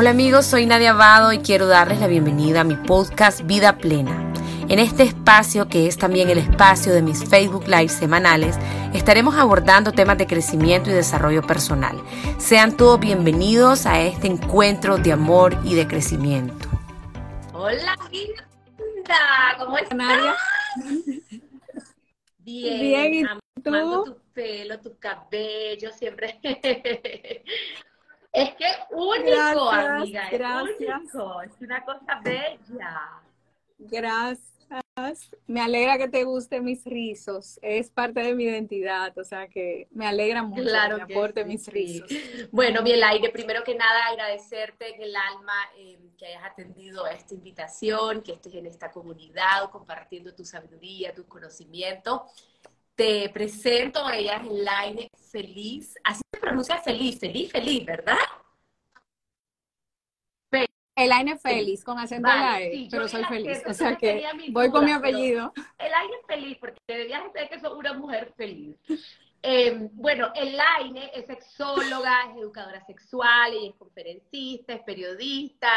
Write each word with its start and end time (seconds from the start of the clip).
Hola 0.00 0.10
amigos, 0.10 0.46
soy 0.46 0.64
Nadia 0.64 0.90
Abado 0.90 1.32
y 1.32 1.38
quiero 1.38 1.66
darles 1.66 1.98
la 1.98 2.06
bienvenida 2.06 2.60
a 2.60 2.64
mi 2.64 2.76
podcast 2.76 3.44
Vida 3.46 3.78
Plena. 3.78 4.32
En 4.68 4.78
este 4.78 5.02
espacio, 5.02 5.68
que 5.68 5.88
es 5.88 5.98
también 5.98 6.30
el 6.30 6.38
espacio 6.38 6.92
de 6.92 7.02
mis 7.02 7.28
Facebook 7.28 7.66
Live 7.66 7.88
semanales, 7.88 8.54
estaremos 8.94 9.34
abordando 9.34 9.90
temas 9.90 10.16
de 10.16 10.28
crecimiento 10.28 10.88
y 10.88 10.92
desarrollo 10.92 11.42
personal. 11.42 12.00
Sean 12.38 12.76
todos 12.76 13.00
bienvenidos 13.00 13.86
a 13.86 14.00
este 14.00 14.28
encuentro 14.28 14.98
de 14.98 15.10
amor 15.10 15.58
y 15.64 15.74
de 15.74 15.88
crecimiento. 15.88 16.68
Hola, 17.52 17.96
linda, 18.12 19.56
¿cómo 19.58 19.78
estás? 19.78 19.98
Nadia? 19.98 20.36
Bien, 22.38 22.80
Bien 22.80 23.14
¿y 23.14 23.24
tú? 23.64 24.04
tu 24.04 24.18
pelo, 24.32 24.78
tu 24.78 24.96
cabello, 24.96 25.90
siempre 25.90 26.38
Es 28.32 28.54
que 28.54 28.66
único, 28.90 29.70
amiga. 29.70 30.28
Gracias. 30.30 31.02
Es 31.44 31.60
una 31.60 31.84
cosa 31.84 32.20
bella. 32.22 33.22
Gracias. 33.78 34.48
Me 35.46 35.60
alegra 35.60 35.96
que 35.96 36.08
te 36.08 36.24
gusten 36.24 36.64
mis 36.64 36.84
rizos. 36.84 37.58
Es 37.62 37.90
parte 37.90 38.20
de 38.20 38.34
mi 38.34 38.44
identidad, 38.44 39.16
o 39.16 39.24
sea 39.24 39.48
que 39.48 39.88
me 39.92 40.06
alegra 40.06 40.42
mucho 40.42 40.62
claro 40.62 40.98
que 40.98 41.06
me 41.06 41.14
aporte 41.14 41.44
mis 41.44 41.66
rizos. 41.68 42.10
Bueno, 42.50 42.82
bien, 42.82 43.02
aire, 43.02 43.30
primero 43.30 43.62
que 43.64 43.74
nada 43.74 44.06
agradecerte 44.08 44.94
en 44.94 45.02
el 45.02 45.14
alma 45.16 45.54
eh, 45.76 45.98
que 46.18 46.26
hayas 46.26 46.44
atendido 46.44 47.04
a 47.04 47.12
esta 47.12 47.34
invitación, 47.34 48.22
que 48.22 48.32
estés 48.32 48.54
en 48.54 48.66
esta 48.66 48.90
comunidad 48.90 49.70
compartiendo 49.70 50.34
tu 50.34 50.44
sabiduría, 50.44 51.14
tu 51.14 51.26
conocimiento. 51.26 52.26
Te 52.98 53.28
presento, 53.28 54.04
a 54.04 54.16
ella 54.16 54.38
es 54.38 54.50
Elaine 54.50 55.08
Feliz. 55.30 55.94
Así 56.02 56.20
se 56.32 56.40
pronuncia 56.40 56.78
feliz, 56.78 57.20
feliz, 57.20 57.52
feliz, 57.52 57.84
¿verdad? 57.86 58.18
Elaine 60.96 61.38
Feliz, 61.38 61.84
con 61.84 61.96
acento 61.96 62.26
la 62.26 62.60
E, 62.60 62.88
pero 62.90 63.06
soy 63.06 63.22
feliz. 63.22 63.62
O 63.64 63.72
sea 63.72 63.94
que 63.94 64.26
voy 64.50 64.68
con 64.72 64.84
mi 64.84 64.90
apellido. 64.90 65.52
Elaine 65.78 66.16
Feliz, 66.26 66.58
porque 66.58 66.80
debías 66.88 67.22
ser 67.32 67.48
que 67.48 67.60
soy 67.60 67.78
una 67.78 67.92
mujer 67.92 68.32
feliz. 68.36 68.76
Eh, 69.44 69.88
bueno, 69.92 70.32
Elaine 70.34 71.12
es 71.14 71.26
sexóloga, 71.26 72.32
es 72.32 72.38
educadora 72.38 72.84
sexual, 72.84 73.52
ella 73.52 73.70
es 73.70 73.76
conferencista, 73.76 74.72
es 74.72 74.82
periodista, 74.82 75.70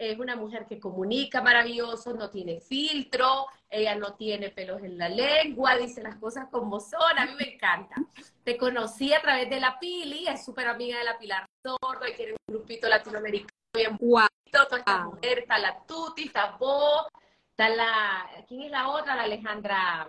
es 0.00 0.18
una 0.18 0.34
mujer 0.34 0.66
que 0.66 0.80
comunica 0.80 1.42
maravilloso, 1.42 2.14
no 2.14 2.30
tiene 2.30 2.58
filtro, 2.58 3.46
ella 3.68 3.94
no 3.96 4.14
tiene 4.14 4.48
pelos 4.48 4.82
en 4.82 4.96
la 4.96 5.10
lengua, 5.10 5.76
dice 5.76 6.02
las 6.02 6.16
cosas 6.16 6.48
como 6.50 6.80
son, 6.80 7.18
a 7.18 7.26
mí 7.26 7.32
me 7.38 7.54
encanta. 7.54 7.96
Te 8.42 8.56
conocí 8.56 9.12
a 9.12 9.20
través 9.20 9.50
de 9.50 9.60
la 9.60 9.78
Pili, 9.78 10.26
es 10.26 10.42
súper 10.42 10.68
amiga 10.68 10.98
de 10.98 11.04
la 11.04 11.18
Pilar 11.18 11.44
Sordo 11.62 12.08
y 12.08 12.14
tiene 12.14 12.32
un 12.32 12.54
grupito 12.54 12.88
latinoamericano 12.88 13.50
bien 13.74 13.98
wow. 14.00 14.26
toda 14.50 14.78
esta 14.78 15.04
mujer, 15.04 15.40
está 15.40 15.58
la 15.58 15.78
Tuti, 15.86 16.28
está 16.28 16.56
vos, 16.58 17.06
está 17.50 17.68
la, 17.68 18.26
¿quién 18.48 18.62
es 18.62 18.70
la 18.70 18.88
otra? 18.88 19.14
La 19.14 19.24
Alejandra 19.24 20.08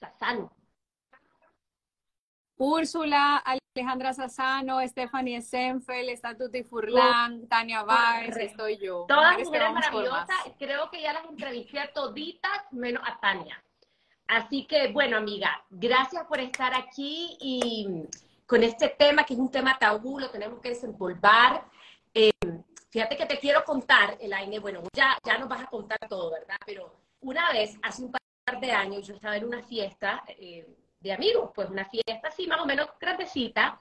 Sassano. 0.00 0.50
Úrsula, 2.58 3.42
Alejandra 3.78 4.12
Sassano, 4.12 4.80
Stephanie 4.86 5.40
Senfeld, 5.40 6.08
está 6.08 6.36
Tuti 6.36 6.64
Furlan, 6.64 7.46
Tania 7.48 7.84
Báez, 7.84 8.36
estoy 8.36 8.78
yo. 8.78 9.04
Todas 9.06 9.38
mujeres 9.38 9.72
maravillosas, 9.72 10.36
creo 10.58 10.90
que 10.90 11.00
ya 11.00 11.12
las 11.12 11.24
entrevisté 11.26 11.78
a 11.78 11.92
toditas, 11.92 12.72
menos 12.72 13.02
a 13.06 13.18
Tania. 13.20 13.62
Así 14.26 14.66
que, 14.66 14.88
bueno, 14.88 15.16
amiga, 15.16 15.64
gracias 15.70 16.24
por 16.26 16.40
estar 16.40 16.74
aquí 16.74 17.38
y 17.40 18.02
con 18.44 18.64
este 18.64 18.88
tema, 18.88 19.24
que 19.24 19.34
es 19.34 19.38
un 19.38 19.50
tema 19.50 19.78
tabú, 19.78 20.18
lo 20.18 20.28
tenemos 20.28 20.60
que 20.60 20.70
desempolvar. 20.70 21.64
Eh, 22.12 22.30
fíjate 22.90 23.16
que 23.16 23.26
te 23.26 23.38
quiero 23.38 23.64
contar, 23.64 24.18
Elaine, 24.20 24.58
bueno, 24.58 24.82
ya, 24.92 25.16
ya 25.24 25.38
nos 25.38 25.48
vas 25.48 25.62
a 25.62 25.66
contar 25.66 25.98
todo, 26.08 26.32
¿verdad? 26.32 26.56
Pero 26.66 26.92
una 27.20 27.52
vez, 27.52 27.78
hace 27.82 28.02
un 28.02 28.10
par 28.10 28.60
de 28.60 28.72
años, 28.72 29.06
yo 29.06 29.14
estaba 29.14 29.36
en 29.36 29.44
una 29.44 29.62
fiesta 29.62 30.24
eh, 30.26 30.66
de 31.00 31.12
amigos, 31.12 31.50
pues 31.54 31.70
una 31.70 31.84
fiesta 31.86 32.28
así 32.28 32.46
más 32.46 32.60
o 32.60 32.66
menos 32.66 32.88
grandecita, 33.00 33.80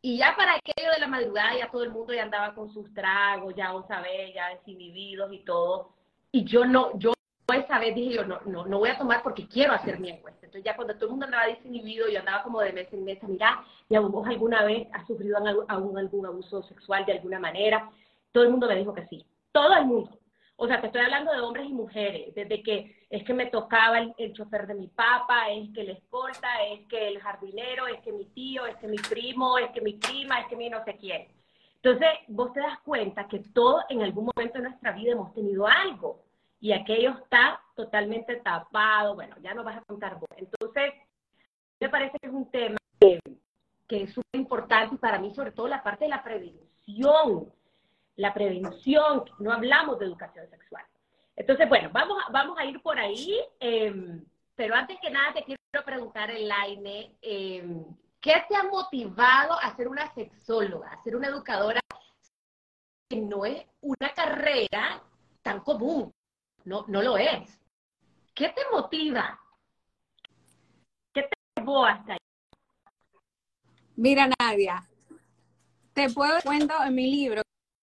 y 0.00 0.18
ya 0.18 0.34
para 0.36 0.54
aquello 0.54 0.92
de 0.92 1.00
la 1.00 1.08
madrugada 1.08 1.56
ya 1.56 1.70
todo 1.70 1.82
el 1.82 1.90
mundo 1.90 2.14
ya 2.14 2.22
andaba 2.22 2.54
con 2.54 2.70
sus 2.72 2.92
tragos, 2.94 3.54
ya 3.56 3.72
vos 3.72 3.86
sabés, 3.88 4.34
ya 4.34 4.48
desinhibidos 4.50 5.32
y 5.32 5.40
todo, 5.40 5.92
y 6.30 6.44
yo 6.44 6.64
no, 6.64 6.96
yo 6.98 7.12
esa 7.54 7.78
vez 7.78 7.94
dije 7.94 8.14
yo, 8.14 8.24
no, 8.24 8.40
no, 8.44 8.66
no 8.66 8.78
voy 8.78 8.90
a 8.90 8.98
tomar 8.98 9.22
porque 9.22 9.48
quiero 9.48 9.72
hacer 9.72 9.98
mi 9.98 10.10
encuesta. 10.10 10.46
Entonces 10.46 10.64
ya 10.64 10.76
cuando 10.76 10.94
todo 10.94 11.06
el 11.06 11.10
mundo 11.12 11.26
andaba 11.26 11.46
desinhibido, 11.46 12.08
yo 12.08 12.20
andaba 12.20 12.42
como 12.42 12.60
de 12.60 12.72
mes 12.72 12.92
en 12.92 13.04
mes, 13.04 13.22
mira, 13.22 13.64
¿y 13.88 13.96
vos 13.96 14.26
alguna 14.26 14.64
vez 14.64 14.86
has 14.92 15.06
sufrido 15.06 15.38
algún, 15.68 15.98
algún 15.98 16.26
abuso 16.26 16.62
sexual 16.64 17.06
de 17.06 17.12
alguna 17.12 17.38
manera? 17.38 17.90
Todo 18.32 18.44
el 18.44 18.50
mundo 18.50 18.68
me 18.68 18.76
dijo 18.76 18.94
que 18.94 19.06
sí, 19.06 19.24
todo 19.52 19.74
el 19.74 19.86
mundo. 19.86 20.18
O 20.60 20.66
sea, 20.66 20.80
te 20.80 20.88
estoy 20.88 21.02
hablando 21.02 21.32
de 21.32 21.40
hombres 21.40 21.68
y 21.68 21.72
mujeres, 21.72 22.34
desde 22.34 22.64
que 22.64 23.06
es 23.08 23.22
que 23.22 23.32
me 23.32 23.46
tocaba 23.46 24.00
el, 24.00 24.32
chofer 24.32 24.66
de 24.66 24.74
mi 24.74 24.88
papá, 24.88 25.50
es 25.50 25.70
que 25.72 25.82
el 25.82 25.90
escolta, 25.90 26.48
es 26.64 26.84
que 26.88 27.06
el 27.06 27.20
jardinero, 27.20 27.86
es 27.86 28.00
que 28.00 28.10
mi 28.10 28.24
tío, 28.24 28.66
es 28.66 28.74
que 28.78 28.88
mi 28.88 28.96
primo, 28.96 29.56
es 29.58 29.70
que 29.70 29.80
mi 29.80 29.92
prima, 29.92 30.40
es 30.40 30.48
que 30.48 30.56
mi 30.56 30.68
no 30.68 30.82
sé 30.84 30.96
quién. 30.96 31.28
Entonces, 31.76 32.08
vos 32.26 32.52
te 32.52 32.58
das 32.58 32.80
cuenta 32.80 33.28
que 33.28 33.38
todo 33.54 33.84
en 33.88 34.02
algún 34.02 34.28
momento 34.34 34.58
de 34.58 34.68
nuestra 34.68 34.90
vida 34.90 35.12
hemos 35.12 35.32
tenido 35.32 35.64
algo 35.64 36.24
y 36.58 36.72
aquello 36.72 37.10
está 37.10 37.60
totalmente 37.76 38.34
tapado. 38.38 39.14
Bueno, 39.14 39.36
ya 39.40 39.54
no 39.54 39.62
vas 39.62 39.76
a 39.76 39.82
contar 39.82 40.18
vos. 40.18 40.28
Entonces, 40.36 40.92
me 41.78 41.88
parece 41.88 42.18
que 42.18 42.26
es 42.26 42.34
un 42.34 42.50
tema 42.50 42.78
que, 42.98 43.20
que 43.86 44.02
es 44.02 44.12
súper 44.12 44.40
importante 44.40 44.96
y 44.96 44.98
para 44.98 45.20
mí 45.20 45.32
sobre 45.32 45.52
todo 45.52 45.68
la 45.68 45.84
parte 45.84 46.06
de 46.06 46.10
la 46.10 46.24
prevención 46.24 47.52
la 48.18 48.34
prevención, 48.34 49.24
no 49.38 49.52
hablamos 49.52 49.98
de 49.98 50.06
educación 50.06 50.48
sexual. 50.50 50.84
Entonces, 51.36 51.68
bueno, 51.68 51.88
vamos 51.92 52.18
a, 52.26 52.32
vamos 52.32 52.58
a 52.58 52.64
ir 52.64 52.82
por 52.82 52.98
ahí, 52.98 53.38
em, 53.60 54.24
pero 54.56 54.74
antes 54.74 54.98
que 55.00 55.08
nada 55.08 55.32
te 55.32 55.44
quiero 55.44 55.84
preguntar, 55.84 56.28
Elaine, 56.28 57.16
eh, 57.22 57.64
¿qué 58.20 58.44
te 58.48 58.56
ha 58.56 58.64
motivado 58.64 59.54
a 59.60 59.74
ser 59.76 59.86
una 59.86 60.12
sexóloga, 60.14 60.88
a 60.88 61.02
ser 61.04 61.14
una 61.14 61.28
educadora 61.28 61.80
que 63.08 63.20
no 63.20 63.46
es 63.46 63.64
una 63.82 64.12
carrera 64.12 65.00
tan 65.40 65.60
común? 65.60 66.12
No, 66.64 66.84
no 66.88 67.00
lo 67.00 67.16
es. 67.16 67.56
¿Qué 68.34 68.48
te 68.48 68.62
motiva? 68.72 69.40
¿Qué 71.14 71.22
te 71.22 71.36
llevó 71.56 71.84
hasta 71.84 72.14
ahí? 72.14 72.18
Mira, 73.94 74.28
Nadia, 74.40 74.82
te 75.92 76.10
puedo 76.10 76.40
cuento 76.42 76.74
en 76.84 76.94
mi 76.96 77.08
libro 77.08 77.42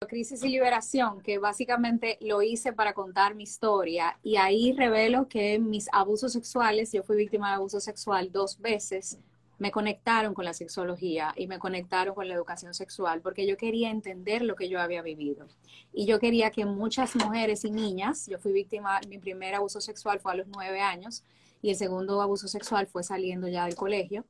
Crisis 0.06 0.42
y 0.44 0.48
Liberación, 0.48 1.20
que 1.20 1.38
básicamente 1.38 2.18
lo 2.20 2.42
hice 2.42 2.72
para 2.72 2.92
contar 2.92 3.34
mi 3.34 3.44
historia 3.44 4.18
y 4.22 4.36
ahí 4.36 4.72
revelo 4.72 5.28
que 5.28 5.58
mis 5.58 5.88
abusos 5.92 6.32
sexuales, 6.32 6.92
yo 6.92 7.02
fui 7.02 7.16
víctima 7.16 7.50
de 7.50 7.56
abuso 7.56 7.80
sexual 7.80 8.30
dos 8.32 8.60
veces, 8.60 9.18
me 9.58 9.70
conectaron 9.70 10.34
con 10.34 10.44
la 10.44 10.52
sexología 10.52 11.32
y 11.36 11.46
me 11.46 11.58
conectaron 11.58 12.14
con 12.14 12.28
la 12.28 12.34
educación 12.34 12.74
sexual 12.74 13.20
porque 13.20 13.46
yo 13.46 13.56
quería 13.56 13.90
entender 13.90 14.42
lo 14.42 14.56
que 14.56 14.68
yo 14.68 14.80
había 14.80 15.02
vivido. 15.02 15.46
Y 15.92 16.06
yo 16.06 16.18
quería 16.18 16.50
que 16.50 16.64
muchas 16.64 17.14
mujeres 17.16 17.64
y 17.64 17.70
niñas, 17.70 18.26
yo 18.26 18.38
fui 18.38 18.52
víctima, 18.52 19.00
mi 19.08 19.18
primer 19.18 19.54
abuso 19.54 19.80
sexual 19.80 20.20
fue 20.20 20.32
a 20.32 20.36
los 20.36 20.48
nueve 20.48 20.80
años 20.80 21.22
y 21.62 21.70
el 21.70 21.76
segundo 21.76 22.20
abuso 22.20 22.48
sexual 22.48 22.86
fue 22.86 23.04
saliendo 23.04 23.48
ya 23.48 23.64
del 23.64 23.76
colegio 23.76 24.24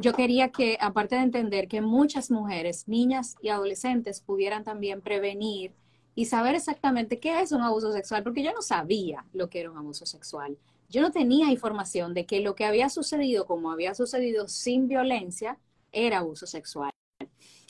yo 0.00 0.12
quería 0.12 0.50
que, 0.50 0.78
aparte 0.80 1.16
de 1.16 1.22
entender 1.22 1.68
que 1.68 1.80
muchas 1.80 2.30
mujeres, 2.30 2.86
niñas 2.86 3.36
y 3.42 3.48
adolescentes 3.48 4.20
pudieran 4.20 4.64
también 4.64 5.00
prevenir 5.00 5.72
y 6.14 6.26
saber 6.26 6.54
exactamente 6.54 7.18
qué 7.18 7.40
es 7.40 7.52
un 7.52 7.62
abuso 7.62 7.92
sexual, 7.92 8.22
porque 8.22 8.42
yo 8.42 8.52
no 8.52 8.62
sabía 8.62 9.24
lo 9.32 9.48
que 9.48 9.60
era 9.60 9.70
un 9.70 9.78
abuso 9.78 10.06
sexual. 10.06 10.58
Yo 10.88 11.02
no 11.02 11.10
tenía 11.10 11.50
información 11.50 12.14
de 12.14 12.26
que 12.26 12.40
lo 12.40 12.54
que 12.54 12.64
había 12.64 12.88
sucedido, 12.88 13.46
como 13.46 13.70
había 13.70 13.94
sucedido 13.94 14.48
sin 14.48 14.88
violencia, 14.88 15.58
era 15.92 16.18
abuso 16.18 16.46
sexual. 16.46 16.90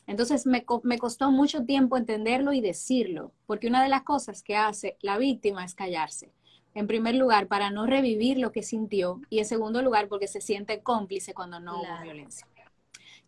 Entonces 0.06 0.46
me, 0.46 0.64
me 0.82 0.98
costó 0.98 1.30
mucho 1.30 1.64
tiempo 1.64 1.96
entenderlo 1.96 2.52
y 2.52 2.60
decirlo, 2.60 3.32
porque 3.46 3.68
una 3.68 3.82
de 3.82 3.88
las 3.88 4.02
cosas 4.02 4.42
que 4.42 4.56
hace 4.56 4.96
la 5.02 5.18
víctima 5.18 5.64
es 5.64 5.74
callarse 5.74 6.32
en 6.74 6.86
primer 6.86 7.14
lugar, 7.14 7.46
para 7.46 7.70
no 7.70 7.86
revivir 7.86 8.38
lo 8.38 8.52
que 8.52 8.62
sintió 8.62 9.20
y 9.28 9.38
en 9.38 9.44
segundo 9.44 9.82
lugar, 9.82 10.08
porque 10.08 10.28
se 10.28 10.40
siente 10.40 10.80
cómplice 10.80 11.34
cuando 11.34 11.60
no 11.60 11.80
hubo 11.80 12.02
violencia. 12.02 12.46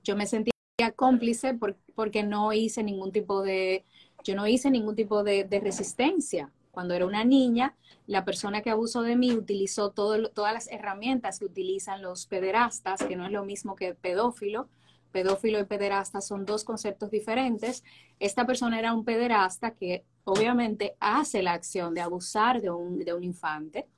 Yo 0.05 0.17
me 0.17 0.27
sentía 0.27 0.53
cómplice 0.97 1.59
porque 1.95 2.23
no 2.23 2.53
hice 2.53 2.83
ningún 2.83 3.13
tipo 3.13 3.43
de, 3.43 3.85
yo 4.25 4.35
no 4.35 4.47
hice 4.47 4.71
ningún 4.71 4.97
tipo 4.97 5.23
de, 5.25 5.47
resistencia. 5.63 6.51
Cuando 6.71 6.95
era 6.95 7.05
una 7.05 7.25
niña, 7.25 7.77
la 8.07 8.25
persona 8.25 8.63
que 8.63 8.71
abusó 8.71 9.03
de 9.03 9.17
mí 9.17 9.33
utilizó 9.33 9.91
todo, 9.91 10.31
todas 10.31 10.55
las 10.55 10.71
herramientas 10.71 11.39
que 11.39 11.45
utilizan 11.45 12.01
los 12.01 12.27
pederastas, 12.27 13.03
que 13.03 13.17
no 13.17 13.27
es 13.27 13.33
lo 13.33 13.45
mismo 13.45 13.77
que 13.77 13.95
pedófilo, 13.95 14.69
pedófilo 15.13 15.61
y 15.61 15.65
pederasta 15.65 16.21
son 16.21 16.47
dos 16.47 16.65
conceptos 16.65 17.11
diferentes. 17.11 17.85
Esta 18.19 18.47
persona 18.47 18.79
era 18.79 18.95
un 18.95 19.05
pederasta 19.05 19.73
que 19.73 20.05
obviamente 20.25 20.97
hace 21.01 21.43
la 21.43 21.53
acción 21.53 21.95
de 21.95 22.01
abusar 22.01 22.61
de 22.61 22.71
un, 22.71 22.99
de 22.99 23.15
un 23.15 23.25
infante 23.25 23.89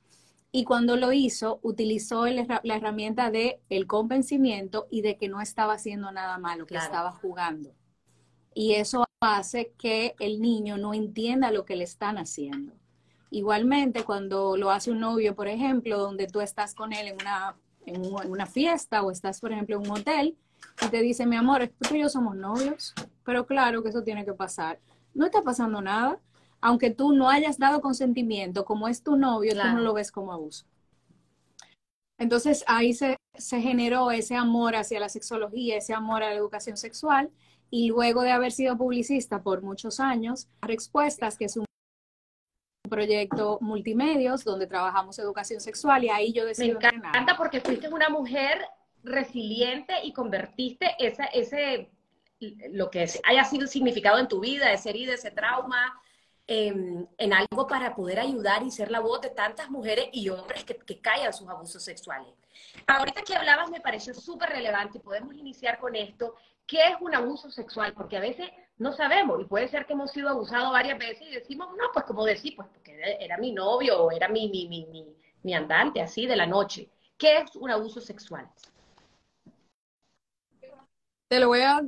y 0.51 0.63
cuando 0.63 0.95
lo 0.95 1.11
hizo 1.11 1.59
utilizó 1.63 2.25
la 2.27 2.75
herramienta 2.75 3.29
de 3.29 3.59
el 3.69 3.87
convencimiento 3.87 4.87
y 4.89 5.01
de 5.01 5.17
que 5.17 5.27
no 5.27 5.41
estaba 5.41 5.73
haciendo 5.73 6.11
nada 6.11 6.37
malo, 6.37 6.65
que 6.65 6.75
estaba 6.77 7.11
jugando. 7.11 7.73
y 8.53 8.73
eso 8.73 9.05
hace 9.21 9.73
que 9.77 10.15
el 10.19 10.41
niño 10.41 10.77
no 10.77 10.93
entienda 10.93 11.51
lo 11.51 11.65
que 11.65 11.75
le 11.75 11.83
están 11.83 12.17
haciendo. 12.17 12.73
Igualmente, 13.31 14.03
cuando 14.05 14.55
lo 14.55 14.71
hace 14.71 14.91
un 14.91 14.99
novio, 14.99 15.35
por 15.35 15.47
ejemplo, 15.47 15.97
donde 15.97 16.27
tú 16.27 16.41
estás 16.41 16.73
con 16.73 16.93
él 16.93 17.07
en 17.07 17.15
una, 17.15 17.55
en 17.85 18.31
una 18.31 18.45
fiesta 18.45 19.03
o 19.03 19.11
estás, 19.11 19.41
por 19.41 19.51
ejemplo, 19.51 19.75
en 19.75 19.81
un 19.81 19.97
hotel 19.97 20.37
y 20.81 20.87
te 20.89 21.01
dice, 21.01 21.25
mi 21.25 21.35
amor, 21.35 21.69
tú 21.79 21.95
y 21.95 22.01
yo 22.01 22.09
somos 22.09 22.35
novios, 22.35 22.93
pero 23.25 23.45
claro 23.45 23.83
que 23.83 23.89
eso 23.89 24.03
tiene 24.03 24.25
que 24.25 24.33
pasar. 24.33 24.79
No 25.15 25.25
está 25.25 25.41
pasando 25.41 25.81
nada, 25.81 26.19
aunque 26.61 26.91
tú 26.91 27.13
no 27.13 27.29
hayas 27.29 27.57
dado 27.57 27.81
consentimiento, 27.81 28.65
como 28.65 28.87
es 28.87 29.01
tu 29.01 29.15
novio, 29.15 29.53
tú 29.53 29.67
no 29.67 29.79
lo 29.79 29.93
ves 29.93 30.11
como 30.11 30.31
abuso. 30.31 30.65
Entonces 32.19 32.63
ahí 32.67 32.93
se, 32.93 33.17
se 33.33 33.61
generó 33.61 34.11
ese 34.11 34.35
amor 34.35 34.75
hacia 34.75 34.99
la 34.99 35.09
sexología, 35.09 35.77
ese 35.77 35.93
amor 35.93 36.21
a 36.21 36.29
la 36.29 36.35
educación 36.35 36.77
sexual, 36.77 37.31
y 37.69 37.89
luego 37.89 38.21
de 38.21 38.31
haber 38.31 38.51
sido 38.51 38.77
publicista 38.77 39.41
por 39.41 39.61
muchos 39.61 39.99
años, 39.99 40.47
Respuestas, 40.61 41.37
que 41.37 41.45
es 41.45 41.57
un 41.57 41.65
proyecto 42.89 43.57
multimedios 43.61 44.43
donde 44.43 44.67
trabajamos 44.67 45.17
educación 45.19 45.59
sexual 45.59 46.03
y 46.03 46.09
ahí 46.09 46.33
yo 46.33 46.45
decidí 46.45 46.73
Me 46.73 46.89
encanta 46.89 47.35
porque 47.35 47.59
fuiste 47.59 47.89
una 47.89 48.09
mujer 48.09 48.59
resiliente 49.03 49.93
y 50.03 50.13
convertiste 50.13 50.95
esa, 50.99 51.25
ese, 51.25 51.89
lo 52.39 52.89
que 52.89 53.07
haya 53.23 53.43
sido 53.45 53.67
significado 53.67 54.19
en 54.19 54.27
tu 54.27 54.39
vida, 54.39 54.71
ese 54.71 54.89
herida, 54.89 55.13
ese 55.13 55.31
trauma, 55.31 55.93
en, 56.47 57.33
algo 57.33 57.67
para 57.67 57.95
poder 57.95 58.19
ayudar 58.19 58.63
y 58.63 58.71
ser 58.71 58.91
la 58.91 58.99
voz 58.99 59.21
de 59.21 59.29
tantas 59.29 59.69
mujeres 59.69 60.09
y 60.11 60.29
hombres 60.29 60.63
que, 60.63 60.75
que 60.75 60.99
callan 60.99 61.33
sus 61.33 61.49
abusos 61.49 61.83
sexuales. 61.83 62.33
Ahorita 62.87 63.23
que 63.23 63.35
hablabas 63.35 63.69
me 63.69 63.81
pareció 63.81 64.13
súper 64.13 64.49
relevante 64.49 64.97
y 64.97 65.01
podemos 65.01 65.33
iniciar 65.33 65.79
con 65.79 65.95
esto. 65.95 66.35
¿Qué 66.67 66.83
es 66.83 66.95
un 66.99 67.13
abuso 67.15 67.49
sexual? 67.51 67.93
Porque 67.93 68.17
a 68.17 68.21
veces 68.21 68.49
no 68.77 68.91
sabemos 68.91 69.41
y 69.41 69.45
puede 69.45 69.67
ser 69.67 69.85
que 69.85 69.93
hemos 69.93 70.11
sido 70.11 70.29
abusados 70.29 70.71
varias 70.71 70.97
veces 70.97 71.27
y 71.27 71.31
decimos, 71.31 71.69
no, 71.77 71.85
pues 71.93 72.05
como 72.05 72.25
decir, 72.25 72.55
pues 72.55 72.67
porque 72.69 72.99
era 73.19 73.37
mi 73.37 73.51
novio 73.51 74.03
o 74.03 74.11
era 74.11 74.27
mi, 74.27 74.49
mi, 74.49 74.67
mi, 74.67 74.85
mi, 74.87 75.15
mi 75.43 75.53
andante 75.53 76.01
así 76.01 76.25
de 76.25 76.35
la 76.35 76.45
noche. 76.45 76.89
¿Qué 77.17 77.37
es 77.37 77.55
un 77.55 77.71
abuso 77.71 78.01
sexual? 78.01 78.49
Te 81.27 81.39
lo 81.39 81.47
voy 81.47 81.61
a 81.61 81.81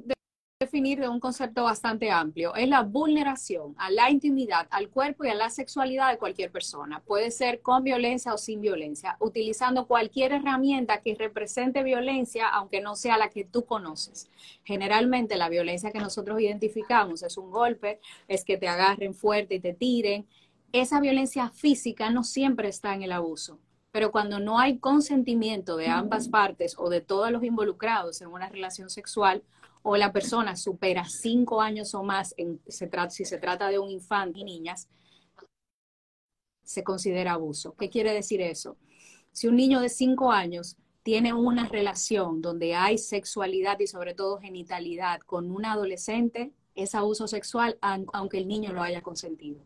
definir 0.60 1.00
de 1.00 1.08
un 1.08 1.20
concepto 1.20 1.66
bastante 1.66 2.10
amplio. 2.10 2.56
Es 2.56 2.68
la 2.68 2.82
vulneración 2.82 3.76
a 3.78 3.92
la 3.92 4.10
intimidad, 4.10 4.68
al 4.72 4.90
cuerpo 4.90 5.24
y 5.24 5.30
a 5.30 5.36
la 5.36 5.52
sexualidad 5.52 6.10
de 6.10 6.18
cualquier 6.18 6.52
persona. 6.52 7.00
Puede 7.02 7.30
ser 7.30 7.62
con 7.62 7.84
violencia 7.84 8.34
o 8.34 8.40
sin 8.40 8.60
violencia, 8.60 9.18
utilizando 9.20 9.86
cualquier 9.86 10.32
herramienta 10.32 11.02
que 11.02 11.14
represente 11.14 11.84
violencia, 11.84 12.48
aunque 12.48 12.82
no 12.82 12.96
sea 12.96 13.20
la 13.20 13.30
que 13.30 13.46
tú 13.46 13.66
conoces. 13.66 14.32
Generalmente 14.64 15.38
la 15.38 15.48
violencia 15.48 15.92
que 15.92 16.00
nosotros 16.00 16.42
identificamos 16.42 17.22
es 17.22 17.38
un 17.38 17.52
golpe, 17.52 18.00
es 18.28 18.44
que 18.44 18.58
te 18.58 18.68
agarren 18.68 19.14
fuerte 19.14 19.56
y 19.56 19.60
te 19.60 19.76
tiren. 19.76 20.26
Esa 20.72 21.00
violencia 21.00 21.52
física 21.52 22.10
no 22.10 22.24
siempre 22.24 22.68
está 22.68 22.96
en 22.96 23.04
el 23.04 23.12
abuso. 23.12 23.60
Pero 23.92 24.12
cuando 24.12 24.40
no 24.40 24.60
hay 24.60 24.80
consentimiento 24.80 25.78
de 25.78 25.88
ambas 25.88 26.30
partes 26.30 26.76
o 26.80 26.90
de 26.90 27.02
todos 27.02 27.32
los 27.32 27.44
involucrados 27.44 28.22
en 28.22 28.30
una 28.30 28.50
relación 28.50 28.90
sexual, 28.90 29.44
o 29.84 29.98
la 29.98 30.12
persona 30.12 30.56
supera 30.56 31.06
cinco 31.06 31.62
años 31.62 31.94
o 31.96 32.04
más, 32.04 32.36
si 33.10 33.26
se 33.26 33.38
trata 33.38 33.70
de 33.70 33.80
un 33.80 33.90
infante 33.90 34.40
y 34.40 34.44
niñas, 34.44 34.88
se 36.64 36.84
considera 36.84 37.34
abuso. 37.34 37.76
¿Qué 37.76 37.90
quiere 37.90 38.14
decir 38.14 38.42
eso? 38.42 38.78
Si 39.32 39.48
un 39.48 39.56
niño 39.56 39.80
de 39.80 39.90
cinco 39.90 40.32
años 40.32 40.76
tiene 41.04 41.32
una 41.32 41.68
relación 41.68 42.42
donde 42.42 42.76
hay 42.76 42.98
sexualidad 42.98 43.80
y 43.80 43.88
sobre 43.88 44.14
todo 44.14 44.40
genitalidad 44.40 45.22
con 45.22 45.52
un 45.52 45.66
adolescente, 45.66 46.52
es 46.76 46.96
abuso 46.96 47.28
sexual 47.28 47.78
aunque 47.82 48.38
el 48.38 48.48
niño 48.48 48.74
lo 48.74 48.82
haya 48.82 49.02
consentido. 49.02 49.64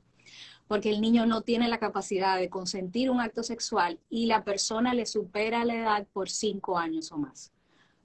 Porque 0.68 0.90
el 0.90 1.02
niño 1.02 1.26
no 1.26 1.42
tiene 1.42 1.68
la 1.68 1.80
capacidad 1.80 2.38
de 2.38 2.50
consentir 2.50 3.10
un 3.10 3.20
acto 3.20 3.44
sexual 3.44 4.00
y 4.10 4.28
la 4.28 4.44
persona 4.44 4.94
le 4.94 5.06
supera 5.06 5.66
la 5.66 5.76
edad 5.76 6.08
por 6.14 6.30
cinco 6.30 6.78
años 6.78 7.12
o 7.12 7.18
más. 7.18 7.52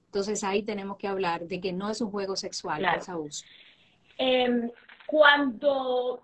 Entonces 0.07 0.43
ahí 0.43 0.63
tenemos 0.63 0.97
que 0.97 1.07
hablar 1.07 1.41
de 1.47 1.59
que 1.61 1.73
no 1.73 1.89
es 1.89 2.01
un 2.01 2.11
juego 2.11 2.35
sexual, 2.35 2.83
es 2.97 3.09
abuso. 3.09 3.45
Em, 4.17 4.71
cuando, 5.05 6.23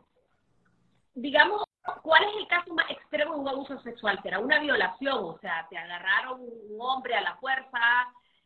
digamos, 1.14 1.64
¿cuál 2.02 2.24
es 2.24 2.36
el 2.38 2.48
caso 2.48 2.74
más 2.74 2.90
extremo 2.90 3.34
de 3.34 3.40
un 3.40 3.48
abuso 3.48 3.80
sexual? 3.80 4.20
¿Será 4.24 4.40
una 4.40 4.60
violación? 4.60 5.18
O 5.20 5.38
sea, 5.40 5.68
te 5.70 5.78
agarraron 5.78 6.42
un 6.42 6.78
hombre 6.80 7.16
a 7.16 7.22
la 7.22 7.36
fuerza. 7.38 7.80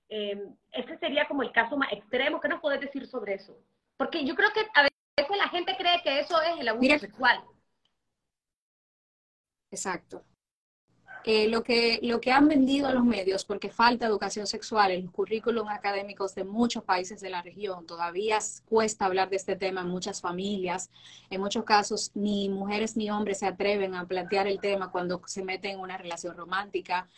Eh, 0.09 0.43
ese 0.71 0.97
sería 0.97 1.27
como 1.27 1.43
el 1.43 1.51
caso 1.51 1.77
más 1.77 1.91
extremo. 1.93 2.41
¿Qué 2.41 2.49
nos 2.49 2.61
puedes 2.61 2.81
decir 2.81 3.05
sobre 3.07 3.35
eso? 3.35 3.55
Porque 3.95 4.25
yo 4.25 4.35
creo 4.35 4.49
que 4.53 4.61
a 4.73 4.83
veces 4.83 5.37
la 5.37 5.49
gente 5.49 5.75
cree 5.77 6.01
que 6.01 6.19
eso 6.19 6.41
es 6.41 6.59
el 6.59 6.67
abuso 6.67 6.99
sexual. 6.99 7.43
Exacto. 9.71 10.23
Lo, 11.50 11.62
que, 11.62 12.00
lo 12.03 12.21
que 12.21 12.31
han 12.31 12.47
vendido 12.47 12.89
los 12.94 13.03
medios, 13.03 13.44
porque 13.44 13.69
falta 13.69 14.06
educación 14.06 14.47
sexual 14.47 14.91
en 14.91 15.03
los 15.03 15.12
currículum 15.12 15.68
académicos 15.68 16.33
de 16.35 16.45
muchos 16.45 16.85
países 16.85 17.19
de 17.19 17.29
la 17.29 17.41
región, 17.41 17.85
todavía 17.85 18.39
cuesta 18.69 19.06
hablar 19.06 19.29
de 19.29 19.35
este 19.35 19.57
tema 19.57 19.81
en 19.81 19.89
muchas 19.89 20.21
familias. 20.21 20.89
En 21.29 21.41
muchos 21.41 21.65
casos, 21.65 22.12
ni 22.15 22.47
mujeres 22.47 22.95
ni 22.95 23.12
hombres 23.12 23.39
se 23.39 23.45
atreven 23.45 23.94
a 23.95 24.07
plantear 24.07 24.47
el 24.47 24.62
tema 24.62 24.89
cuando 24.89 25.21
se 25.25 25.44
meten 25.44 25.71
en 25.71 25.79
una 25.81 25.97
relación 25.97 26.38
romántica 26.38 27.09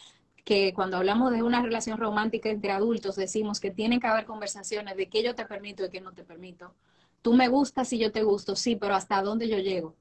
que 0.44 0.74
cuando 0.74 0.98
hablamos 0.98 1.32
de 1.32 1.44
una 1.44 1.62
relación 1.62 2.00
romántica 2.00 2.50
entre 2.50 2.72
adultos 2.72 3.16
decimos 3.16 3.60
que 3.60 3.70
tienen 3.70 4.00
que 4.00 4.08
haber 4.08 4.26
conversaciones 4.26 4.98
de 4.98 5.08
qué 5.08 5.22
yo 5.22 5.36
te 5.36 5.46
permito 5.46 5.86
y 5.86 5.90
qué 5.92 6.02
no 6.02 6.14
te 6.14 6.24
permito. 6.24 6.74
Tú 7.22 7.36
me 7.36 7.48
gustas 7.48 7.94
y 7.94 8.00
yo 8.00 8.12
te 8.12 8.24
gusto, 8.24 8.56
sí, 8.56 8.76
pero 8.76 8.96
hasta 8.96 9.22
dónde 9.22 9.48
yo 9.48 9.60
llego, 9.60 9.94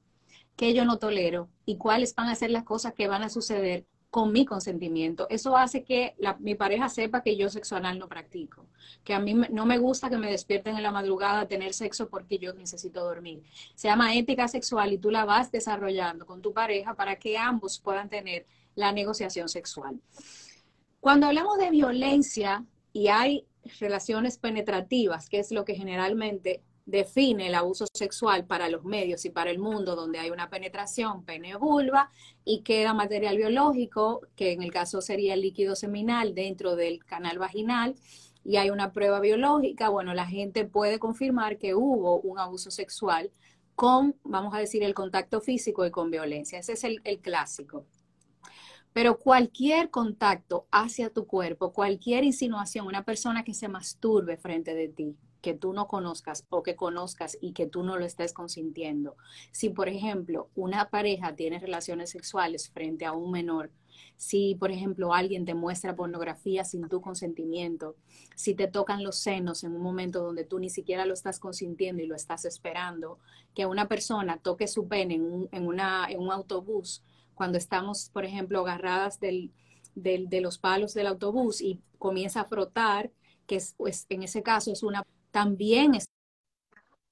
qué 0.55 0.73
yo 0.73 0.85
no 0.85 0.97
tolero 0.97 1.49
y 1.67 1.77
cuáles 1.77 2.15
van 2.15 2.29
a 2.29 2.35
ser 2.35 2.49
las 2.49 2.63
cosas 2.63 2.95
que 2.95 3.07
van 3.07 3.21
a 3.21 3.29
suceder 3.29 3.85
con 4.09 4.31
mi 4.31 4.45
consentimiento. 4.45 5.27
Eso 5.29 5.55
hace 5.55 5.83
que 5.83 6.15
mi 6.39 6.55
pareja 6.55 6.89
sepa 6.89 7.21
que 7.21 7.37
yo 7.37 7.49
sexo 7.49 7.75
anal 7.75 7.99
no 7.99 8.07
practico, 8.07 8.65
que 9.03 9.13
a 9.13 9.19
mí 9.19 9.33
no 9.33 9.65
me 9.65 9.77
gusta 9.77 10.09
que 10.09 10.17
me 10.17 10.31
despierten 10.31 10.75
en 10.75 10.83
la 10.83 10.91
madrugada 10.91 11.41
a 11.41 11.47
tener 11.47 11.73
sexo 11.73 12.09
porque 12.09 12.39
yo 12.39 12.53
necesito 12.53 13.03
dormir. 13.03 13.43
Se 13.75 13.87
llama 13.87 14.15
ética 14.15 14.47
sexual 14.47 14.93
y 14.93 14.97
tú 14.97 15.11
la 15.11 15.25
vas 15.25 15.51
desarrollando 15.51 16.25
con 16.25 16.41
tu 16.41 16.53
pareja 16.53 16.95
para 16.95 17.17
que 17.17 17.37
ambos 17.37 17.79
puedan 17.79 18.09
tener 18.09 18.47
la 18.75 18.91
negociación 18.91 19.47
sexual. 19.47 19.99
Cuando 20.99 21.27
hablamos 21.27 21.57
de 21.59 21.69
violencia 21.69 22.65
y 22.91 23.09
hay 23.09 23.45
relaciones 23.79 24.37
penetrativas, 24.37 25.29
que 25.29 25.39
es 25.39 25.51
lo 25.51 25.65
que 25.65 25.75
generalmente 25.75 26.63
define 26.89 27.47
el 27.47 27.55
abuso 27.55 27.85
sexual 27.93 28.45
para 28.45 28.67
los 28.69 28.83
medios 28.83 29.23
y 29.25 29.29
para 29.29 29.51
el 29.51 29.59
mundo, 29.59 29.95
donde 29.95 30.19
hay 30.19 30.31
una 30.31 30.49
penetración 30.49 31.23
pene-vulva 31.23 32.11
y 32.43 32.61
queda 32.61 32.93
material 32.93 33.37
biológico, 33.37 34.21
que 34.35 34.51
en 34.51 34.63
el 34.63 34.71
caso 34.71 35.01
sería 35.01 35.35
el 35.35 35.41
líquido 35.41 35.75
seminal 35.75 36.33
dentro 36.33 36.75
del 36.75 37.05
canal 37.05 37.37
vaginal, 37.37 37.95
y 38.43 38.57
hay 38.57 38.69
una 38.69 38.93
prueba 38.93 39.19
biológica, 39.19 39.89
bueno, 39.89 40.13
la 40.13 40.25
gente 40.25 40.65
puede 40.65 40.97
confirmar 40.97 41.57
que 41.57 41.75
hubo 41.75 42.19
un 42.21 42.39
abuso 42.39 42.71
sexual 42.71 43.31
con, 43.75 44.15
vamos 44.23 44.53
a 44.55 44.59
decir, 44.59 44.81
el 44.83 44.93
contacto 44.93 45.41
físico 45.41 45.85
y 45.85 45.91
con 45.91 46.09
violencia. 46.09 46.59
Ese 46.59 46.73
es 46.73 46.83
el, 46.83 47.01
el 47.03 47.19
clásico. 47.19 47.85
Pero 48.93 49.19
cualquier 49.19 49.89
contacto 49.89 50.67
hacia 50.71 51.09
tu 51.09 51.27
cuerpo, 51.27 51.73
cualquier 51.73 52.23
insinuación, 52.23 52.87
una 52.87 53.03
persona 53.03 53.43
que 53.43 53.53
se 53.53 53.67
masturbe 53.67 54.37
frente 54.37 54.73
de 54.73 54.87
ti, 54.89 55.15
que 55.41 55.53
tú 55.53 55.73
no 55.73 55.87
conozcas 55.87 56.45
o 56.49 56.63
que 56.63 56.75
conozcas 56.75 57.37
y 57.39 57.53
que 57.53 57.67
tú 57.67 57.83
no 57.83 57.97
lo 57.97 58.05
estés 58.05 58.33
consintiendo. 58.33 59.15
Si, 59.51 59.69
por 59.69 59.89
ejemplo, 59.89 60.49
una 60.55 60.89
pareja 60.89 61.35
tiene 61.35 61.59
relaciones 61.59 62.09
sexuales 62.09 62.69
frente 62.69 63.05
a 63.05 63.13
un 63.13 63.31
menor, 63.31 63.71
si, 64.17 64.55
por 64.55 64.71
ejemplo, 64.71 65.13
alguien 65.13 65.45
te 65.45 65.53
muestra 65.53 65.95
pornografía 65.95 66.65
sin 66.65 66.87
tu 66.89 67.01
consentimiento, 67.01 67.95
si 68.35 68.53
te 68.53 68.67
tocan 68.67 69.03
los 69.03 69.17
senos 69.17 69.63
en 69.63 69.73
un 69.73 69.81
momento 69.81 70.21
donde 70.21 70.43
tú 70.43 70.59
ni 70.59 70.69
siquiera 70.69 71.05
lo 71.05 71.13
estás 71.13 71.39
consintiendo 71.39 72.03
y 72.03 72.07
lo 72.07 72.15
estás 72.15 72.45
esperando, 72.45 73.19
que 73.55 73.65
una 73.65 73.87
persona 73.87 74.37
toque 74.37 74.67
su 74.67 74.87
pene 74.87 75.15
en 75.15 75.67
un, 75.67 75.79
autobús, 76.31 77.03
cuando 77.39 77.57
estamos, 77.57 78.09
por 78.09 78.25
ejemplo, 78.25 78.59
agarradas 78.59 79.21
del, 79.21 79.53
de 79.95 80.41
los 80.41 80.57
palos 80.57 80.93
del 80.93 81.07
autobús 81.07 81.61
y 81.61 81.81
comienza 81.97 82.41
a 82.41 82.49
frotar, 82.49 83.13
que 83.47 83.55
es, 83.55 83.75
pues, 83.77 84.05
en 84.09 84.23
ese 84.23 84.43
caso 84.43 84.73
es 84.73 84.83
una 84.83 85.03
también 85.31 85.95
es 85.95 86.09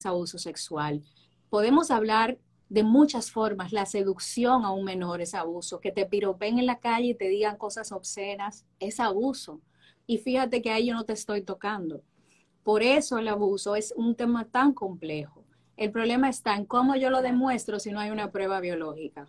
abuso 0.03 0.37
sexual. 0.37 1.01
Podemos 1.49 1.91
hablar 1.91 2.37
de 2.67 2.83
muchas 2.83 3.31
formas. 3.31 3.71
La 3.71 3.85
seducción 3.85 4.65
a 4.65 4.71
un 4.71 4.83
menor 4.83 5.21
es 5.21 5.33
abuso. 5.33 5.79
Que 5.79 5.93
te 5.93 6.05
piropen 6.05 6.59
en 6.59 6.65
la 6.65 6.81
calle 6.81 7.11
y 7.11 7.15
te 7.15 7.29
digan 7.29 7.55
cosas 7.55 7.93
obscenas 7.93 8.65
es 8.81 8.99
abuso. 8.99 9.61
Y 10.07 10.17
fíjate 10.17 10.61
que 10.61 10.71
ahí 10.71 10.87
yo 10.87 10.93
no 10.93 11.05
te 11.05 11.13
estoy 11.13 11.41
tocando. 11.41 12.03
Por 12.63 12.83
eso 12.83 13.17
el 13.17 13.29
abuso 13.29 13.77
es 13.77 13.93
un 13.95 14.13
tema 14.13 14.43
tan 14.43 14.73
complejo. 14.73 15.45
El 15.77 15.89
problema 15.91 16.27
está 16.27 16.57
en 16.57 16.65
cómo 16.65 16.97
yo 16.97 17.09
lo 17.11 17.21
demuestro 17.21 17.79
si 17.79 17.93
no 17.93 18.01
hay 18.01 18.09
una 18.09 18.29
prueba 18.29 18.59
biológica. 18.59 19.25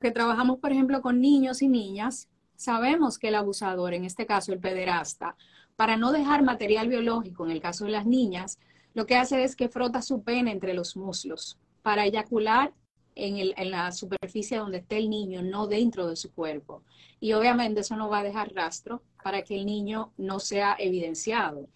Que 0.00 0.10
trabajamos, 0.10 0.58
por 0.58 0.72
ejemplo, 0.72 1.00
con 1.00 1.20
niños 1.20 1.62
y 1.62 1.68
niñas, 1.68 2.28
sabemos 2.54 3.18
que 3.18 3.28
el 3.28 3.34
abusador, 3.34 3.94
en 3.94 4.04
este 4.04 4.26
caso 4.26 4.52
el 4.52 4.60
pederasta, 4.60 5.36
para 5.76 5.96
no 5.96 6.12
dejar 6.12 6.42
material 6.42 6.88
biológico, 6.88 7.44
en 7.44 7.52
el 7.52 7.60
caso 7.60 7.84
de 7.84 7.92
las 7.92 8.06
niñas, 8.06 8.58
lo 8.94 9.06
que 9.06 9.16
hace 9.16 9.44
es 9.44 9.56
que 9.56 9.68
frota 9.68 10.00
su 10.00 10.22
pene 10.22 10.52
entre 10.52 10.74
los 10.74 10.96
muslos 10.96 11.58
para 11.82 12.04
eyacular 12.06 12.72
en, 13.14 13.70
la 13.70 13.92
superficie 13.92 14.58
donde 14.58 14.78
esté 14.78 14.98
el 14.98 15.10
niño, 15.10 15.42
no 15.42 15.66
dentro 15.66 16.06
de 16.06 16.16
su 16.16 16.32
cuerpo. 16.32 16.82
Y 17.20 17.32
obviamente 17.32 17.80
eso 17.80 17.96
no 17.96 18.08
va 18.08 18.20
a 18.20 18.24
dejar 18.24 18.52
rastro 18.54 19.02
para 19.22 19.42
que 19.42 19.56
el 19.56 19.66
niño 19.66 20.12
no 20.16 20.38
sea 20.38 20.76
evidenciado. 20.78 21.68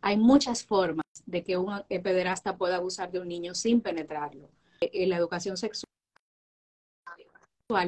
Hay 0.00 0.16
muchas 0.16 0.64
formas 0.64 1.04
de 1.26 1.42
que 1.42 1.56
un 1.56 1.82
pederasta 1.88 2.56
pueda 2.56 2.76
abusar 2.76 3.10
de 3.10 3.20
un 3.20 3.28
niño 3.28 3.54
sin 3.54 3.80
penetrarlo. 3.80 4.48
En 4.80 5.10
la 5.10 5.16
educación 5.16 5.56
sexual, 5.56 5.88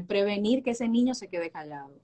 prevenir 0.06 0.62
que 0.62 0.72
ese 0.72 0.88
niño 0.88 1.14
se 1.14 1.28
quede 1.28 1.50
callado. 1.50 1.94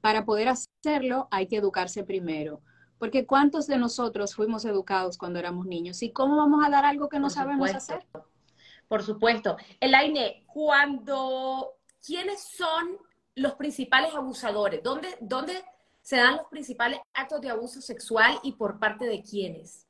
Para 0.00 0.24
poder 0.24 0.48
hacerlo 0.48 1.28
hay 1.30 1.46
que 1.46 1.56
educarse 1.56 2.04
primero. 2.04 2.62
Porque 2.98 3.26
¿cuántos 3.26 3.66
de 3.66 3.76
nosotros 3.76 4.34
fuimos 4.34 4.64
educados 4.64 5.18
cuando 5.18 5.38
éramos 5.38 5.66
niños? 5.66 6.02
¿Y 6.02 6.10
cómo 6.10 6.36
vamos 6.36 6.64
a 6.64 6.70
dar 6.70 6.86
algo 6.86 7.10
que 7.10 7.18
no 7.18 7.28
sabemos 7.28 7.74
hacer? 7.74 8.06
Por 8.88 9.02
supuesto. 9.02 9.58
Elaine, 9.78 10.46
cuando, 10.46 11.74
¿quiénes 12.04 12.44
son 12.56 12.96
los 13.34 13.54
principales 13.56 14.14
abusadores? 14.14 14.82
¿Dónde, 14.82 15.08
¿Dónde 15.20 15.52
se 16.00 16.16
dan 16.16 16.36
los 16.36 16.46
principales 16.46 17.00
actos 17.12 17.42
de 17.42 17.50
abuso 17.50 17.82
sexual 17.82 18.38
y 18.42 18.52
por 18.52 18.78
parte 18.78 19.04
de 19.04 19.22
quiénes? 19.22 19.86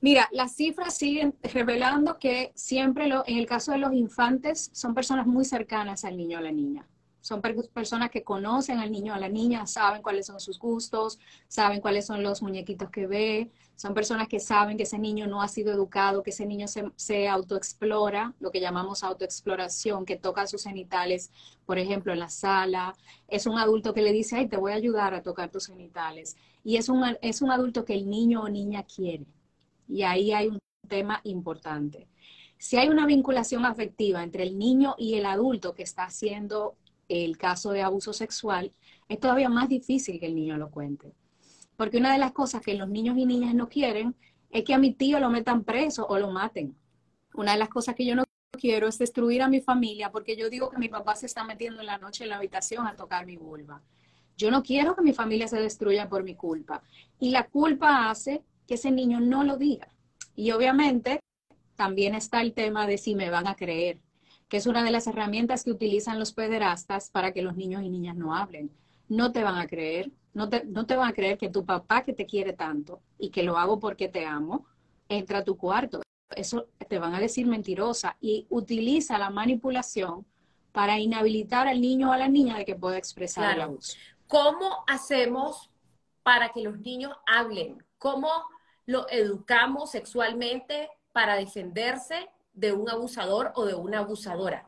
Mira, 0.00 0.28
las 0.30 0.54
cifras 0.54 0.96
siguen 0.96 1.34
revelando 1.42 2.18
que 2.18 2.52
siempre 2.54 3.08
lo, 3.08 3.24
en 3.26 3.36
el 3.36 3.46
caso 3.46 3.72
de 3.72 3.78
los 3.78 3.92
infantes 3.92 4.70
son 4.72 4.94
personas 4.94 5.26
muy 5.26 5.44
cercanas 5.44 6.04
al 6.04 6.16
niño 6.16 6.38
o 6.38 6.40
la 6.42 6.52
niña. 6.52 6.86
Son 7.20 7.42
personas 7.42 8.10
que 8.10 8.22
conocen 8.22 8.78
al 8.78 8.92
niño 8.92 9.12
o 9.12 9.16
a 9.16 9.18
la 9.18 9.28
niña, 9.28 9.66
saben 9.66 10.00
cuáles 10.00 10.26
son 10.26 10.38
sus 10.38 10.58
gustos, 10.60 11.18
saben 11.48 11.80
cuáles 11.80 12.06
son 12.06 12.22
los 12.22 12.42
muñequitos 12.42 12.90
que 12.90 13.08
ve, 13.08 13.50
son 13.74 13.92
personas 13.92 14.28
que 14.28 14.38
saben 14.38 14.76
que 14.76 14.84
ese 14.84 14.98
niño 15.00 15.26
no 15.26 15.42
ha 15.42 15.48
sido 15.48 15.72
educado, 15.72 16.22
que 16.22 16.30
ese 16.30 16.46
niño 16.46 16.68
se, 16.68 16.84
se 16.94 17.28
autoexplora, 17.28 18.34
lo 18.38 18.52
que 18.52 18.60
llamamos 18.60 19.02
autoexploración, 19.02 20.04
que 20.04 20.16
toca 20.16 20.46
sus 20.46 20.62
genitales, 20.62 21.32
por 21.66 21.78
ejemplo, 21.78 22.12
en 22.12 22.20
la 22.20 22.30
sala. 22.30 22.94
Es 23.26 23.46
un 23.46 23.58
adulto 23.58 23.92
que 23.94 24.02
le 24.02 24.12
dice, 24.12 24.36
ay, 24.36 24.48
te 24.48 24.56
voy 24.56 24.72
a 24.72 24.76
ayudar 24.76 25.12
a 25.12 25.22
tocar 25.22 25.50
tus 25.50 25.66
genitales. 25.66 26.36
Y 26.62 26.76
es 26.76 26.88
un, 26.88 27.04
es 27.20 27.42
un 27.42 27.50
adulto 27.50 27.84
que 27.84 27.94
el 27.94 28.08
niño 28.08 28.42
o 28.42 28.48
niña 28.48 28.84
quiere. 28.84 29.26
Y 29.88 30.02
ahí 30.02 30.32
hay 30.32 30.48
un 30.48 30.58
tema 30.86 31.20
importante. 31.24 32.08
Si 32.58 32.76
hay 32.76 32.88
una 32.88 33.06
vinculación 33.06 33.64
afectiva 33.64 34.22
entre 34.22 34.42
el 34.42 34.58
niño 34.58 34.94
y 34.98 35.14
el 35.14 35.26
adulto 35.26 35.74
que 35.74 35.84
está 35.84 36.04
haciendo 36.04 36.76
el 37.08 37.38
caso 37.38 37.70
de 37.70 37.82
abuso 37.82 38.12
sexual, 38.12 38.72
es 39.08 39.18
todavía 39.20 39.48
más 39.48 39.68
difícil 39.68 40.20
que 40.20 40.26
el 40.26 40.34
niño 40.34 40.56
lo 40.56 40.70
cuente. 40.70 41.12
Porque 41.76 41.98
una 41.98 42.12
de 42.12 42.18
las 42.18 42.32
cosas 42.32 42.60
que 42.60 42.74
los 42.74 42.88
niños 42.88 43.16
y 43.16 43.24
niñas 43.24 43.54
no 43.54 43.68
quieren 43.68 44.14
es 44.50 44.64
que 44.64 44.74
a 44.74 44.78
mi 44.78 44.92
tío 44.92 45.20
lo 45.20 45.30
metan 45.30 45.64
preso 45.64 46.06
o 46.06 46.18
lo 46.18 46.30
maten. 46.30 46.76
Una 47.34 47.52
de 47.52 47.58
las 47.58 47.68
cosas 47.68 47.94
que 47.94 48.04
yo 48.04 48.16
no 48.16 48.24
quiero 48.58 48.88
es 48.88 48.98
destruir 48.98 49.42
a 49.42 49.48
mi 49.48 49.60
familia 49.60 50.10
porque 50.10 50.36
yo 50.36 50.50
digo 50.50 50.68
que 50.68 50.78
mi 50.78 50.88
papá 50.88 51.14
se 51.14 51.26
está 51.26 51.44
metiendo 51.44 51.80
en 51.80 51.86
la 51.86 51.98
noche 51.98 52.24
en 52.24 52.30
la 52.30 52.36
habitación 52.36 52.86
a 52.86 52.96
tocar 52.96 53.24
mi 53.24 53.36
vulva. 53.36 53.80
Yo 54.36 54.50
no 54.50 54.62
quiero 54.62 54.94
que 54.94 55.02
mi 55.02 55.12
familia 55.12 55.48
se 55.48 55.60
destruya 55.60 56.08
por 56.08 56.24
mi 56.24 56.34
culpa. 56.34 56.82
Y 57.20 57.30
la 57.30 57.46
culpa 57.46 58.10
hace 58.10 58.42
que 58.68 58.74
ese 58.74 58.92
niño 58.92 59.18
no 59.18 59.42
lo 59.42 59.56
diga. 59.56 59.88
Y 60.36 60.52
obviamente 60.52 61.18
también 61.74 62.14
está 62.14 62.40
el 62.40 62.52
tema 62.52 62.86
de 62.86 62.98
si 62.98 63.16
me 63.16 63.30
van 63.30 63.48
a 63.48 63.56
creer 63.56 63.98
que 64.48 64.56
es 64.56 64.66
una 64.66 64.82
de 64.82 64.90
las 64.90 65.06
herramientas 65.06 65.62
que 65.62 65.70
utilizan 65.70 66.18
los 66.18 66.32
pederastas 66.32 67.10
para 67.10 67.32
que 67.32 67.42
los 67.42 67.56
niños 67.56 67.82
y 67.82 67.90
niñas 67.90 68.16
no 68.16 68.34
hablen. 68.34 68.70
No 69.08 69.30
te 69.32 69.42
van 69.42 69.58
a 69.58 69.66
creer, 69.66 70.10
no 70.32 70.48
te, 70.48 70.64
no 70.64 70.86
te 70.86 70.96
van 70.96 71.08
a 71.08 71.12
creer 71.12 71.38
que 71.38 71.50
tu 71.50 71.64
papá 71.64 72.02
que 72.02 72.12
te 72.12 72.26
quiere 72.26 72.52
tanto 72.52 73.00
y 73.18 73.30
que 73.30 73.42
lo 73.42 73.58
hago 73.58 73.78
porque 73.78 74.08
te 74.08 74.24
amo, 74.24 74.66
entra 75.08 75.38
a 75.38 75.44
tu 75.44 75.56
cuarto. 75.56 76.02
Eso 76.34 76.66
te 76.88 76.98
van 76.98 77.14
a 77.14 77.20
decir 77.20 77.46
mentirosa 77.46 78.16
y 78.20 78.46
utiliza 78.48 79.18
la 79.18 79.30
manipulación 79.30 80.26
para 80.72 80.98
inhabilitar 80.98 81.68
al 81.68 81.80
niño 81.80 82.10
o 82.10 82.12
a 82.12 82.18
la 82.18 82.28
niña 82.28 82.56
de 82.56 82.64
que 82.64 82.74
pueda 82.74 82.98
expresar 82.98 83.54
el 83.54 83.62
abuso. 83.62 83.96
¿Cómo 84.26 84.84
hacemos 84.86 85.70
para 86.22 86.50
que 86.50 86.62
los 86.62 86.78
niños 86.80 87.12
hablen? 87.26 87.82
¿Cómo 87.98 88.28
lo 88.88 89.06
educamos 89.10 89.90
sexualmente 89.90 90.88
para 91.12 91.36
defenderse 91.36 92.30
de 92.54 92.72
un 92.72 92.88
abusador 92.88 93.52
o 93.54 93.66
de 93.66 93.74
una 93.74 93.98
abusadora? 93.98 94.66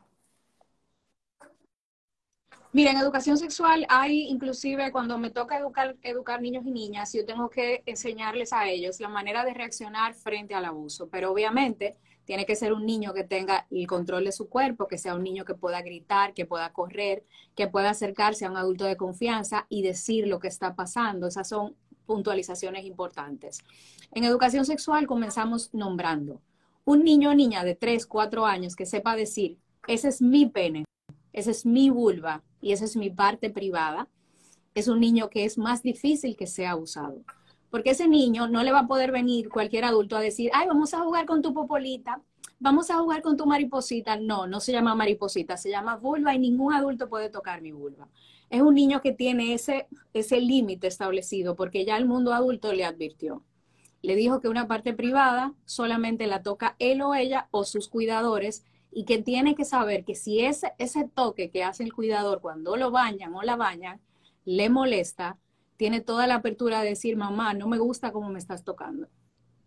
Mira, 2.71 2.91
en 2.91 2.97
educación 2.97 3.39
sexual 3.39 3.83
hay 3.89 4.27
inclusive 4.27 4.91
cuando 4.91 5.17
me 5.17 5.31
toca 5.31 5.57
educar, 5.57 5.97
educar 6.03 6.39
niños 6.39 6.63
y 6.67 6.71
niñas, 6.71 7.11
yo 7.13 7.25
tengo 7.25 7.49
que 7.49 7.81
enseñarles 7.87 8.53
a 8.53 8.69
ellos 8.69 8.99
la 8.99 9.09
manera 9.09 9.43
de 9.43 9.55
reaccionar 9.55 10.13
frente 10.13 10.53
al 10.53 10.65
abuso, 10.65 11.09
pero 11.09 11.31
obviamente 11.31 11.97
tiene 12.23 12.45
que 12.45 12.55
ser 12.55 12.73
un 12.73 12.85
niño 12.85 13.15
que 13.15 13.23
tenga 13.23 13.65
el 13.71 13.87
control 13.87 14.25
de 14.25 14.31
su 14.31 14.49
cuerpo, 14.49 14.87
que 14.87 14.99
sea 14.99 15.15
un 15.15 15.23
niño 15.23 15.45
que 15.45 15.55
pueda 15.55 15.81
gritar, 15.81 16.35
que 16.35 16.45
pueda 16.45 16.71
correr, 16.71 17.25
que 17.55 17.67
pueda 17.67 17.89
acercarse 17.89 18.45
a 18.45 18.51
un 18.51 18.57
adulto 18.57 18.85
de 18.85 18.97
confianza 18.97 19.65
y 19.67 19.81
decir 19.81 20.27
lo 20.27 20.39
que 20.39 20.47
está 20.47 20.75
pasando. 20.75 21.25
Esas 21.25 21.49
son 21.49 21.75
puntualizaciones 22.05 22.85
importantes. 22.85 23.59
En 24.11 24.23
educación 24.23 24.65
sexual 24.65 25.07
comenzamos 25.07 25.73
nombrando 25.73 26.41
un 26.85 27.03
niño 27.03 27.31
o 27.31 27.33
niña 27.33 27.63
de 27.63 27.75
3, 27.75 28.05
4 28.05 28.45
años 28.45 28.75
que 28.75 28.85
sepa 28.85 29.15
decir, 29.15 29.57
ese 29.87 30.07
es 30.07 30.21
mi 30.21 30.45
pene, 30.47 30.85
ese 31.33 31.51
es 31.51 31.65
mi 31.65 31.89
vulva 31.89 32.43
y 32.61 32.71
esa 32.71 32.85
es 32.85 32.95
mi 32.95 33.09
parte 33.09 33.49
privada, 33.49 34.07
es 34.73 34.87
un 34.87 34.99
niño 34.99 35.29
que 35.29 35.45
es 35.45 35.57
más 35.57 35.83
difícil 35.83 36.35
que 36.35 36.47
sea 36.47 36.71
abusado. 36.71 37.23
Porque 37.69 37.91
ese 37.91 38.07
niño 38.07 38.47
no 38.47 38.63
le 38.63 38.71
va 38.71 38.79
a 38.79 38.87
poder 38.87 39.11
venir 39.11 39.49
cualquier 39.49 39.85
adulto 39.85 40.17
a 40.17 40.21
decir, 40.21 40.51
ay, 40.53 40.67
vamos 40.67 40.93
a 40.93 40.99
jugar 40.99 41.25
con 41.25 41.41
tu 41.41 41.53
popolita, 41.53 42.21
vamos 42.59 42.89
a 42.89 42.97
jugar 42.97 43.21
con 43.21 43.37
tu 43.37 43.45
mariposita. 43.45 44.17
No, 44.17 44.45
no 44.45 44.59
se 44.59 44.73
llama 44.73 44.93
mariposita, 44.93 45.55
se 45.55 45.69
llama 45.69 45.95
vulva 45.95 46.35
y 46.35 46.39
ningún 46.39 46.73
adulto 46.73 47.07
puede 47.07 47.29
tocar 47.29 47.61
mi 47.61 47.71
vulva. 47.71 48.09
Es 48.51 48.61
un 48.61 48.75
niño 48.75 49.01
que 49.01 49.13
tiene 49.13 49.55
ese, 49.55 49.87
ese 50.13 50.39
límite 50.39 50.85
establecido 50.85 51.55
porque 51.55 51.85
ya 51.85 51.97
el 51.97 52.05
mundo 52.05 52.33
adulto 52.33 52.71
le 52.71 52.85
advirtió 52.85 53.43
le 54.01 54.15
dijo 54.15 54.41
que 54.41 54.49
una 54.49 54.67
parte 54.67 54.93
privada 54.93 55.53
solamente 55.65 56.27
la 56.27 56.41
toca 56.41 56.75
él 56.79 57.01
o 57.01 57.13
ella 57.13 57.47
o 57.51 57.63
sus 57.63 57.87
cuidadores 57.87 58.65
y 58.91 59.05
que 59.05 59.21
tiene 59.21 59.55
que 59.55 59.65
saber 59.65 60.03
que 60.03 60.15
si 60.15 60.41
ese, 60.41 60.73
ese 60.77 61.07
toque 61.07 61.49
que 61.49 61.63
hace 61.63 61.83
el 61.83 61.93
cuidador 61.93 62.41
cuando 62.41 62.75
lo 62.75 62.91
bañan 62.91 63.33
o 63.35 63.43
la 63.43 63.55
bañan 63.55 64.01
le 64.43 64.69
molesta, 64.69 65.37
tiene 65.77 66.01
toda 66.01 66.27
la 66.27 66.35
apertura 66.35 66.81
de 66.81 66.89
decir, 66.89 67.15
mamá, 67.15 67.53
no 67.53 67.67
me 67.67 67.77
gusta 67.77 68.11
cómo 68.11 68.29
me 68.29 68.39
estás 68.39 68.63
tocando. 68.63 69.07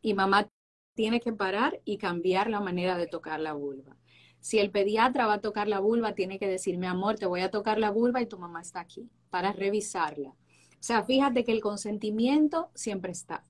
Y 0.03 0.14
mamá 0.14 0.49
tiene 0.95 1.21
que 1.21 1.33
parar 1.33 1.81
y 1.85 1.97
cambiar 1.99 2.50
la 2.50 2.61
manera 2.61 2.99
de 2.99 3.07
tocar 3.07 3.41
la 3.41 3.53
vulva. 3.53 3.97
Si 4.44 4.58
el 4.58 4.70
pediatra 4.70 5.26
va 5.26 5.34
a 5.34 5.40
tocar 5.40 5.68
la 5.68 5.80
vulva, 5.80 6.14
tiene 6.14 6.38
que 6.38 6.46
decir, 6.46 6.76
mi 6.76 6.86
amor, 6.86 7.18
te 7.18 7.24
voy 7.24 7.40
a 7.40 7.50
tocar 7.50 7.78
la 7.78 7.90
vulva 7.90 8.20
y 8.20 8.26
tu 8.26 8.38
mamá 8.38 8.60
está 8.60 8.80
aquí 8.80 9.08
para 9.30 9.52
revisarla. 9.52 10.28
O 10.28 10.36
sea, 10.80 11.02
fíjate 11.02 11.44
que 11.44 11.52
el 11.52 11.62
consentimiento 11.62 12.68
siempre 12.74 13.10
está. 13.12 13.42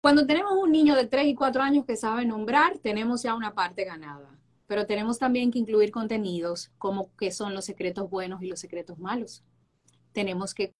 Cuando 0.00 0.26
tenemos 0.26 0.52
un 0.52 0.72
niño 0.72 0.96
de 0.96 1.06
3 1.06 1.26
y 1.26 1.34
4 1.34 1.62
años 1.62 1.84
que 1.84 1.98
sabe 1.98 2.24
nombrar, 2.24 2.78
tenemos 2.78 3.22
ya 3.22 3.34
una 3.34 3.52
parte 3.52 3.84
ganada. 3.84 4.34
Pero 4.66 4.86
tenemos 4.86 5.18
también 5.18 5.50
que 5.50 5.58
incluir 5.58 5.90
contenidos 5.90 6.72
como 6.78 7.14
que 7.16 7.30
son 7.30 7.52
los 7.52 7.66
secretos 7.66 8.08
buenos 8.08 8.42
y 8.42 8.46
los 8.46 8.60
secretos 8.60 8.98
malos. 8.98 9.44
Tenemos 10.12 10.54
que 10.54 10.72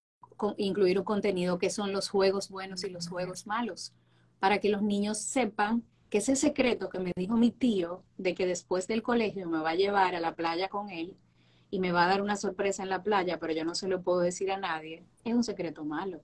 incluir 0.56 0.99
un 0.99 1.04
contenido 1.04 1.58
que 1.58 1.68
son 1.68 1.92
los 1.92 2.08
juegos 2.08 2.49
buenos 2.49 2.82
y 2.84 2.88
los 2.88 3.08
juegos 3.08 3.46
malos, 3.46 3.92
para 4.38 4.58
que 4.58 4.70
los 4.70 4.80
niños 4.80 5.18
sepan 5.18 5.84
que 6.11 6.19
ese 6.19 6.35
secreto 6.35 6.88
que 6.90 6.99
me 6.99 7.12
dijo 7.17 7.37
mi 7.37 7.52
tío 7.52 8.02
de 8.19 8.35
que 8.35 8.45
después 8.45 8.88
del 8.88 9.02
colegio 9.02 9.49
me 9.49 9.61
va 9.61 9.71
a 9.71 9.76
llevar 9.76 10.17
a 10.17 10.21
la 10.21 10.35
playa 10.35 10.69
con 10.69 10.90
él 10.90 11.17
y 11.71 11.79
me 11.79 11.93
va 11.93 12.05
a 12.05 12.09
dar 12.09 12.21
una 12.21 12.37
sorpresa 12.37 12.83
en 12.83 12.88
la 12.88 13.05
playa, 13.05 13.38
pero 13.38 13.52
yo 13.52 13.64
no 13.64 13.76
se 13.76 13.87
lo 13.87 14.02
puedo 14.02 14.19
decir 14.19 14.50
a 14.50 14.59
nadie, 14.59 15.05
es 15.25 15.35
un 15.35 15.45
secreto 15.45 15.85
malo. 15.85 16.21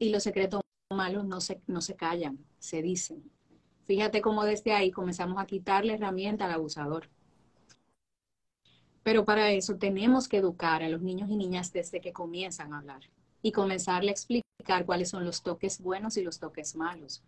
Y 0.00 0.10
los 0.10 0.24
secretos 0.24 0.60
malos 0.90 1.24
no 1.24 1.40
se, 1.40 1.60
no 1.68 1.80
se 1.80 1.94
callan, 1.94 2.44
se 2.58 2.82
dicen. 2.82 3.22
Fíjate 3.84 4.20
cómo 4.20 4.44
desde 4.44 4.72
ahí 4.72 4.90
comenzamos 4.90 5.40
a 5.40 5.46
quitarle 5.46 5.94
herramienta 5.94 6.46
al 6.46 6.52
abusador. 6.52 7.08
Pero 9.04 9.24
para 9.24 9.52
eso 9.52 9.76
tenemos 9.76 10.28
que 10.28 10.38
educar 10.38 10.82
a 10.82 10.88
los 10.88 11.00
niños 11.00 11.30
y 11.30 11.36
niñas 11.36 11.72
desde 11.72 12.00
que 12.00 12.12
comienzan 12.12 12.72
a 12.72 12.78
hablar 12.78 13.02
y 13.40 13.52
comenzarle 13.52 14.10
a 14.10 14.12
explicar 14.12 14.84
cuáles 14.84 15.10
son 15.10 15.24
los 15.24 15.42
toques 15.42 15.80
buenos 15.80 16.16
y 16.16 16.22
los 16.22 16.40
toques 16.40 16.74
malos. 16.74 17.22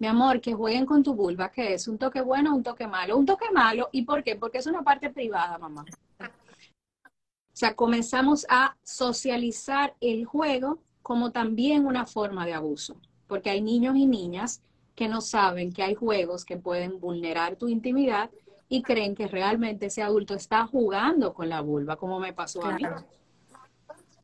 Mi 0.00 0.08
amor, 0.08 0.40
que 0.40 0.54
jueguen 0.54 0.84
con 0.84 1.04
tu 1.04 1.14
vulva, 1.14 1.50
que 1.50 1.74
es 1.74 1.86
un 1.86 1.96
toque 1.96 2.20
bueno 2.20 2.52
o 2.52 2.56
un 2.56 2.64
toque 2.64 2.88
malo. 2.88 3.16
Un 3.16 3.26
toque 3.26 3.52
malo, 3.52 3.88
¿y 3.92 4.02
por 4.02 4.24
qué? 4.24 4.34
Porque 4.34 4.58
es 4.58 4.66
una 4.66 4.82
parte 4.82 5.10
privada, 5.10 5.56
mamá. 5.58 5.84
O 6.20 7.56
sea, 7.60 7.76
comenzamos 7.76 8.44
a 8.48 8.76
socializar 8.82 9.94
el 10.00 10.24
juego 10.24 10.78
como 11.02 11.30
también 11.30 11.86
una 11.86 12.06
forma 12.06 12.44
de 12.44 12.54
abuso 12.54 12.96
porque 13.30 13.48
hay 13.48 13.62
niños 13.62 13.96
y 13.96 14.06
niñas 14.06 14.60
que 14.96 15.08
no 15.08 15.22
saben 15.22 15.72
que 15.72 15.84
hay 15.84 15.94
juegos 15.94 16.44
que 16.44 16.58
pueden 16.58 16.98
vulnerar 17.00 17.54
tu 17.54 17.68
intimidad 17.68 18.28
y 18.68 18.82
creen 18.82 19.14
que 19.14 19.28
realmente 19.28 19.86
ese 19.86 20.02
adulto 20.02 20.34
está 20.34 20.66
jugando 20.66 21.32
con 21.32 21.48
la 21.48 21.60
vulva, 21.60 21.96
como 21.96 22.18
me 22.18 22.32
pasó 22.32 22.62
a 22.66 22.72
mí. 22.72 22.82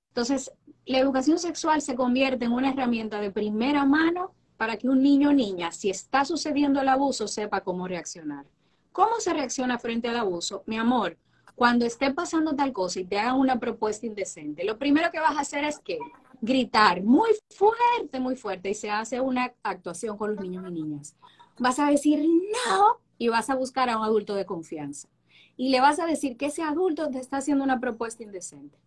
Entonces, 0.08 0.52
la 0.84 0.98
educación 0.98 1.38
sexual 1.38 1.80
se 1.80 1.94
convierte 1.94 2.44
en 2.44 2.52
una 2.52 2.70
herramienta 2.70 3.20
de 3.20 3.30
primera 3.30 3.84
mano 3.84 4.34
para 4.56 4.76
que 4.76 4.88
un 4.88 5.02
niño 5.02 5.30
o 5.30 5.32
niña, 5.32 5.72
si 5.72 5.90
está 5.90 6.24
sucediendo 6.24 6.80
el 6.80 6.88
abuso, 6.88 7.28
sepa 7.28 7.62
cómo 7.62 7.86
reaccionar. 7.86 8.46
¿Cómo 8.92 9.20
se 9.20 9.34
reacciona 9.34 9.78
frente 9.78 10.08
al 10.08 10.16
abuso? 10.16 10.62
Mi 10.66 10.78
amor, 10.78 11.18
cuando 11.54 11.84
esté 11.84 12.12
pasando 12.12 12.54
tal 12.54 12.72
cosa 12.72 13.00
y 13.00 13.04
te 13.04 13.18
hagan 13.18 13.38
una 13.38 13.58
propuesta 13.58 14.06
indecente, 14.06 14.64
lo 14.64 14.78
primero 14.78 15.10
que 15.10 15.20
vas 15.20 15.36
a 15.36 15.40
hacer 15.40 15.64
es 15.64 15.78
que 15.78 15.98
gritar 16.40 17.02
muy 17.02 17.30
fuerte, 17.50 18.20
muy 18.20 18.36
fuerte, 18.36 18.70
y 18.70 18.74
se 18.74 18.90
hace 18.90 19.20
una 19.20 19.54
actuación 19.62 20.16
con 20.16 20.34
los 20.34 20.40
niños 20.42 20.64
y 20.68 20.70
niñas. 20.70 21.16
Vas 21.58 21.78
a 21.78 21.90
decir 21.90 22.24
no 22.68 23.00
y 23.18 23.28
vas 23.28 23.50
a 23.50 23.54
buscar 23.54 23.88
a 23.88 23.98
un 23.98 24.04
adulto 24.04 24.34
de 24.34 24.46
confianza. 24.46 25.08
Y 25.56 25.70
le 25.70 25.80
vas 25.80 25.98
a 25.98 26.06
decir 26.06 26.36
que 26.36 26.46
ese 26.46 26.62
adulto 26.62 27.10
te 27.10 27.18
está 27.18 27.38
haciendo 27.38 27.64
una 27.64 27.80
propuesta 27.80 28.22
indecente. 28.22 28.78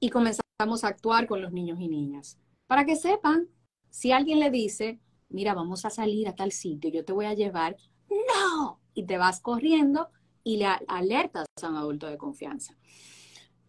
Y 0.00 0.10
comenzamos 0.10 0.82
a 0.82 0.88
actuar 0.88 1.26
con 1.26 1.40
los 1.40 1.52
niños 1.52 1.78
y 1.80 1.88
niñas. 1.88 2.38
Para 2.66 2.84
que 2.84 2.96
sepan, 2.96 3.48
si 3.96 4.12
alguien 4.12 4.40
le 4.40 4.50
dice, 4.50 5.00
mira, 5.30 5.54
vamos 5.54 5.86
a 5.86 5.90
salir 5.90 6.28
a 6.28 6.34
tal 6.34 6.52
sitio, 6.52 6.90
yo 6.90 7.02
te 7.02 7.14
voy 7.14 7.24
a 7.24 7.32
llevar, 7.32 7.78
no, 8.10 8.78
y 8.92 9.06
te 9.06 9.16
vas 9.16 9.40
corriendo 9.40 10.10
y 10.44 10.58
le 10.58 10.66
alertas 10.86 11.46
a 11.62 11.70
un 11.70 11.76
adulto 11.76 12.06
de 12.06 12.18
confianza. 12.18 12.76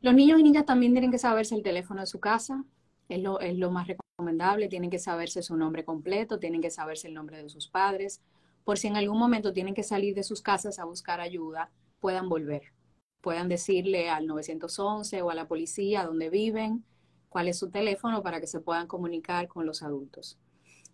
Los 0.01 0.13
niños 0.13 0.37
y 0.37 0.43
niñas 0.43 0.65
también 0.65 0.91
tienen 0.91 1.11
que 1.11 1.17
saberse 1.17 1.55
el 1.55 1.63
teléfono 1.63 2.01
de 2.01 2.07
su 2.07 2.19
casa, 2.19 2.65
es 3.07 3.23
lo, 3.23 3.39
es 3.39 3.57
lo 3.57 3.71
más 3.71 3.87
recomendable, 3.87 4.67
tienen 4.67 4.89
que 4.89 4.99
saberse 4.99 5.41
su 5.41 5.55
nombre 5.55 5.85
completo, 5.85 6.39
tienen 6.39 6.61
que 6.61 6.71
saberse 6.71 7.07
el 7.07 7.13
nombre 7.13 7.41
de 7.41 7.49
sus 7.49 7.69
padres, 7.69 8.19
por 8.65 8.77
si 8.77 8.87
en 8.87 8.97
algún 8.97 9.17
momento 9.17 9.53
tienen 9.53 9.73
que 9.73 9.83
salir 9.83 10.13
de 10.13 10.23
sus 10.23 10.41
casas 10.41 10.77
a 10.77 10.83
buscar 10.83 11.21
ayuda, 11.21 11.71
puedan 12.01 12.27
volver, 12.27 12.73
puedan 13.21 13.47
decirle 13.47 14.09
al 14.09 14.27
911 14.27 15.21
o 15.21 15.29
a 15.29 15.35
la 15.35 15.47
policía 15.47 16.03
dónde 16.03 16.29
viven, 16.29 16.83
cuál 17.29 17.47
es 17.47 17.59
su 17.59 17.69
teléfono 17.69 18.23
para 18.23 18.39
que 18.39 18.47
se 18.47 18.59
puedan 18.59 18.87
comunicar 18.87 19.47
con 19.47 19.65
los 19.65 19.83
adultos. 19.83 20.37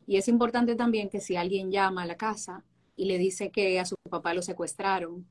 Y 0.06 0.18
es 0.18 0.28
importante 0.28 0.76
también 0.76 1.10
que 1.10 1.22
si 1.22 1.36
alguien 1.36 1.72
llama 1.72 2.04
a 2.04 2.06
la 2.06 2.18
casa 2.18 2.64
y 2.96 3.06
le 3.06 3.18
dice 3.18 3.52
que 3.52 3.80
a 3.80 3.86
su 3.86 3.96
papá 4.10 4.34
lo 4.34 4.42
secuestraron 4.42 5.26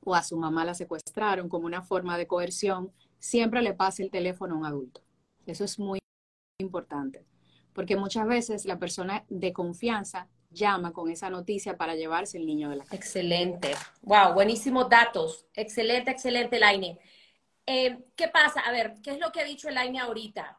o 0.00 0.14
a 0.14 0.22
su 0.22 0.36
mamá 0.36 0.64
la 0.64 0.74
secuestraron 0.74 1.48
como 1.48 1.66
una 1.66 1.82
forma 1.82 2.18
de 2.18 2.26
coerción, 2.26 2.92
siempre 3.18 3.62
le 3.62 3.74
pase 3.74 4.02
el 4.02 4.10
teléfono 4.10 4.54
a 4.54 4.58
un 4.58 4.66
adulto. 4.66 5.02
Eso 5.46 5.64
es 5.64 5.78
muy 5.78 5.98
importante, 6.58 7.24
porque 7.72 7.96
muchas 7.96 8.26
veces 8.26 8.64
la 8.64 8.78
persona 8.78 9.24
de 9.28 9.52
confianza 9.52 10.28
llama 10.50 10.92
con 10.92 11.10
esa 11.10 11.30
noticia 11.30 11.76
para 11.76 11.94
llevarse 11.94 12.38
el 12.38 12.46
niño 12.46 12.70
de 12.70 12.76
la 12.76 12.84
casa. 12.84 12.96
Excelente. 12.96 13.72
Wow, 14.02 14.34
buenísimos 14.34 14.88
datos. 14.88 15.46
Excelente, 15.54 16.10
excelente, 16.10 16.58
Laine. 16.58 16.98
Eh, 17.66 17.98
¿Qué 18.16 18.28
pasa? 18.28 18.60
A 18.60 18.72
ver, 18.72 18.94
¿qué 19.02 19.12
es 19.12 19.18
lo 19.18 19.30
que 19.32 19.40
ha 19.40 19.44
dicho 19.44 19.68
Elaine 19.68 20.00
ahorita? 20.00 20.58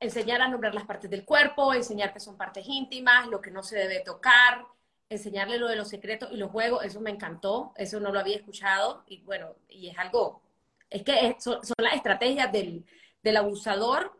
Enseñar 0.00 0.42
a 0.42 0.48
nombrar 0.48 0.74
las 0.74 0.84
partes 0.84 1.10
del 1.10 1.24
cuerpo, 1.24 1.74
enseñar 1.74 2.12
que 2.12 2.20
son 2.20 2.36
partes 2.36 2.66
íntimas, 2.66 3.28
lo 3.28 3.40
que 3.40 3.50
no 3.50 3.62
se 3.62 3.76
debe 3.76 4.00
tocar, 4.00 4.64
enseñarle 5.08 5.58
lo 5.58 5.68
de 5.68 5.76
los 5.76 5.88
secretos 5.88 6.30
y 6.32 6.36
los 6.36 6.50
juegos, 6.50 6.84
eso 6.84 7.00
me 7.00 7.10
encantó, 7.10 7.72
eso 7.76 8.00
no 8.00 8.12
lo 8.12 8.20
había 8.20 8.36
escuchado 8.36 9.04
y 9.06 9.22
bueno, 9.22 9.54
y 9.68 9.88
es 9.88 9.98
algo, 9.98 10.42
es 10.90 11.02
que 11.02 11.36
son, 11.38 11.60
las 11.78 11.94
estrategias 11.94 12.50
del, 12.52 12.84
del 13.22 13.36
abusador, 13.36 14.18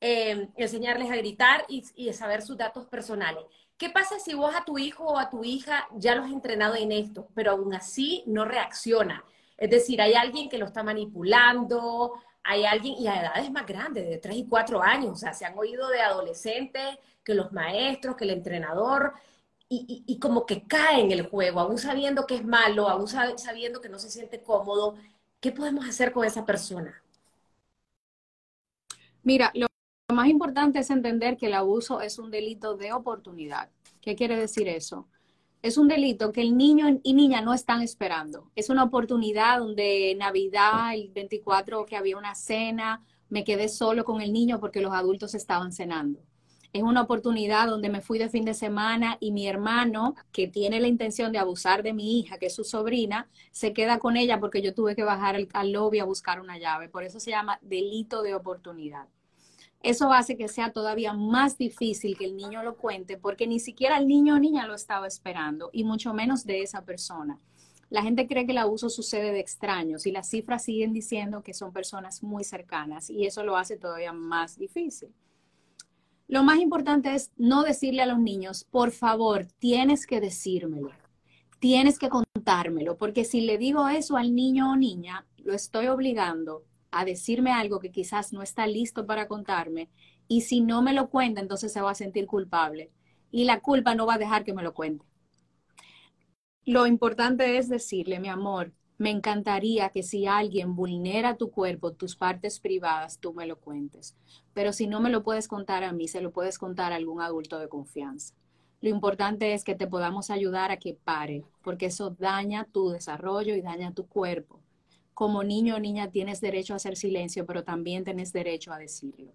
eh, 0.00 0.48
enseñarles 0.56 1.10
a 1.10 1.16
gritar 1.16 1.64
y, 1.68 1.82
y 1.96 2.12
saber 2.12 2.42
sus 2.42 2.56
datos 2.56 2.86
personales. 2.86 3.44
¿Qué 3.76 3.90
pasa 3.90 4.18
si 4.18 4.34
vos 4.34 4.54
a 4.54 4.64
tu 4.64 4.78
hijo 4.78 5.04
o 5.04 5.18
a 5.18 5.30
tu 5.30 5.44
hija 5.44 5.88
ya 5.94 6.14
los 6.14 6.26
has 6.26 6.32
entrenado 6.32 6.74
en 6.74 6.92
esto, 6.92 7.28
pero 7.34 7.52
aún 7.52 7.74
así 7.74 8.24
no 8.26 8.44
reacciona? 8.44 9.24
Es 9.58 9.70
decir, 9.70 10.00
hay 10.00 10.14
alguien 10.14 10.48
que 10.48 10.56
lo 10.56 10.66
está 10.66 10.82
manipulando, 10.82 12.14
hay 12.44 12.64
alguien, 12.64 12.94
y 12.98 13.08
a 13.08 13.20
edades 13.20 13.50
más 13.50 13.66
grandes, 13.66 14.08
de 14.08 14.18
3 14.18 14.36
y 14.36 14.46
4 14.46 14.82
años, 14.82 15.12
o 15.12 15.16
sea, 15.16 15.34
se 15.34 15.44
han 15.44 15.58
oído 15.58 15.88
de 15.88 16.00
adolescentes, 16.00 16.98
que 17.24 17.34
los 17.34 17.52
maestros, 17.52 18.16
que 18.16 18.24
el 18.24 18.30
entrenador, 18.30 19.12
y, 19.68 20.04
y, 20.06 20.18
como 20.18 20.46
que 20.46 20.66
cae 20.66 21.02
en 21.02 21.12
el 21.12 21.26
juego, 21.28 21.60
aún 21.60 21.76
sabiendo 21.76 22.26
que 22.26 22.36
es 22.36 22.44
malo, 22.44 22.88
aún 22.88 23.06
sabiendo 23.06 23.82
que 23.82 23.90
no 23.90 23.98
se 23.98 24.08
siente 24.08 24.42
cómodo. 24.42 24.96
¿Qué 25.40 25.52
podemos 25.52 25.86
hacer 25.86 26.10
con 26.10 26.24
esa 26.24 26.46
persona? 26.46 27.02
Mira, 29.22 29.52
lo 29.54 29.66
más 30.14 30.28
importante 30.28 30.78
es 30.78 30.88
entender 30.88 31.36
que 31.36 31.46
el 31.46 31.54
abuso 31.54 32.00
es 32.00 32.18
un 32.18 32.30
delito 32.30 32.78
de 32.78 32.94
oportunidad. 32.94 33.68
¿Qué 34.00 34.16
quiere 34.16 34.38
decir 34.38 34.68
eso? 34.68 35.06
Es 35.62 35.76
un 35.76 35.88
delito 35.88 36.32
que 36.32 36.42
el 36.42 36.56
niño 36.56 37.00
y 37.02 37.14
niña 37.14 37.40
no 37.40 37.52
están 37.52 37.82
esperando. 37.82 38.50
Es 38.54 38.70
una 38.70 38.84
oportunidad 38.84 39.58
donde 39.58 40.14
Navidad, 40.16 40.94
el 40.94 41.10
24, 41.10 41.84
que 41.86 41.96
había 41.96 42.16
una 42.16 42.34
cena, 42.34 43.02
me 43.28 43.44
quedé 43.44 43.68
solo 43.68 44.04
con 44.04 44.20
el 44.20 44.32
niño 44.32 44.60
porque 44.60 44.80
los 44.80 44.92
adultos 44.92 45.34
estaban 45.34 45.72
cenando. 45.72 46.20
Es 46.72 46.82
una 46.82 47.02
oportunidad 47.02 47.66
donde 47.66 47.88
me 47.88 48.02
fui 48.02 48.18
de 48.18 48.28
fin 48.28 48.44
de 48.44 48.52
semana 48.52 49.16
y 49.20 49.32
mi 49.32 49.48
hermano, 49.48 50.14
que 50.32 50.48
tiene 50.48 50.80
la 50.80 50.86
intención 50.86 51.32
de 51.32 51.38
abusar 51.38 51.82
de 51.82 51.94
mi 51.94 52.20
hija, 52.20 52.38
que 52.38 52.46
es 52.46 52.54
su 52.54 52.62
sobrina, 52.62 53.28
se 53.50 53.72
queda 53.72 53.98
con 53.98 54.16
ella 54.16 54.38
porque 54.38 54.60
yo 54.60 54.74
tuve 54.74 54.94
que 54.94 55.02
bajar 55.02 55.36
al, 55.52 55.72
lobby 55.72 55.98
a 55.98 56.04
buscar 56.04 56.40
una 56.40 56.58
llave. 56.58 56.88
Por 56.88 57.04
eso 57.04 57.20
se 57.20 57.30
llama 57.30 57.58
delito 57.62 58.22
de 58.22 58.34
oportunidad. 58.34 59.08
Eso 59.82 60.12
hace 60.12 60.36
que 60.36 60.48
sea 60.48 60.72
todavía 60.72 61.12
más 61.12 61.56
difícil 61.56 62.16
que 62.18 62.24
el 62.24 62.36
niño 62.36 62.62
lo 62.62 62.76
cuente 62.76 63.16
porque 63.16 63.46
ni 63.46 63.60
siquiera 63.60 63.98
el 63.98 64.08
niño 64.08 64.34
o 64.34 64.38
niña 64.38 64.66
lo 64.66 64.74
estaba 64.74 65.06
esperando 65.06 65.70
y 65.72 65.84
mucho 65.84 66.12
menos 66.12 66.44
de 66.44 66.62
esa 66.62 66.84
persona. 66.84 67.38
La 67.90 68.02
gente 68.02 68.26
cree 68.26 68.44
que 68.44 68.52
el 68.52 68.58
abuso 68.58 68.90
sucede 68.90 69.32
de 69.32 69.40
extraños 69.40 70.06
y 70.06 70.12
las 70.12 70.28
cifras 70.28 70.64
siguen 70.64 70.92
diciendo 70.92 71.42
que 71.42 71.54
son 71.54 71.72
personas 71.72 72.22
muy 72.22 72.44
cercanas 72.44 73.08
y 73.08 73.24
eso 73.24 73.44
lo 73.44 73.56
hace 73.56 73.76
todavía 73.76 74.12
más 74.12 74.58
difícil. 74.58 75.14
Lo 76.26 76.42
más 76.42 76.58
importante 76.58 77.14
es 77.14 77.32
no 77.38 77.62
decirle 77.62 78.02
a 78.02 78.06
los 78.06 78.18
niños, 78.18 78.64
por 78.64 78.90
favor, 78.90 79.46
tienes 79.58 80.06
que 80.06 80.20
decírmelo, 80.20 80.90
tienes 81.60 81.98
que 81.98 82.10
contármelo, 82.10 82.98
porque 82.98 83.24
si 83.24 83.40
le 83.40 83.56
digo 83.56 83.88
eso 83.88 84.18
al 84.18 84.34
niño 84.34 84.72
o 84.72 84.76
niña, 84.76 85.26
lo 85.38 85.54
estoy 85.54 85.86
obligando 85.86 86.64
a 86.90 87.04
decirme 87.04 87.52
algo 87.52 87.80
que 87.80 87.90
quizás 87.90 88.32
no 88.32 88.42
está 88.42 88.66
listo 88.66 89.06
para 89.06 89.28
contarme 89.28 89.90
y 90.26 90.42
si 90.42 90.60
no 90.60 90.82
me 90.82 90.92
lo 90.92 91.08
cuenta, 91.08 91.40
entonces 91.40 91.72
se 91.72 91.80
va 91.80 91.90
a 91.90 91.94
sentir 91.94 92.26
culpable 92.26 92.90
y 93.30 93.44
la 93.44 93.60
culpa 93.60 93.94
no 93.94 94.06
va 94.06 94.14
a 94.14 94.18
dejar 94.18 94.44
que 94.44 94.54
me 94.54 94.62
lo 94.62 94.74
cuente. 94.74 95.04
Lo 96.64 96.86
importante 96.86 97.56
es 97.56 97.68
decirle, 97.68 98.20
mi 98.20 98.28
amor, 98.28 98.72
me 98.98 99.10
encantaría 99.10 99.90
que 99.90 100.02
si 100.02 100.26
alguien 100.26 100.74
vulnera 100.74 101.36
tu 101.36 101.50
cuerpo, 101.50 101.92
tus 101.92 102.16
partes 102.16 102.60
privadas, 102.60 103.18
tú 103.20 103.32
me 103.32 103.46
lo 103.46 103.58
cuentes. 103.58 104.16
Pero 104.52 104.72
si 104.72 104.86
no 104.86 105.00
me 105.00 105.08
lo 105.08 105.22
puedes 105.22 105.48
contar 105.48 105.84
a 105.84 105.92
mí, 105.92 106.08
se 106.08 106.20
lo 106.20 106.32
puedes 106.32 106.58
contar 106.58 106.92
a 106.92 106.96
algún 106.96 107.22
adulto 107.22 107.58
de 107.58 107.68
confianza. 107.68 108.34
Lo 108.80 108.90
importante 108.90 109.54
es 109.54 109.64
que 109.64 109.74
te 109.74 109.86
podamos 109.86 110.30
ayudar 110.30 110.70
a 110.70 110.78
que 110.78 110.94
pare, 110.94 111.44
porque 111.62 111.86
eso 111.86 112.10
daña 112.18 112.64
tu 112.64 112.90
desarrollo 112.90 113.54
y 113.54 113.62
daña 113.62 113.94
tu 113.94 114.06
cuerpo 114.06 114.60
como 115.18 115.42
niño 115.42 115.74
o 115.74 115.80
niña 115.80 116.12
tienes 116.12 116.40
derecho 116.40 116.74
a 116.74 116.76
hacer 116.76 116.96
silencio, 116.96 117.44
pero 117.44 117.64
también 117.64 118.04
tienes 118.04 118.32
derecho 118.32 118.72
a 118.72 118.78
decirlo. 118.78 119.34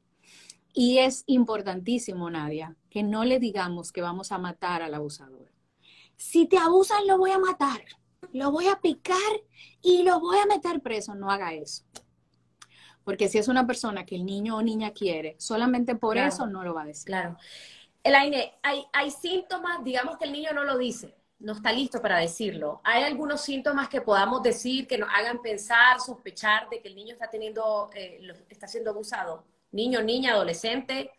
Y 0.73 0.99
es 0.99 1.25
importantísimo, 1.27 2.29
Nadia, 2.29 2.77
que 2.89 3.03
no 3.03 3.25
le 3.25 3.37
digamos 3.37 3.91
que 3.91 4.01
vamos 4.01 4.31
a 4.31 4.37
matar 4.37 4.81
al 4.81 4.93
abusador. 4.93 5.51
Si 6.15 6.45
te 6.45 6.57
abusan, 6.57 7.05
lo 7.05 7.17
voy 7.17 7.31
a 7.31 7.37
matar, 7.37 7.83
lo 8.31 8.49
voy 8.49 8.67
a 8.67 8.79
picar 8.79 9.17
y 9.81 10.03
lo 10.03 10.21
voy 10.21 10.37
a 10.37 10.45
meter 10.45 10.79
preso. 10.79 11.15
No 11.15 11.29
haga 11.29 11.53
eso. 11.53 11.83
Porque 13.03 13.27
si 13.27 13.37
es 13.37 13.49
una 13.49 13.67
persona 13.67 14.05
que 14.05 14.15
el 14.15 14.25
niño 14.25 14.55
o 14.55 14.61
niña 14.61 14.91
quiere, 14.91 15.35
solamente 15.37 15.95
por 15.95 16.17
eso 16.17 16.47
no 16.47 16.63
lo 16.63 16.73
va 16.73 16.83
a 16.83 16.85
decir. 16.85 17.07
Claro. 17.07 17.35
Elaine, 18.03 18.53
hay, 18.63 18.85
hay 18.93 19.11
síntomas, 19.11 19.83
digamos 19.83 20.17
que 20.17 20.23
el 20.23 20.31
niño 20.31 20.53
no 20.53 20.63
lo 20.63 20.77
dice, 20.77 21.13
no 21.43 21.53
está 21.53 21.73
listo 21.73 22.01
para 22.01 22.19
decirlo. 22.19 22.79
¿Hay 22.85 23.03
algunos 23.03 23.41
síntomas 23.41 23.89
que 23.89 24.01
podamos 24.01 24.41
decir 24.41 24.87
que 24.87 24.97
nos 24.97 25.09
hagan 25.13 25.41
pensar, 25.41 25.99
sospechar 25.99 26.69
de 26.69 26.81
que 26.81 26.87
el 26.87 26.95
niño 26.95 27.13
está 27.13 27.29
teniendo, 27.29 27.89
eh, 27.93 28.21
está 28.49 28.65
siendo 28.65 28.91
abusado? 28.91 29.43
Niño, 29.71 30.01
niña, 30.01 30.31
adolescente. 30.31 31.11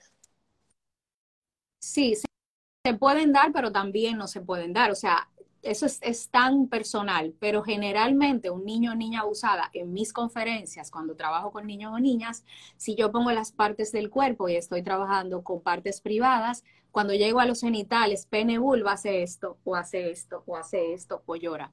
Sí, 1.79 2.15
se 2.17 2.95
pueden 2.95 3.33
dar, 3.33 3.53
pero 3.53 3.71
también 3.71 4.17
no 4.17 4.27
se 4.27 4.41
pueden 4.41 4.73
dar. 4.73 4.91
O 4.91 4.95
sea, 4.95 5.29
eso 5.61 5.85
es, 5.85 6.31
tan 6.31 6.69
personal, 6.69 7.35
pero 7.39 7.63
generalmente 7.63 8.49
un 8.49 8.65
niño 8.65 8.93
o 8.93 8.95
niña 8.95 9.21
abusada 9.21 9.71
en 9.75 9.93
mis 9.93 10.15
conferencias, 10.15 10.91
cuando 10.91 11.17
trabajo 11.17 11.53
con 11.53 11.67
niños 11.67 11.93
o 11.93 11.99
niñas, 11.99 12.45
si 12.79 12.95
yo 12.95 13.13
pongo 13.13 13.31
las 13.33 13.53
partes 13.53 13.93
del 13.93 14.09
cuerpo 14.09 14.49
y 14.49 14.57
estoy 14.57 14.83
trabajando 14.83 15.43
con 15.43 15.63
partes 15.63 16.01
privadas, 16.01 16.65
cuando 16.95 17.13
llego 17.13 17.41
a 17.41 17.45
los 17.45 17.61
genitales, 17.61 18.27
pene, 18.27 18.57
vulva, 18.57 18.93
hace 18.93 19.25
esto, 19.25 19.59
o 19.65 19.75
hace 19.75 20.13
esto, 20.13 20.45
o 20.47 20.57
hace 20.57 20.93
esto, 20.93 21.25
o 21.27 21.35
llora. 21.35 21.73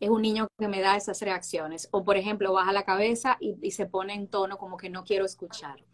Es 0.00 0.10
un 0.10 0.22
niño 0.22 0.48
que 0.58 0.66
me 0.66 0.80
da 0.80 0.96
esas 0.96 1.20
reacciones. 1.20 1.88
O, 1.92 2.02
por 2.02 2.16
ejemplo, 2.16 2.52
baja 2.52 2.72
la 2.72 2.82
cabeza 2.82 3.36
y, 3.38 3.70
se 3.70 3.86
pone 3.86 4.12
en 4.12 4.26
tono 4.26 4.58
como 4.58 4.76
que 4.76 4.90
no 4.90 5.04
quiero 5.04 5.24
escuchar. 5.24 5.84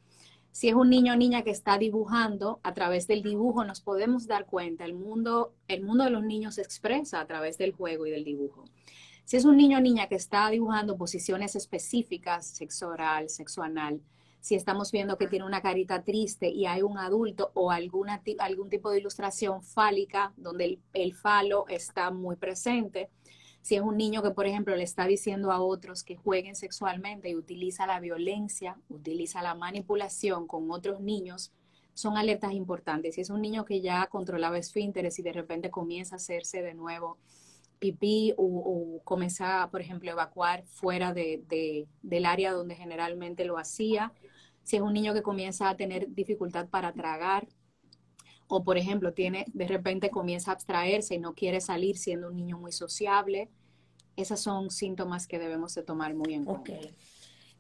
Si 0.53 0.71
es 0.71 0.75
un 0.75 0.89
niño 0.89 1.13
o 1.13 1.17
niña 1.17 1.43
que 1.43 1.51
está 1.51 1.77
dibujando, 1.77 2.61
a 2.63 2.73
través 2.73 3.07
del 3.07 3.23
dibujo 3.23 3.63
nos 3.67 3.83
podemos 3.83 4.27
dar 4.27 4.47
cuenta, 4.47 4.87
el 4.87 4.95
mundo, 4.95 5.53
el 5.69 5.83
mundo 5.83 6.05
de 6.05 6.11
los 6.11 6.23
niños 6.23 6.55
se 6.55 6.63
expresa 6.63 7.21
a 7.21 7.27
través 7.27 7.59
del 7.59 7.73
juego 7.73 8.07
y 8.07 8.11
del 8.11 8.25
dibujo. 8.25 8.65
Si 9.27 9.37
es 9.37 9.45
un 9.45 9.59
niño 9.59 9.77
o 9.77 9.81
niña 9.83 10.09
que 10.09 10.15
está 10.15 10.49
dibujando 10.49 10.97
posiciones 10.97 11.57
específicas, 11.57 12.47
sexo 12.47 12.89
oral, 12.89 13.29
sexo 13.29 13.63
anal, 13.63 14.01
si 14.41 14.55
estamos 14.55 14.91
viendo 14.91 15.19
que 15.19 15.27
tiene 15.27 15.45
una 15.45 15.61
carita 15.61 16.03
triste 16.03 16.49
y 16.49 16.67
hay 16.67 16.83
un 16.83 16.99
adulto 16.99 17.51
o 17.55 17.71
alguna, 17.71 18.23
algún 18.39 18.71
tipo 18.71 18.91
de 18.91 18.99
ilustración 18.99 19.63
fálica 19.63 20.33
donde 20.37 20.65
el, 20.65 20.81
el 20.95 21.15
falo 21.15 21.67
está 21.69 22.11
muy 22.11 22.37
presente. 22.37 23.11
Si 23.61 23.77
es 23.77 23.83
un 23.83 23.99
niño 23.99 24.23
que, 24.23 24.31
por 24.31 24.47
ejemplo, 24.47 24.75
le 24.75 24.85
está 24.85 25.07
diciendo 25.07 25.53
a 25.53 25.61
otros 25.61 26.03
que 26.03 26.17
jueguen 26.17 26.57
sexualmente 26.57 27.29
y 27.29 27.37
utiliza 27.37 27.87
la 27.87 28.01
violencia, 28.01 28.79
utiliza 28.89 29.43
la 29.43 29.55
manipulación 29.55 30.47
con 30.47 30.71
otros 30.71 31.01
niños, 31.01 31.53
son 31.93 32.17
alertas 32.17 32.53
importantes. 32.53 33.17
Si 33.17 33.21
es 33.21 33.29
un 33.29 33.43
niño 33.43 33.67
que 33.67 33.83
ya 33.83 34.07
controlaba 34.07 34.57
esfínteres 34.57 35.19
y 35.19 35.23
de 35.23 35.33
repente 35.33 35.71
comienza 35.71 36.15
a 36.15 36.17
hacerse 36.17 36.63
de 36.63 36.73
nuevo 36.73 37.19
pipí 37.81 38.33
o, 38.37 39.01
comienza, 39.03 39.69
por 39.73 39.81
ejemplo, 39.81 40.11
a 40.11 40.13
evacuar 40.13 40.65
fuera 40.67 41.13
de, 41.13 41.89
del 42.03 42.27
área 42.27 42.53
donde 42.53 42.77
generalmente 42.77 43.45
lo 43.45 43.59
hacía, 43.59 44.13
si 44.63 44.77
es 44.77 44.83
un 44.83 44.93
niño 44.93 45.15
que 45.15 45.23
comienza 45.23 45.69
a 45.69 45.77
tener 45.77 46.07
dificultad 46.11 46.69
para 46.69 46.93
tragar, 46.93 47.49
o 48.47 48.63
por 48.63 48.77
ejemplo, 48.77 49.13
tiene, 49.13 49.47
de 49.49 49.67
repente 49.67 50.11
comienza 50.11 50.51
a 50.51 50.55
abstraerse 50.55 51.15
y 51.15 51.19
no 51.19 51.35
quiere 51.35 51.61
salir 51.61 51.97
siendo 51.97 52.29
un 52.29 52.37
niño 52.37 52.59
muy 52.59 52.71
sociable, 52.71 53.51
esos 54.15 54.41
son 54.41 54.71
síntomas 54.71 55.27
que 55.27 55.39
debemos 55.39 55.75
de 55.75 55.83
tomar 55.83 56.15
muy 56.15 56.35
en 56.35 56.45
cuenta. 56.45 56.73
Okay. 56.73 56.95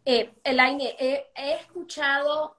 Eh, 0.04 0.34
Elaine, 0.44 0.94
he 0.98 1.54
escuchado 1.60 2.56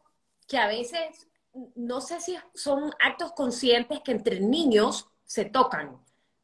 que 0.48 0.58
a 0.58 0.68
veces, 0.68 1.30
no 1.76 2.02
sé 2.02 2.20
si 2.20 2.36
son 2.56 2.92
actos 3.00 3.34
conscientes 3.34 4.00
que 4.00 4.14
entre 4.14 4.40
niños 4.40 5.08
se 5.24 5.46
tocan 5.46 6.02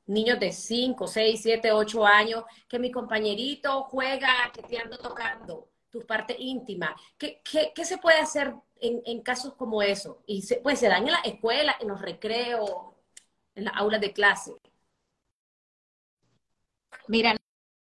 niños 0.08 0.40
de 0.40 0.52
5, 0.52 1.08
6, 1.08 1.40
7, 1.42 1.72
8 1.72 2.06
años, 2.06 2.44
que 2.68 2.80
mi 2.80 2.92
compañerito 2.92 3.84
juega, 3.84 4.52
que 4.54 4.64
te 4.64 4.78
ando 4.78 4.98
tocando 4.98 5.70
tus 5.90 6.06
partes 6.06 6.38
íntimas. 6.40 6.92
¿Qué, 7.18 7.42
qué, 7.50 7.72
qué 7.76 7.86
se 7.86 7.98
puede 7.98 8.20
hacer 8.20 8.54
en, 8.80 9.02
en, 9.06 9.22
casos 9.22 9.54
como 9.56 9.82
eso? 9.82 10.24
Y 10.26 10.42
se, 10.42 10.58
pues 10.58 10.80
se 10.80 10.88
dan 10.88 11.06
en 11.06 11.12
la 11.12 11.20
escuela, 11.20 11.76
en 11.80 11.90
los 11.90 12.02
recreos, 12.02 12.70
en 13.56 13.66
las 13.66 13.76
aulas 13.76 14.02
de 14.02 14.14
clase. 14.14 14.54
Mira, 17.08 17.36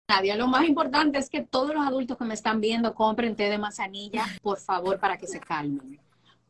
Nadia, 0.10 0.36
lo 0.36 0.48
más 0.48 0.66
importante 0.68 1.20
es 1.20 1.30
que 1.30 1.42
todos 1.42 1.74
los 1.74 1.86
adultos 1.86 2.18
que 2.18 2.26
me 2.26 2.34
están 2.34 2.60
viendo 2.60 2.96
compren 2.96 3.36
té 3.36 3.50
de 3.50 3.58
manzanilla, 3.58 4.26
por 4.42 4.60
favor, 4.60 5.00
para 5.00 5.18
que 5.18 5.28
se 5.28 5.40
calmen. 5.40 6.00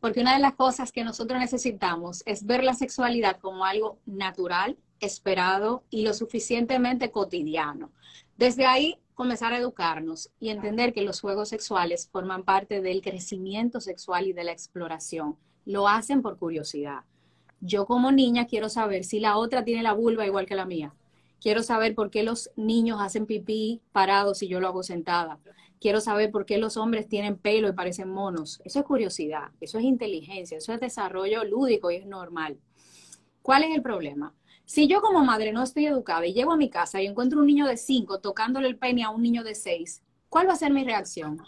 Porque 0.00 0.20
una 0.20 0.32
de 0.32 0.40
las 0.40 0.54
cosas 0.54 0.92
que 0.92 1.04
nosotros 1.04 1.38
necesitamos 1.38 2.22
es 2.24 2.46
ver 2.46 2.64
la 2.64 2.72
sexualidad 2.72 3.38
como 3.38 3.66
algo 3.66 3.98
natural, 4.06 4.78
esperado 5.00 5.84
y 5.90 6.02
lo 6.02 6.14
suficientemente 6.14 7.10
cotidiano. 7.10 7.90
Desde 8.36 8.66
ahí 8.66 8.98
comenzar 9.14 9.52
a 9.52 9.58
educarnos 9.58 10.30
y 10.40 10.48
entender 10.48 10.94
que 10.94 11.02
los 11.02 11.20
juegos 11.20 11.50
sexuales 11.50 12.08
forman 12.10 12.42
parte 12.42 12.80
del 12.80 13.02
crecimiento 13.02 13.80
sexual 13.80 14.26
y 14.26 14.32
de 14.32 14.44
la 14.44 14.52
exploración. 14.52 15.36
Lo 15.66 15.88
hacen 15.88 16.22
por 16.22 16.38
curiosidad. 16.38 17.00
Yo 17.60 17.84
como 17.84 18.12
niña 18.12 18.46
quiero 18.46 18.70
saber 18.70 19.04
si 19.04 19.20
la 19.20 19.36
otra 19.36 19.62
tiene 19.62 19.82
la 19.82 19.92
vulva 19.92 20.24
igual 20.24 20.46
que 20.46 20.54
la 20.54 20.64
mía. 20.64 20.94
Quiero 21.38 21.62
saber 21.62 21.94
por 21.94 22.10
qué 22.10 22.22
los 22.22 22.50
niños 22.56 22.98
hacen 23.00 23.26
pipí 23.26 23.82
parados 23.92 24.42
y 24.42 24.48
yo 24.48 24.60
lo 24.60 24.68
hago 24.68 24.82
sentada. 24.82 25.38
Quiero 25.80 26.00
saber 26.00 26.30
por 26.30 26.46
qué 26.46 26.58
los 26.58 26.76
hombres 26.76 27.08
tienen 27.08 27.36
pelo 27.36 27.68
y 27.68 27.72
parecen 27.72 28.10
monos. 28.10 28.60
Eso 28.64 28.80
es 28.80 28.84
curiosidad, 28.84 29.50
eso 29.60 29.78
es 29.78 29.84
inteligencia, 29.84 30.58
eso 30.58 30.72
es 30.72 30.80
desarrollo 30.80 31.44
lúdico 31.44 31.90
y 31.90 31.96
es 31.96 32.06
normal. 32.06 32.58
¿Cuál 33.42 33.64
es 33.64 33.74
el 33.74 33.82
problema? 33.82 34.34
Si 34.70 34.86
yo 34.86 35.00
como 35.00 35.24
madre 35.24 35.52
no 35.52 35.64
estoy 35.64 35.86
educada 35.86 36.24
y 36.24 36.32
llego 36.32 36.52
a 36.52 36.56
mi 36.56 36.70
casa 36.70 37.02
y 37.02 37.06
encuentro 37.08 37.40
un 37.40 37.46
niño 37.48 37.66
de 37.66 37.76
5 37.76 38.20
tocándole 38.20 38.68
el 38.68 38.78
pene 38.78 39.02
a 39.02 39.10
un 39.10 39.20
niño 39.20 39.42
de 39.42 39.56
6, 39.56 40.00
¿cuál 40.28 40.48
va 40.48 40.52
a 40.52 40.56
ser 40.56 40.72
mi 40.72 40.84
reacción? 40.84 41.42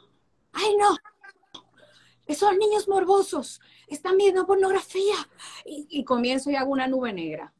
¡Ay, 0.51 0.77
no! 0.77 0.97
Esos 2.27 2.51
niños 2.57 2.89
morbosos 2.89 3.61
están 3.87 4.17
viendo 4.17 4.45
pornografía. 4.45 5.15
Y, 5.65 5.87
y 5.89 6.03
comienzo 6.03 6.51
y 6.51 6.57
hago 6.57 6.73
una 6.73 6.89
nube 6.89 7.13
negra. 7.13 7.55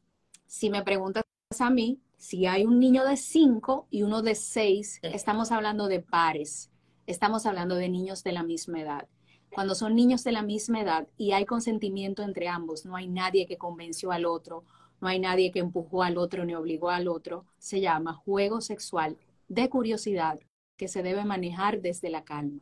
Si 0.47 0.69
me 0.69 0.83
preguntas 0.83 1.23
a 1.57 1.69
mí, 1.69 2.01
si 2.17 2.45
hay 2.45 2.65
un 2.65 2.77
niño 2.77 3.05
de 3.05 3.15
5 3.15 3.87
y 3.89 4.03
uno 4.03 4.21
de 4.21 4.35
6, 4.35 4.99
estamos 5.01 5.53
hablando 5.53 5.87
de 5.87 6.01
pares. 6.01 6.71
Estamos 7.07 7.45
hablando 7.45 7.75
de 7.75 7.87
niños 7.87 8.21
de 8.25 8.33
la 8.33 8.43
misma 8.43 8.81
edad. 8.81 9.07
Cuando 9.49 9.75
son 9.75 9.95
niños 9.95 10.25
de 10.25 10.33
la 10.33 10.41
misma 10.41 10.81
edad 10.81 11.07
y 11.15 11.31
hay 11.31 11.45
consentimiento 11.45 12.21
entre 12.21 12.49
ambos, 12.49 12.85
no 12.85 12.97
hay 12.97 13.07
nadie 13.07 13.47
que 13.47 13.57
convenció 13.57 14.11
al 14.11 14.25
otro 14.25 14.65
no 15.03 15.09
hay 15.09 15.19
nadie 15.19 15.51
que 15.51 15.59
empujó 15.59 16.01
al 16.01 16.17
otro 16.17 16.45
ni 16.45 16.55
obligó 16.55 16.89
al 16.89 17.09
otro, 17.09 17.45
se 17.57 17.81
llama 17.81 18.13
juego 18.13 18.61
sexual 18.61 19.17
de 19.49 19.67
curiosidad 19.67 20.39
que 20.77 20.87
se 20.87 21.03
debe 21.03 21.25
manejar 21.25 21.81
desde 21.81 22.09
la 22.09 22.23
calma. 22.23 22.61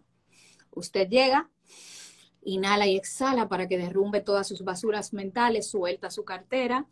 Usted 0.71 1.07
llega, 1.07 1.51
inhala 2.41 2.87
y 2.87 2.97
exhala 2.97 3.47
para 3.47 3.67
que 3.67 3.77
derrumbe 3.77 4.21
todas 4.21 4.47
sus 4.47 4.63
basuras 4.63 5.13
mentales, 5.13 5.69
suelta 5.69 6.09
su 6.09 6.25
cartera, 6.25 6.87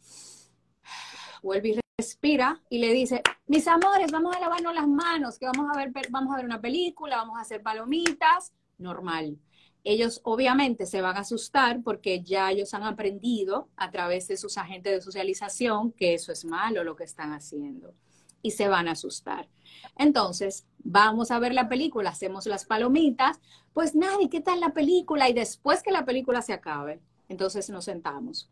vuelve 1.41 1.69
y 1.69 1.79
respira 1.97 2.61
y 2.69 2.77
le 2.77 2.93
dice, 2.93 3.23
mis 3.47 3.67
amores, 3.67 4.11
vamos 4.11 4.35
a 4.35 4.39
lavarnos 4.39 4.75
las 4.75 4.87
manos, 4.87 5.39
que 5.39 5.47
vamos 5.47 5.65
a 5.73 5.79
ver, 5.79 5.91
vamos 6.11 6.31
a 6.31 6.35
ver 6.37 6.45
una 6.45 6.61
película, 6.61 7.15
vamos 7.15 7.39
a 7.39 7.41
hacer 7.41 7.63
palomitas, 7.63 8.53
normal 8.77 9.39
ellos 9.83 10.21
obviamente 10.23 10.85
se 10.85 11.01
van 11.01 11.17
a 11.17 11.21
asustar 11.21 11.81
porque 11.83 12.21
ya 12.21 12.51
ellos 12.51 12.73
han 12.73 12.83
aprendido 12.83 13.69
a 13.77 13.91
través 13.91 14.27
de 14.27 14.37
sus 14.37 14.57
agentes 14.57 14.93
de 14.93 15.01
socialización 15.01 15.91
que 15.93 16.13
eso 16.13 16.31
es 16.31 16.45
malo 16.45 16.83
lo 16.83 16.95
que 16.95 17.05
están 17.05 17.33
haciendo 17.33 17.93
y 18.41 18.51
se 18.51 18.67
van 18.67 18.87
a 18.87 18.91
asustar. 18.91 19.49
Entonces, 19.97 20.65
vamos 20.79 21.31
a 21.31 21.39
ver 21.39 21.53
la 21.53 21.69
película, 21.69 22.11
hacemos 22.11 22.45
las 22.45 22.65
palomitas, 22.65 23.39
pues 23.73 23.95
nadie, 23.95 24.29
¿qué 24.29 24.41
tal 24.41 24.59
la 24.59 24.73
película? 24.73 25.29
Y 25.29 25.33
después 25.33 25.83
que 25.83 25.91
la 25.91 26.05
película 26.05 26.41
se 26.41 26.53
acabe, 26.53 27.01
entonces 27.27 27.69
nos 27.69 27.85
sentamos. 27.85 28.49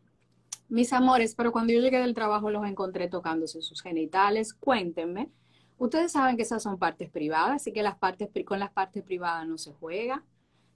Mis 0.68 0.92
amores, 0.92 1.34
pero 1.34 1.52
cuando 1.52 1.72
yo 1.72 1.80
llegué 1.80 1.98
del 1.98 2.14
trabajo 2.14 2.50
los 2.50 2.66
encontré 2.66 3.08
tocándose 3.08 3.62
sus 3.62 3.80
genitales, 3.80 4.52
cuéntenme. 4.52 5.30
Ustedes 5.78 6.12
saben 6.12 6.36
que 6.36 6.42
esas 6.42 6.62
son 6.62 6.78
partes 6.78 7.08
privadas 7.08 7.66
y 7.66 7.72
que 7.72 7.82
las 7.82 7.96
partes, 7.96 8.28
con 8.44 8.58
las 8.58 8.70
partes 8.70 9.02
privadas 9.02 9.46
no 9.46 9.56
se 9.56 9.72
juega. 9.72 10.24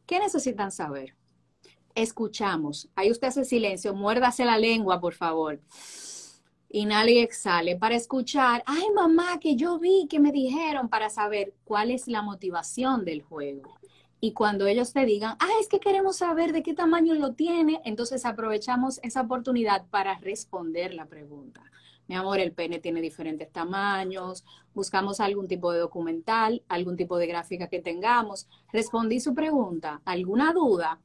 ¿Qué 0.06 0.18
necesitan 0.18 0.70
saber? 0.70 1.14
Escuchamos. 1.94 2.88
Ahí 2.94 3.10
usted 3.10 3.28
hace 3.28 3.44
silencio. 3.44 3.94
Muérdase 3.94 4.44
la 4.44 4.58
lengua, 4.58 5.00
por 5.00 5.14
favor. 5.14 5.60
Inhala 6.70 7.10
y 7.10 7.18
exhale 7.18 7.76
para 7.76 7.96
escuchar. 7.96 8.62
Ay, 8.66 8.84
mamá, 8.94 9.38
que 9.38 9.56
yo 9.56 9.78
vi, 9.78 10.06
que 10.08 10.20
me 10.20 10.32
dijeron 10.32 10.88
para 10.88 11.10
saber 11.10 11.52
cuál 11.64 11.90
es 11.90 12.08
la 12.08 12.22
motivación 12.22 13.04
del 13.04 13.22
juego. 13.22 13.78
Y 14.20 14.32
cuando 14.32 14.66
ellos 14.66 14.92
te 14.92 15.04
digan, 15.04 15.36
ah, 15.40 15.50
es 15.60 15.68
que 15.68 15.80
queremos 15.80 16.16
saber 16.16 16.52
de 16.52 16.62
qué 16.62 16.74
tamaño 16.74 17.14
lo 17.14 17.32
tiene, 17.34 17.80
entonces 17.84 18.24
aprovechamos 18.24 19.00
esa 19.02 19.22
oportunidad 19.22 19.84
para 19.90 20.16
responder 20.20 20.94
la 20.94 21.06
pregunta. 21.06 21.60
Mi 22.12 22.18
amor, 22.18 22.40
el 22.40 22.52
pene 22.52 22.78
tiene 22.78 23.00
diferentes 23.00 23.50
tamaños, 23.50 24.44
buscamos 24.74 25.18
algún 25.18 25.48
tipo 25.48 25.72
de 25.72 25.78
documental, 25.78 26.62
algún 26.68 26.94
tipo 26.94 27.16
de 27.16 27.26
gráfica 27.26 27.68
que 27.68 27.80
tengamos. 27.80 28.48
Respondí 28.70 29.18
su 29.18 29.34
pregunta, 29.34 30.02
alguna 30.04 30.52
duda 30.52 31.00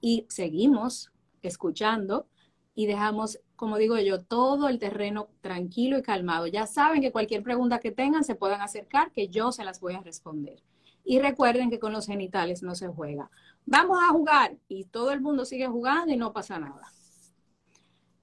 y 0.00 0.24
seguimos 0.28 1.10
escuchando 1.42 2.28
y 2.76 2.86
dejamos, 2.86 3.40
como 3.56 3.76
digo 3.76 3.98
yo, 3.98 4.22
todo 4.22 4.68
el 4.68 4.78
terreno 4.78 5.30
tranquilo 5.40 5.98
y 5.98 6.02
calmado. 6.02 6.46
Ya 6.46 6.68
saben 6.68 7.00
que 7.00 7.10
cualquier 7.10 7.42
pregunta 7.42 7.80
que 7.80 7.90
tengan 7.90 8.22
se 8.22 8.36
puedan 8.36 8.60
acercar, 8.60 9.10
que 9.10 9.26
yo 9.26 9.50
se 9.50 9.64
las 9.64 9.80
voy 9.80 9.94
a 9.94 10.00
responder. 10.00 10.62
Y 11.04 11.18
recuerden 11.18 11.70
que 11.70 11.80
con 11.80 11.92
los 11.92 12.06
genitales 12.06 12.62
no 12.62 12.76
se 12.76 12.86
juega. 12.86 13.32
Vamos 13.66 13.98
a 14.00 14.12
jugar 14.12 14.56
y 14.68 14.84
todo 14.84 15.10
el 15.10 15.22
mundo 15.22 15.44
sigue 15.44 15.66
jugando 15.66 16.12
y 16.12 16.16
no 16.16 16.32
pasa 16.32 16.60
nada. 16.60 16.92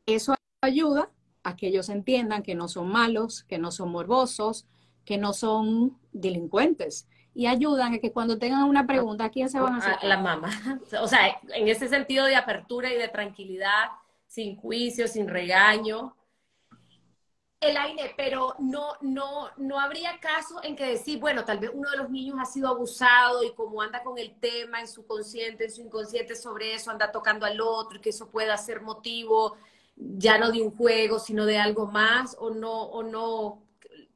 Eso 0.06 0.36
ayuda 0.62 1.12
a 1.43 1.56
que 1.56 1.67
ellos 1.67 1.89
entiendan 1.89 2.43
que 2.43 2.56
no 2.56 2.67
son 2.67 2.89
malos, 2.89 3.43
que 3.43 3.58
no 3.58 3.71
son 3.71 3.89
morbosos, 3.89 4.65
que 5.06 5.17
no 5.17 5.34
son 5.34 5.97
delincuentes. 6.12 7.08
Y 7.34 7.47
ayudan 7.47 7.93
a 7.93 7.99
que 7.99 8.12
cuando 8.12 8.38
tengan 8.38 8.63
una 8.63 8.86
pregunta, 8.86 9.25
¿a 9.25 9.30
quién 9.30 9.49
se 9.49 9.60
van 9.60 9.75
a 9.75 9.78
hacer? 9.78 9.95
A 10.02 10.06
la 10.06 10.17
mamá. 10.17 10.49
O 11.02 11.08
sea, 11.08 11.39
en 11.54 11.67
ese 11.67 11.88
sentido 11.88 12.25
de 12.25 12.36
apertura 12.36 12.91
y 12.91 12.97
de 12.97 13.08
tranquilidad, 13.08 13.89
sin 14.28 14.58
juicio, 14.58 15.08
sin 15.08 15.28
regaño. 15.28 16.15
El 17.62 17.75
aire, 17.75 18.13
pero 18.15 18.56
no, 18.60 18.93
no, 19.02 19.49
no 19.58 19.80
habría 19.80 20.19
caso 20.19 20.63
en 20.63 20.75
que 20.75 20.86
decir, 20.86 21.19
bueno, 21.19 21.43
tal 21.43 21.60
vez 21.60 21.71
uno 21.73 21.89
de 21.91 21.97
los 21.97 22.10
niños 22.10 22.38
ha 22.39 22.45
sido 22.45 22.69
abusado 22.69 23.43
y 23.43 23.54
como 23.54 23.82
anda 23.82 24.02
con 24.02 24.17
el 24.17 24.39
tema 24.39 24.80
en 24.80 24.88
su 24.88 25.06
consciente, 25.06 25.65
en 25.65 25.71
su 25.71 25.82
inconsciente 25.82 26.36
sobre 26.36 26.73
eso, 26.73 26.89
anda 26.89 27.12
tocando 27.12 27.45
al 27.45 27.60
otro 27.60 27.97
y 27.97 28.02
que 28.02 28.12
eso 28.12 28.30
pueda 28.30 28.56
ser 28.58 28.82
motivo 28.82 29.58
ya 29.99 30.38
no 30.38 30.51
de 30.51 30.62
un 30.62 30.71
juego, 30.71 31.19
sino 31.19 31.45
de 31.45 31.59
algo 31.59 31.85
más, 31.88 32.35
o 32.39 32.51
no, 32.51 32.83
o 32.83 33.03
no, 33.03 33.62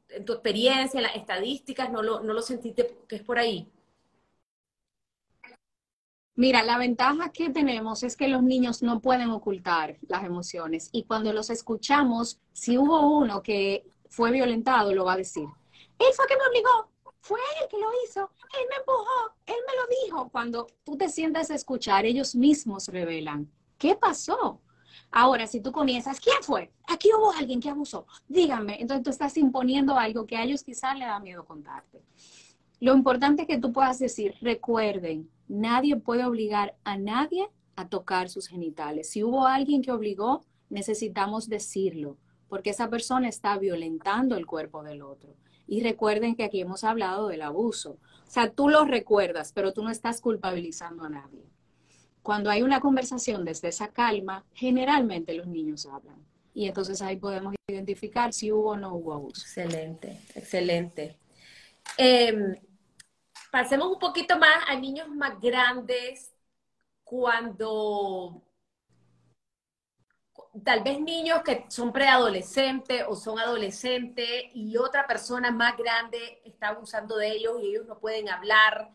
en 0.10 0.26
tu 0.26 0.34
experiencia, 0.34 0.98
en 0.98 1.04
las 1.04 1.16
estadísticas, 1.16 1.92
no 1.92 2.02
lo, 2.02 2.22
no 2.22 2.34
lo 2.34 2.42
sentiste 2.42 2.98
que 3.08 3.18
es 3.18 3.24
por 3.24 3.38
ahí. 3.38 3.70
Mira, 6.36 6.64
la 6.64 6.80
ventaja 6.80 7.32
que 7.32 7.52
tenemos 7.52 8.02
es 8.02 8.18
que 8.18 8.28
los 8.28 8.42
niños 8.42 8.82
no 8.82 9.02
pueden 9.02 9.30
ocultar 9.30 9.98
las 10.08 10.24
emociones 10.24 10.90
y 10.92 11.04
cuando 11.04 11.32
los 11.32 11.52
escuchamos, 11.52 12.40
si 12.54 12.78
hubo 12.78 13.18
uno 13.20 13.44
que 13.44 13.86
fue 14.10 14.32
violentado, 14.32 14.94
lo 14.96 15.06
va 15.06 15.14
a 15.14 15.18
decir. 15.18 15.48
Él 16.00 16.08
fue 16.16 16.26
que 16.28 16.36
me 16.36 16.48
obligó, 16.50 16.90
fue 17.20 17.40
él 17.62 17.68
que 17.70 17.78
lo 17.78 17.88
hizo, 18.04 18.32
él 18.60 18.66
me 18.68 18.78
empujó, 18.78 19.36
él 19.46 19.56
me 19.68 19.76
lo 19.76 20.06
dijo. 20.06 20.30
Cuando 20.30 20.68
tú 20.84 20.98
te 20.98 21.08
sientas 21.08 21.52
a 21.52 21.56
escuchar, 21.56 22.06
ellos 22.06 22.36
mismos 22.36 22.88
revelan, 22.88 23.52
¿qué 23.78 23.96
pasó? 23.96 24.63
Ahora, 25.12 25.48
si 25.48 25.62
tú 25.62 25.72
comienzas, 25.72 26.20
¿quién 26.20 26.38
fue? 26.42 26.72
Aquí 26.88 27.10
hubo 27.18 27.32
alguien 27.32 27.60
que 27.60 27.70
abusó. 27.70 28.06
Dígame. 28.28 28.82
Entonces 28.82 29.04
tú 29.04 29.10
estás 29.10 29.38
imponiendo 29.38 29.98
algo 29.98 30.26
que 30.26 30.38
a 30.38 30.44
ellos 30.44 30.64
quizás 30.64 30.98
le 30.98 31.06
da 31.06 31.20
miedo 31.20 31.46
contarte. 31.46 32.02
Lo 32.80 32.94
importante 32.94 33.44
es 33.44 33.48
que 33.48 33.60
tú 33.60 33.72
puedas 33.72 34.00
decir, 34.00 34.36
recuerden, 34.42 35.30
nadie 35.48 35.96
puede 35.96 36.26
obligar 36.26 36.76
a 36.84 36.98
nadie 36.98 37.50
a 37.76 37.88
tocar 37.88 38.30
sus 38.30 38.48
genitales. 38.48 39.10
Si 39.10 39.24
hubo 39.24 39.46
alguien 39.48 39.82
que 39.82 39.92
obligó, 39.92 40.44
necesitamos 40.70 41.48
decirlo, 41.48 42.18
porque 42.50 42.72
esa 42.72 42.90
persona 42.90 43.30
está 43.30 43.58
violentando 43.58 44.36
el 44.36 44.46
cuerpo 44.46 44.84
del 44.84 45.02
otro. 45.02 45.36
Y 45.66 45.82
recuerden 45.82 46.36
que 46.36 46.44
aquí 46.44 46.60
hemos 46.62 46.84
hablado 46.84 47.30
del 47.30 47.42
abuso. 47.42 47.98
O 48.28 48.30
sea, 48.30 48.52
tú 48.52 48.68
lo 48.68 48.84
recuerdas, 48.86 49.54
pero 49.54 49.72
tú 49.72 49.82
no 49.84 49.90
estás 49.90 50.20
culpabilizando 50.20 51.04
a 51.04 51.10
nadie. 51.10 51.46
Cuando 52.24 52.50
hay 52.50 52.64
una 52.64 52.80
conversación 52.80 53.44
desde 53.44 53.68
esa 53.68 53.90
calma, 53.90 54.46
generalmente 54.54 55.34
los 55.34 55.46
niños 55.46 55.86
hablan. 55.86 56.26
Y 56.54 56.68
entonces 56.68 57.02
ahí 57.02 57.18
podemos 57.18 57.54
identificar 57.68 58.32
si 58.32 58.52
hubo 58.52 58.72
o 58.72 58.78
no 58.78 58.96
hubo 58.96 59.14
abuso. 59.14 59.42
Excelente, 59.42 60.22
excelente. 60.34 61.18
Em, 61.98 62.56
pasemos 63.52 63.92
un 63.92 64.00
poquito 64.00 64.38
más 64.38 64.64
a 64.68 64.76
niños 64.76 65.10
más 65.10 65.40
grandes 65.40 66.32
cuando 67.04 68.42
tal 70.64 70.84
vez 70.84 71.00
niños 71.00 71.42
que 71.44 71.66
son 71.68 71.92
preadolescentes 71.92 73.04
o 73.08 73.16
son 73.16 73.40
adolescentes 73.40 74.46
y 74.54 74.78
otra 74.78 75.08
persona 75.08 75.52
más 75.52 75.76
grande 75.78 76.42
está 76.46 76.70
abusando 76.70 77.18
de 77.18 77.32
ellos 77.32 77.58
y 77.62 77.68
ellos 77.68 77.86
no 77.88 78.00
pueden 78.00 78.30
hablar, 78.30 78.92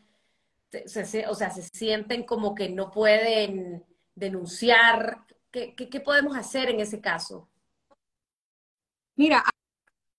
o 1.29 1.35
sea, 1.35 1.51
se 1.51 1.63
sienten 1.63 2.25
como 2.25 2.55
que 2.55 2.69
no 2.69 2.91
pueden 2.91 3.85
denunciar. 4.15 5.25
¿Qué, 5.51 5.75
qué 5.75 6.01
podemos 6.01 6.37
hacer 6.37 6.71
en 6.71 6.81
ese 6.81 7.01
caso? 7.01 7.49
Mira, 9.17 9.43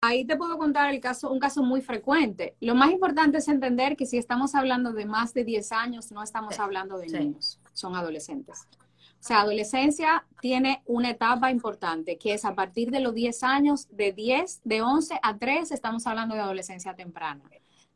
ahí 0.02 0.26
te 0.26 0.38
puedo 0.38 0.58
contar 0.58 0.94
el 0.94 1.00
caso, 1.00 1.32
un 1.32 1.40
caso 1.40 1.64
muy 1.64 1.82
frecuente. 1.82 2.56
Lo 2.60 2.76
más 2.76 2.92
importante 2.92 3.38
es 3.38 3.48
entender 3.48 3.96
que 3.96 4.06
si 4.06 4.18
estamos 4.18 4.56
hablando 4.56 4.94
de 4.94 5.06
más 5.06 5.34
de 5.34 5.44
10 5.44 5.72
años, 5.72 6.12
no 6.12 6.24
estamos 6.24 6.60
hablando 6.60 6.98
de 6.98 7.08
niños, 7.08 7.60
son 7.74 7.96
adolescentes. 7.96 8.68
O 9.20 9.22
sea, 9.22 9.42
adolescencia 9.42 10.26
tiene 10.42 10.82
una 10.86 11.10
etapa 11.10 11.52
importante, 11.52 12.18
que 12.18 12.34
es 12.34 12.46
a 12.46 12.56
partir 12.56 12.90
de 12.90 13.02
los 13.02 13.14
10 13.14 13.44
años, 13.44 13.88
de 13.92 14.14
10, 14.14 14.62
de 14.64 14.82
11 14.82 15.20
a 15.22 15.38
3, 15.38 15.72
estamos 15.72 16.08
hablando 16.08 16.36
de 16.36 16.42
adolescencia 16.42 16.96
temprana. 16.96 17.44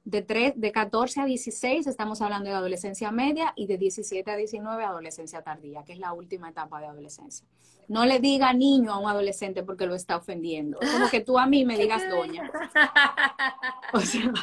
De, 0.06 0.22
3, 0.22 0.54
de 0.58 0.72
14 0.72 1.22
a 1.22 1.26
16 1.26 1.88
estamos 1.88 2.22
hablando 2.22 2.50
de 2.50 2.56
adolescencia 2.56 3.10
media 3.12 3.54
y 3.56 3.68
de 3.68 3.78
17 3.78 4.30
a 4.30 4.36
19 4.36 4.84
adolescencia 4.84 5.42
tardía, 5.42 5.84
que 5.84 5.94
es 5.94 6.00
la 6.00 6.12
última 6.12 6.50
etapa 6.50 6.82
de 6.82 6.88
adolescencia. 6.88 7.48
No 7.88 8.06
le 8.06 8.20
diga 8.20 8.54
niño 8.54 8.92
a 8.92 9.00
un 9.00 9.10
adolescente 9.10 9.64
porque 9.64 9.86
lo 9.86 9.96
está 9.96 10.18
ofendiendo. 10.18 10.80
Es 10.82 10.92
como 10.92 11.10
que 11.10 11.22
tú 11.22 11.40
a 11.40 11.48
mí 11.48 11.66
me 11.66 11.78
digas 11.78 12.04
doña. 12.10 12.50
O 13.94 14.00
sea, 14.00 14.34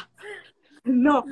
no. 0.83 1.25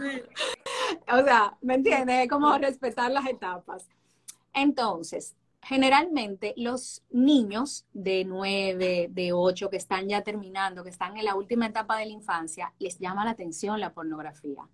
O 1.08 1.24
sea, 1.24 1.58
¿me 1.62 1.76
entiendes? 1.76 2.24
Es 2.24 2.30
como 2.30 2.56
respetar 2.58 3.10
las 3.12 3.26
etapas. 3.28 3.88
Entonces, 4.54 5.36
generalmente 5.62 6.54
los 6.58 7.04
niños 7.10 7.86
de 7.94 8.26
9, 8.26 9.10
de 9.12 9.34
8, 9.34 9.70
que 9.70 9.78
están 9.78 10.08
ya 10.08 10.22
terminando, 10.24 10.84
que 10.84 10.90
están 10.90 11.18
en 11.18 11.26
la 11.26 11.36
última 11.36 11.68
etapa 11.68 11.98
de 11.98 12.06
la 12.06 12.12
infancia, 12.12 12.74
les 12.80 12.98
llama 13.00 13.26
la 13.26 13.32
atención 13.32 13.80
la 13.80 13.94
pornografía 13.94 14.68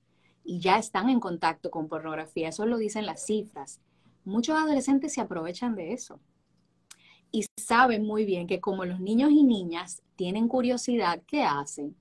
y 0.43 0.59
ya 0.59 0.77
están 0.77 1.09
en 1.09 1.19
contacto 1.19 1.71
con 1.71 1.87
pornografía. 1.87 2.49
Eso 2.49 2.65
lo 2.65 2.77
dicen 2.77 3.05
las 3.05 3.25
cifras. 3.25 3.81
Muchos 4.23 4.57
adolescentes 4.57 5.13
se 5.13 5.21
aprovechan 5.21 5.75
de 5.75 5.93
eso 5.93 6.19
y 7.31 7.45
saben 7.57 8.05
muy 8.05 8.25
bien 8.25 8.47
que 8.47 8.61
como 8.61 8.85
los 8.85 8.99
niños 8.99 9.31
y 9.31 9.43
niñas 9.43 10.01
tienen 10.15 10.47
curiosidad, 10.47 11.21
¿qué 11.27 11.43
hacen? 11.43 11.95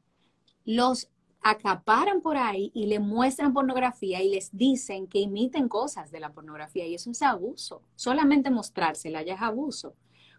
Los 0.64 1.10
acaparan 1.44 2.22
por 2.22 2.38
ahí 2.38 2.72
y 2.74 2.86
le 2.86 2.98
muestran 3.00 3.52
pornografía 3.52 4.22
y 4.22 4.30
les 4.30 4.56
dicen 4.56 5.06
que 5.06 5.18
imiten 5.18 5.68
cosas 5.68 6.10
de 6.10 6.18
la 6.18 6.32
pornografía 6.32 6.86
y 6.86 6.94
eso 6.94 7.10
es 7.10 7.20
abuso. 7.20 7.82
Solamente 7.96 8.50
mostrársela 8.50 9.22
ya 9.22 9.34
es 9.34 9.42
abuso. 9.42 9.94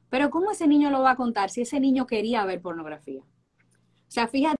Pero 0.09 0.31
¿cómo 0.31 0.49
ese 0.49 0.67
niño 0.67 0.89
lo 0.89 1.01
va 1.01 1.11
a 1.11 1.15
contar 1.15 1.51
si 1.51 1.61
ese 1.61 1.79
niño 1.79 2.07
quería 2.07 2.43
ver 2.43 2.59
pornografía? 2.59 3.21
O 3.21 4.11
sea, 4.11 4.27
fíjate 4.27 4.57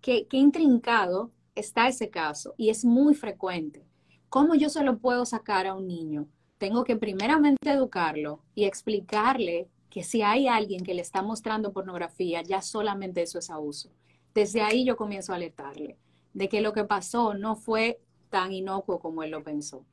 qué 0.00 0.26
intrincado 0.32 1.30
está 1.54 1.86
ese 1.86 2.10
caso 2.10 2.54
y 2.56 2.70
es 2.70 2.84
muy 2.84 3.14
frecuente. 3.14 3.86
¿Cómo 4.28 4.56
yo 4.56 4.68
se 4.68 4.82
lo 4.82 4.98
puedo 4.98 5.24
sacar 5.24 5.68
a 5.68 5.74
un 5.74 5.86
niño? 5.86 6.26
Tengo 6.58 6.82
que 6.82 6.96
primeramente 6.96 7.70
educarlo 7.70 8.40
y 8.56 8.64
explicarle 8.64 9.68
que 9.88 10.02
si 10.02 10.22
hay 10.22 10.48
alguien 10.48 10.82
que 10.82 10.94
le 10.94 11.02
está 11.02 11.22
mostrando 11.22 11.72
pornografía, 11.72 12.42
ya 12.42 12.60
solamente 12.60 13.22
eso 13.22 13.38
es 13.38 13.50
abuso 13.50 13.92
desde 14.34 14.62
ahí 14.62 14.84
yo 14.84 14.96
comienzo 14.96 15.32
a 15.32 15.36
alertarle 15.36 15.96
de 16.32 16.48
que 16.48 16.60
lo 16.60 16.72
que 16.72 16.84
pasó 16.84 17.34
no 17.34 17.56
fue 17.56 18.00
tan 18.28 18.52
inocuo 18.52 18.98
como 18.98 19.22
él 19.22 19.30
lo 19.30 19.44
pensó. 19.44 19.86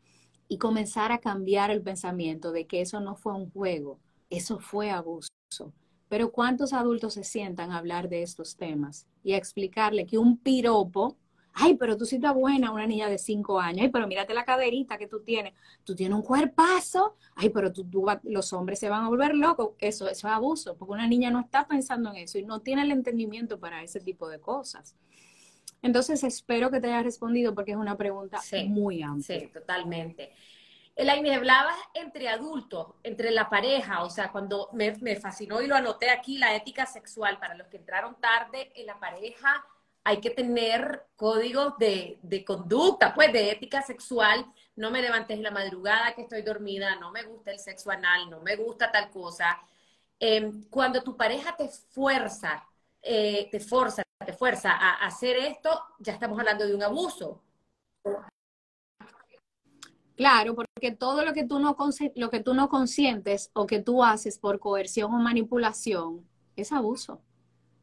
Y 0.47 0.57
comenzar 0.57 1.11
a 1.11 1.19
cambiar 1.19 1.71
el 1.71 1.81
pensamiento 1.81 2.51
de 2.51 2.65
que 2.65 2.81
eso 2.81 2.99
no 2.99 3.15
fue 3.15 3.33
un 3.33 3.49
juego, 3.51 3.99
eso 4.29 4.59
fue 4.59 4.89
abuso. 4.89 5.29
Pero 6.09 6.31
¿cuántos 6.31 6.73
adultos 6.73 7.13
se 7.13 7.23
sientan 7.23 7.71
a 7.71 7.77
hablar 7.77 8.09
de 8.09 8.23
estos 8.23 8.57
temas 8.57 9.07
y 9.23 9.33
a 9.33 9.37
explicarle 9.37 10.05
que 10.05 10.17
un 10.17 10.37
piropo 10.37 11.15
Ay, 11.53 11.75
pero 11.75 11.97
tú 11.97 12.05
sí 12.05 12.15
estás 12.15 12.33
buena, 12.33 12.71
una 12.71 12.87
niña 12.87 13.09
de 13.09 13.17
cinco 13.17 13.59
años. 13.59 13.81
Ay, 13.81 13.89
pero 13.89 14.07
mírate 14.07 14.33
la 14.33 14.45
caderita 14.45 14.97
que 14.97 15.07
tú 15.07 15.21
tienes. 15.21 15.53
Tú 15.83 15.95
tienes 15.95 16.15
un 16.15 16.23
cuerpazo. 16.23 17.17
Ay, 17.35 17.49
pero 17.49 17.71
tú, 17.73 17.85
los 18.23 18.53
hombres 18.53 18.79
se 18.79 18.89
van 18.89 19.03
a 19.03 19.09
volver 19.09 19.35
locos. 19.35 19.71
Eso, 19.79 20.07
eso 20.07 20.27
es 20.27 20.33
abuso, 20.33 20.75
porque 20.77 20.93
una 20.93 21.07
niña 21.07 21.29
no 21.29 21.39
está 21.41 21.67
pensando 21.67 22.09
en 22.11 22.17
eso 22.17 22.37
y 22.37 22.43
no 22.43 22.61
tiene 22.61 22.83
el 22.83 22.91
entendimiento 22.91 23.59
para 23.59 23.83
ese 23.83 23.99
tipo 23.99 24.29
de 24.29 24.39
cosas. 24.39 24.95
Entonces, 25.81 26.23
espero 26.23 26.69
que 26.69 26.79
te 26.79 26.87
haya 26.87 27.03
respondido 27.03 27.55
porque 27.55 27.71
es 27.71 27.77
una 27.77 27.97
pregunta 27.97 28.39
muy 28.67 29.01
amplia. 29.01 29.39
Sí, 29.39 29.47
totalmente. 29.47 30.31
Elaine, 30.95 31.33
hablabas 31.33 31.77
entre 31.93 32.27
adultos, 32.27 32.87
entre 33.03 33.31
la 33.31 33.49
pareja, 33.49 34.03
o 34.03 34.09
sea, 34.09 34.31
cuando 34.31 34.69
me, 34.73 34.91
me 35.01 35.15
fascinó 35.15 35.61
y 35.61 35.67
lo 35.67 35.75
anoté 35.75 36.09
aquí, 36.09 36.37
la 36.37 36.55
ética 36.55 36.85
sexual, 36.85 37.39
para 37.39 37.55
los 37.55 37.67
que 37.67 37.77
entraron 37.77 38.15
tarde 38.19 38.71
en 38.75 38.85
la 38.85 38.99
pareja, 38.99 39.65
hay 40.03 40.19
que 40.19 40.31
tener 40.31 41.05
códigos 41.15 41.77
de, 41.77 42.43
conducta, 42.45 43.13
pues 43.13 43.31
de 43.31 43.51
ética 43.51 43.81
sexual. 43.81 44.45
No 44.75 44.91
me 44.91 45.01
levantes 45.01 45.39
la 45.39 45.51
madrugada 45.51 46.13
que 46.15 46.23
estoy 46.23 46.41
dormida, 46.41 46.95
no 46.95 47.11
me 47.11 47.23
gusta 47.23 47.51
el 47.51 47.59
sexo 47.59 47.91
anal, 47.91 48.29
no 48.29 48.41
me 48.41 48.55
gusta 48.55 48.91
tal 48.91 49.09
cosa. 49.11 49.59
Em, 50.19 50.63
cuando 50.69 51.03
tu 51.03 51.15
pareja 51.17 51.55
te 51.55 51.67
fuerza, 51.67 52.63
eh, 53.01 53.49
te 53.51 53.59
fuerza, 53.59 54.03
te 54.25 54.33
fuerza 54.33 54.71
a 54.71 55.05
hacer 55.05 55.37
esto, 55.37 55.69
ya 55.99 56.13
estamos 56.13 56.39
hablando 56.39 56.65
de 56.65 56.75
un 56.75 56.83
abuso. 56.83 57.41
Claro, 60.15 60.55
porque 60.55 60.91
todo 60.91 61.25
lo 61.25 61.33
que 61.33 61.45
tú 61.45 61.59
no 61.59 61.75
lo 62.15 62.29
que 62.29 62.39
tú 62.41 62.53
no 62.53 62.69
consientes 62.69 63.49
o 63.53 63.65
que 63.65 63.79
tú 63.79 64.03
haces 64.03 64.37
por 64.37 64.59
coerción 64.59 65.13
o 65.13 65.17
manipulación 65.17 66.27
es 66.55 66.71
abuso. 66.71 67.21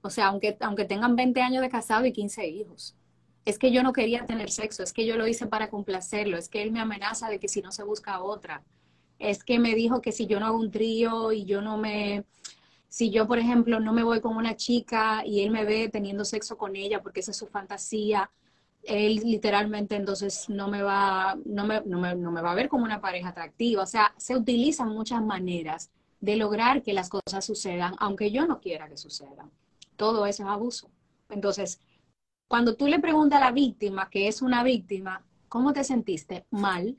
O 0.09 0.11
sea, 0.11 0.29
aunque, 0.29 0.57
aunque 0.61 0.87
tengan 0.87 1.17
20 1.17 1.43
años 1.43 1.61
de 1.61 1.69
casado 1.69 2.07
y 2.07 2.13
15 2.13 2.49
hijos. 2.49 2.97
Es 3.45 3.59
que 3.59 3.71
yo 3.71 3.83
no 3.83 3.93
quería 3.93 4.25
tener 4.25 4.51
sexo, 4.51 4.83
es 4.83 4.95
que 4.95 5.05
yo 5.05 5.19
lo 5.19 5.27
hice 5.27 5.47
para 5.47 5.69
complacerlo, 5.69 6.39
es 6.39 6.49
que 6.49 6.63
él 6.63 6.73
me 6.73 6.81
amenaza 6.81 7.29
de 7.29 7.39
que 7.39 7.47
si 7.47 7.61
no 7.61 7.73
se 7.73 7.83
busca 7.83 8.23
otra, 8.23 8.63
es 9.19 9.45
que 9.45 9.59
me 9.59 9.75
dijo 9.75 10.01
que 10.01 10.13
si 10.13 10.27
yo 10.27 10.41
no 10.41 10.47
hago 10.47 10.59
un 10.59 10.71
trío 10.71 11.31
y 11.31 11.45
yo 11.45 11.61
no 11.61 11.77
me, 11.77 12.25
si 12.89 13.11
yo, 13.11 13.27
por 13.27 13.39
ejemplo, 13.39 13.81
no 13.81 13.93
me 13.93 14.03
voy 14.03 14.23
con 14.23 14.35
una 14.35 14.57
chica 14.57 15.23
y 15.27 15.43
él 15.43 15.51
me 15.51 15.67
ve 15.67 15.91
teniendo 15.91 16.25
sexo 16.25 16.57
con 16.57 16.75
ella 16.75 17.03
porque 17.03 17.21
esa 17.21 17.33
es 17.33 17.37
su 17.37 17.47
fantasía, 17.47 18.31
él 18.83 19.17
literalmente 19.17 19.95
entonces 19.95 20.49
no 20.49 20.69
me 20.69 20.81
va, 20.81 21.37
no 21.45 21.67
me, 21.67 21.83
no 21.83 21.99
me, 22.01 22.15
no 22.15 22.33
me 22.33 22.41
va 22.41 22.53
a 22.53 22.55
ver 22.55 22.71
como 22.71 22.85
una 22.85 23.03
pareja 23.03 23.29
atractiva. 23.29 23.83
O 23.83 23.87
sea, 23.87 24.15
se 24.17 24.37
utilizan 24.37 24.89
muchas 24.89 25.23
maneras 25.23 25.91
de 26.21 26.37
lograr 26.37 26.83
que 26.83 26.95
las 26.95 27.11
cosas 27.11 27.45
sucedan, 27.45 27.95
aunque 27.99 28.31
yo 28.31 28.47
no 28.47 28.59
quiera 28.59 28.89
que 28.89 28.97
sucedan 28.97 29.51
todo 29.99 30.25
eso 30.25 30.45
es 30.45 30.49
abuso. 30.49 30.91
Entonces, 31.29 31.81
cuando 32.47 32.77
tú 32.77 32.87
le 32.87 33.01
preguntas 33.01 33.43
a 33.43 33.45
la 33.45 33.53
víctima, 33.53 34.09
que 34.09 34.29
es 34.29 34.41
una 34.41 34.63
víctima, 34.63 35.23
¿cómo 35.49 35.75
te 35.75 35.85
sentiste? 35.85 36.47
Mal. 36.51 36.97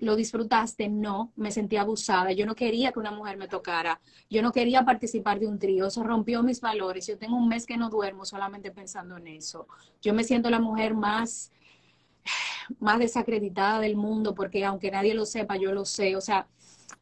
¿Lo 0.00 0.14
disfrutaste? 0.14 0.90
No, 0.90 1.32
me 1.34 1.50
sentí 1.50 1.76
abusada. 1.76 2.32
Yo 2.32 2.44
no 2.44 2.54
quería 2.54 2.92
que 2.92 2.98
una 2.98 3.10
mujer 3.10 3.38
me 3.38 3.48
tocara. 3.48 4.00
Yo 4.28 4.42
no 4.42 4.52
quería 4.52 4.84
participar 4.84 5.40
de 5.40 5.48
un 5.48 5.58
trío. 5.58 5.86
Eso 5.86 6.04
rompió 6.04 6.42
mis 6.42 6.60
valores. 6.60 7.06
Yo 7.06 7.16
tengo 7.16 7.36
un 7.36 7.48
mes 7.48 7.64
que 7.66 7.78
no 7.78 7.88
duermo 7.88 8.26
solamente 8.26 8.70
pensando 8.70 9.16
en 9.16 9.26
eso. 9.26 9.66
Yo 10.02 10.12
me 10.12 10.22
siento 10.22 10.50
la 10.50 10.60
mujer 10.60 10.92
más, 10.94 11.50
más 12.78 12.98
desacreditada 12.98 13.80
del 13.80 13.96
mundo 13.96 14.34
porque 14.34 14.64
aunque 14.66 14.90
nadie 14.90 15.14
lo 15.14 15.24
sepa, 15.24 15.56
yo 15.56 15.72
lo 15.72 15.86
sé. 15.86 16.14
O 16.14 16.20
sea, 16.20 16.46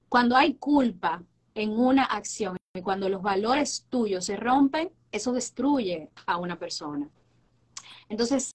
cuando 0.09 0.37
hay 0.37 0.55
culpa 0.55 1.25
en 1.55 1.73
una 1.79 2.05
acción, 2.05 2.57
cuando 2.83 3.09
los 3.09 3.23
valores 3.23 3.87
tuyos 3.89 4.25
se 4.25 4.37
rompen, 4.37 4.91
eso 5.13 5.33
destruye 5.33 6.11
a 6.27 6.37
una 6.37 6.59
persona. 6.59 7.09
Entonces, 8.09 8.53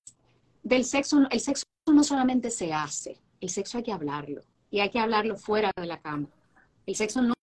del 0.64 0.86
sexo, 0.86 1.28
el 1.30 1.40
sexo 1.40 1.64
no 1.92 2.04
solamente 2.04 2.50
se 2.50 2.74
hace, 2.74 3.20
el 3.40 3.50
sexo 3.50 3.78
hay 3.78 3.84
que 3.84 3.92
hablarlo 3.92 4.42
y 4.70 4.80
hay 4.80 4.90
que 4.90 5.00
hablarlo 5.00 5.36
fuera 5.36 5.72
de 5.76 5.86
la 5.86 6.00
cama. 6.00 6.28
El 6.86 6.96
sexo 6.96 7.22
no, 7.22 7.34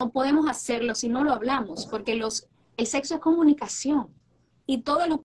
no 0.00 0.10
podemos 0.10 0.48
hacerlo 0.48 0.94
si 0.94 1.08
no 1.08 1.24
lo 1.24 1.32
hablamos, 1.32 1.86
porque 1.86 2.14
los, 2.14 2.46
el 2.76 2.86
sexo 2.86 3.16
es 3.16 3.20
comunicación 3.20 4.08
y 4.66 4.82
todos 4.82 5.08
los 5.08 5.20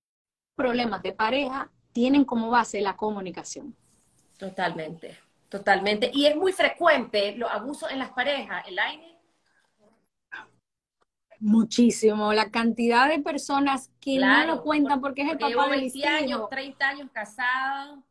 problemas 0.56 1.04
de 1.04 1.13
pareja 1.13 1.72
tienen 1.92 2.26
como 2.26 2.50
base 2.50 2.82
la 2.82 2.96
comunicación. 2.96 3.76
Totalmente, 4.38 5.18
totalmente. 5.50 6.10
Y 6.13 6.26
es 6.26 6.36
muy 6.36 6.54
frecuente 6.54 7.36
los 7.38 7.52
abusos 7.52 7.92
en 7.92 8.00
las 8.00 8.12
parejas, 8.12 8.68
el 8.68 8.80
aire. 8.80 9.12
Muchísimo. 11.39 12.34
La 12.34 12.50
cantidad 12.50 13.10
de 13.10 13.19
personas 13.19 13.91
que 14.00 14.17
no 14.19 14.46
lo 14.46 14.63
cuentan 14.63 15.02
porque 15.02 15.24
es 15.24 15.32
el 15.32 15.38
papá 15.38 15.69
de 15.69 15.78
20 15.78 16.08
años, 16.08 16.50
30 16.50 16.89
años 16.89 17.10
casado. 17.12 18.04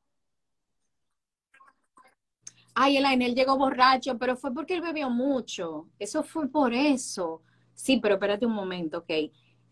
Ay, 2.75 2.97
Elaine, 2.97 3.27
él 3.27 3.35
llegó 3.35 3.59
borracho, 3.59 4.17
pero 4.19 4.37
fue 4.37 4.53
porque 4.55 4.75
él 4.75 4.81
bebió 4.81 5.11
mucho. 5.11 5.89
Eso 5.99 6.23
fue 6.23 6.49
por 6.49 6.73
eso. 6.73 7.43
Sí, 7.75 7.99
pero 7.99 8.15
espérate 8.15 8.47
un 8.47 8.55
momento, 8.55 8.99
ok. 8.99 9.11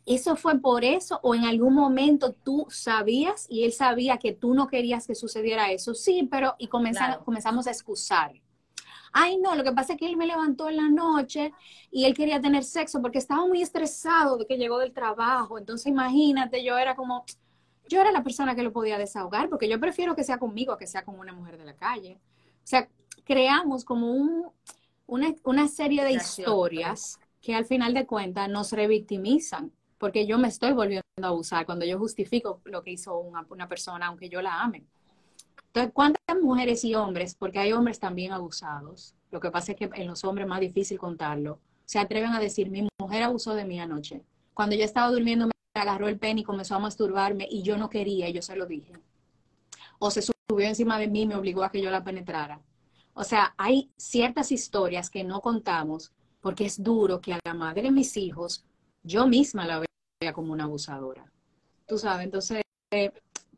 ¿Eso 0.06 0.34
fue 0.34 0.58
por 0.58 0.84
eso 0.84 1.20
o 1.22 1.34
en 1.34 1.44
algún 1.44 1.74
momento 1.74 2.32
tú 2.32 2.66
sabías 2.68 3.46
y 3.48 3.64
él 3.64 3.72
sabía 3.72 4.18
que 4.18 4.32
tú 4.32 4.54
no 4.54 4.66
querías 4.66 5.06
que 5.06 5.14
sucediera 5.14 5.70
eso? 5.70 5.94
Sí, 5.94 6.26
pero 6.30 6.56
y 6.58 6.66
comenzamos 6.68 7.66
a 7.66 7.70
excusar. 7.70 8.32
Ay, 9.12 9.38
no, 9.38 9.54
lo 9.54 9.64
que 9.64 9.72
pasa 9.72 9.94
es 9.94 9.98
que 9.98 10.06
él 10.06 10.16
me 10.16 10.26
levantó 10.26 10.68
en 10.68 10.76
la 10.76 10.88
noche 10.88 11.52
y 11.90 12.04
él 12.04 12.14
quería 12.14 12.40
tener 12.40 12.64
sexo 12.64 13.02
porque 13.02 13.18
estaba 13.18 13.46
muy 13.46 13.62
estresado 13.62 14.36
de 14.36 14.46
que 14.46 14.56
llegó 14.56 14.78
del 14.78 14.92
trabajo. 14.92 15.58
Entonces, 15.58 15.86
imagínate, 15.88 16.64
yo 16.64 16.78
era 16.78 16.94
como, 16.94 17.24
yo 17.88 18.00
era 18.00 18.12
la 18.12 18.22
persona 18.22 18.54
que 18.54 18.62
lo 18.62 18.72
podía 18.72 18.98
desahogar 18.98 19.48
porque 19.48 19.68
yo 19.68 19.80
prefiero 19.80 20.14
que 20.14 20.24
sea 20.24 20.38
conmigo 20.38 20.76
que 20.76 20.86
sea 20.86 21.04
con 21.04 21.18
una 21.18 21.32
mujer 21.32 21.58
de 21.58 21.64
la 21.64 21.74
calle. 21.74 22.18
O 22.64 22.66
sea, 22.66 22.88
creamos 23.24 23.84
como 23.84 24.12
un, 24.12 24.46
una, 25.06 25.34
una 25.44 25.68
serie 25.68 26.04
de 26.04 26.12
historias 26.12 27.18
que 27.40 27.54
al 27.54 27.64
final 27.64 27.94
de 27.94 28.06
cuentas 28.06 28.48
nos 28.48 28.72
revictimizan 28.72 29.72
porque 29.98 30.26
yo 30.26 30.38
me 30.38 30.48
estoy 30.48 30.72
volviendo 30.72 31.02
a 31.22 31.26
abusar 31.26 31.66
cuando 31.66 31.84
yo 31.84 31.98
justifico 31.98 32.60
lo 32.64 32.82
que 32.82 32.92
hizo 32.92 33.18
una, 33.18 33.46
una 33.50 33.68
persona, 33.68 34.06
aunque 34.06 34.30
yo 34.30 34.40
la 34.40 34.62
ame. 34.62 34.86
Entonces, 35.70 35.92
¿cuántas 35.94 36.36
mujeres 36.42 36.84
y 36.84 36.96
hombres, 36.96 37.36
porque 37.36 37.60
hay 37.60 37.72
hombres 37.72 38.00
también 38.00 38.32
abusados, 38.32 39.14
lo 39.30 39.38
que 39.38 39.52
pasa 39.52 39.72
es 39.72 39.78
que 39.78 39.88
en 39.94 40.08
los 40.08 40.24
hombres 40.24 40.46
es 40.46 40.48
más 40.48 40.60
difícil 40.60 40.98
contarlo, 40.98 41.60
se 41.84 42.00
atreven 42.00 42.32
a 42.32 42.40
decir, 42.40 42.70
mi 42.70 42.88
mujer 42.98 43.22
abusó 43.22 43.54
de 43.54 43.64
mí 43.64 43.78
anoche. 43.78 44.24
Cuando 44.52 44.74
yo 44.74 44.84
estaba 44.84 45.10
durmiendo 45.12 45.46
me 45.46 45.52
agarró 45.74 46.08
el 46.08 46.18
pene 46.18 46.40
y 46.40 46.44
comenzó 46.44 46.74
a 46.74 46.80
masturbarme 46.80 47.46
y 47.48 47.62
yo 47.62 47.76
no 47.76 47.88
quería 47.88 48.28
y 48.28 48.32
yo 48.32 48.42
se 48.42 48.56
lo 48.56 48.66
dije. 48.66 48.94
O 50.00 50.10
se 50.10 50.22
subió 50.22 50.66
encima 50.66 50.98
de 50.98 51.06
mí 51.06 51.22
y 51.22 51.26
me 51.26 51.36
obligó 51.36 51.62
a 51.62 51.70
que 51.70 51.80
yo 51.80 51.90
la 51.90 52.02
penetrara. 52.02 52.60
O 53.14 53.22
sea, 53.22 53.54
hay 53.56 53.92
ciertas 53.96 54.50
historias 54.50 55.08
que 55.08 55.22
no 55.22 55.40
contamos 55.40 56.12
porque 56.40 56.64
es 56.64 56.82
duro 56.82 57.20
que 57.20 57.34
a 57.34 57.40
la 57.44 57.54
madre 57.54 57.82
de 57.82 57.90
mis 57.92 58.16
hijos 58.16 58.64
yo 59.04 59.28
misma 59.28 59.66
la 59.66 59.78
vea 60.20 60.32
como 60.32 60.52
una 60.52 60.64
abusadora. 60.64 61.30
Tú 61.86 61.96
sabes, 61.96 62.24
entonces 62.24 62.62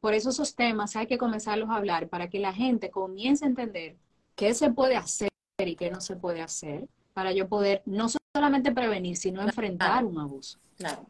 por 0.02 0.14
eso 0.14 0.30
esos 0.30 0.56
temas 0.56 0.96
hay 0.96 1.06
que 1.06 1.16
comenzarlos 1.16 1.70
a 1.70 1.76
hablar 1.76 2.08
para 2.08 2.28
que 2.28 2.40
la 2.40 2.52
gente 2.52 2.90
comience 2.90 3.44
a 3.44 3.48
entender 3.48 3.96
qué 4.34 4.52
se 4.52 4.72
puede 4.72 4.96
hacer 4.96 5.28
y 5.58 5.76
qué 5.76 5.92
no 5.92 6.00
se 6.00 6.16
puede 6.16 6.42
hacer, 6.42 6.88
para 7.14 7.30
yo 7.30 7.48
poder 7.48 7.82
no 7.86 8.08
solamente 8.34 8.72
prevenir, 8.72 9.16
sino 9.16 9.42
enfrentar 9.42 10.04
un 10.04 10.18
abuso. 10.18 10.58
Claro. 10.76 11.06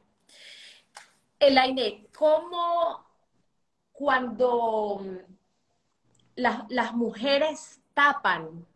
Elaine, 1.40 2.07
¿cómo 2.14 3.02
cuando 3.92 5.00
las, 6.37 6.64
las 6.68 6.92
mujeres 6.92 7.81
tapan, 7.94 8.66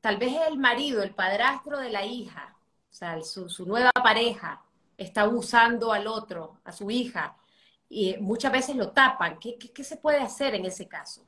tal 0.00 0.18
vez 0.18 0.32
el 0.46 0.58
marido, 0.58 1.02
el 1.02 1.12
padrastro 1.12 1.80
de 1.80 1.90
la 1.90 2.06
hija, 2.06 2.56
o 2.88 2.94
sea, 2.94 3.20
su, 3.22 3.50
su 3.50 3.66
nueva 3.66 3.90
pareja, 3.90 4.62
está 4.96 5.22
abusando 5.22 5.92
al 5.92 6.06
otro, 6.06 6.60
a 6.62 6.70
su 6.70 6.88
hija, 6.88 7.36
y 7.88 8.16
muchas 8.18 8.52
veces 8.52 8.76
lo 8.76 8.90
tapan. 8.90 9.38
¿Qué, 9.38 9.84
se 9.84 9.96
puede 9.96 10.18
hacer 10.18 10.54
en 10.54 10.66
ese 10.66 10.86
caso? 10.86 11.26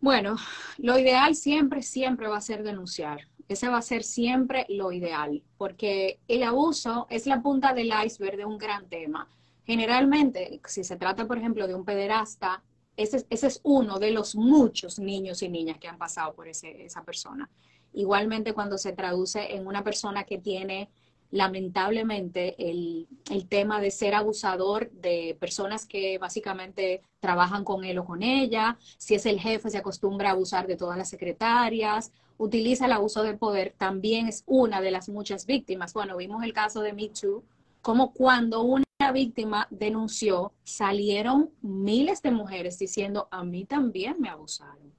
Bueno, 0.00 0.36
lo 0.78 0.98
ideal 0.98 1.34
siempre, 1.34 1.82
siempre 1.82 2.28
va 2.28 2.38
a 2.38 2.40
ser 2.40 2.62
denunciar. 2.62 3.28
Ese 3.48 3.68
va 3.68 3.78
a 3.78 3.82
ser 3.82 4.04
siempre 4.04 4.66
lo 4.68 4.92
ideal, 4.92 5.42
porque 5.56 6.20
el 6.28 6.42
abuso 6.42 7.06
es 7.08 7.26
la 7.26 7.40
punta 7.40 7.72
del 7.72 7.92
iceberg 8.04 8.36
de 8.36 8.44
un 8.44 8.58
gran 8.58 8.88
tema. 8.88 9.28
Generalmente, 9.64 10.60
si 10.66 10.84
se 10.84 10.96
trata, 10.96 11.26
por 11.26 11.38
ejemplo, 11.38 11.66
de 11.66 11.74
un 11.74 11.84
pederasta, 11.84 12.62
ese, 12.96 13.26
es 13.30 13.60
uno 13.62 13.98
de 13.98 14.10
los 14.10 14.34
muchos 14.34 14.98
niños 14.98 15.42
y 15.42 15.48
niñas 15.48 15.78
que 15.78 15.88
han 15.88 15.98
pasado 15.98 16.34
por 16.34 16.48
esa 16.48 17.04
persona. 17.04 17.48
Igualmente, 17.94 18.52
cuando 18.52 18.76
se 18.76 18.92
traduce 18.92 19.54
en 19.54 19.66
una 19.66 19.82
persona 19.82 20.24
que 20.24 20.38
tiene 20.38 20.90
lamentablemente 21.30 22.56
el, 22.70 23.06
tema 23.48 23.80
de 23.80 23.90
ser 23.90 24.14
abusador 24.14 24.90
de 24.90 25.36
personas 25.40 25.86
que 25.86 26.18
básicamente 26.18 27.02
trabajan 27.20 27.64
con 27.64 27.84
él 27.84 27.98
o 27.98 28.04
con 28.04 28.22
ella, 28.22 28.78
si 28.98 29.14
es 29.14 29.26
el 29.26 29.40
jefe 29.40 29.70
se 29.70 29.78
acostumbra 29.78 30.30
a 30.30 30.32
abusar 30.32 30.66
de 30.66 30.76
todas 30.76 30.96
las 30.96 31.08
secretarias, 31.08 32.12
utiliza 32.36 32.86
el 32.86 32.92
abuso 32.92 33.22
de 33.22 33.34
poder, 33.34 33.74
también 33.76 34.28
es 34.28 34.44
una 34.46 34.80
de 34.80 34.90
las 34.90 35.08
muchas 35.08 35.46
víctimas. 35.46 35.92
Bueno, 35.92 36.16
vimos 36.16 36.42
el 36.44 36.52
caso 36.52 36.80
de 36.80 36.92
Me 36.92 37.08
Too, 37.08 37.42
como 37.82 38.12
cuando 38.12 38.62
una 38.62 38.84
víctima 39.12 39.66
denunció, 39.70 40.52
salieron 40.64 41.50
miles 41.62 42.22
de 42.22 42.30
mujeres 42.30 42.78
diciendo, 42.78 43.28
a 43.30 43.44
mí 43.44 43.64
también 43.64 44.16
me 44.20 44.28
abusaron. 44.28 44.92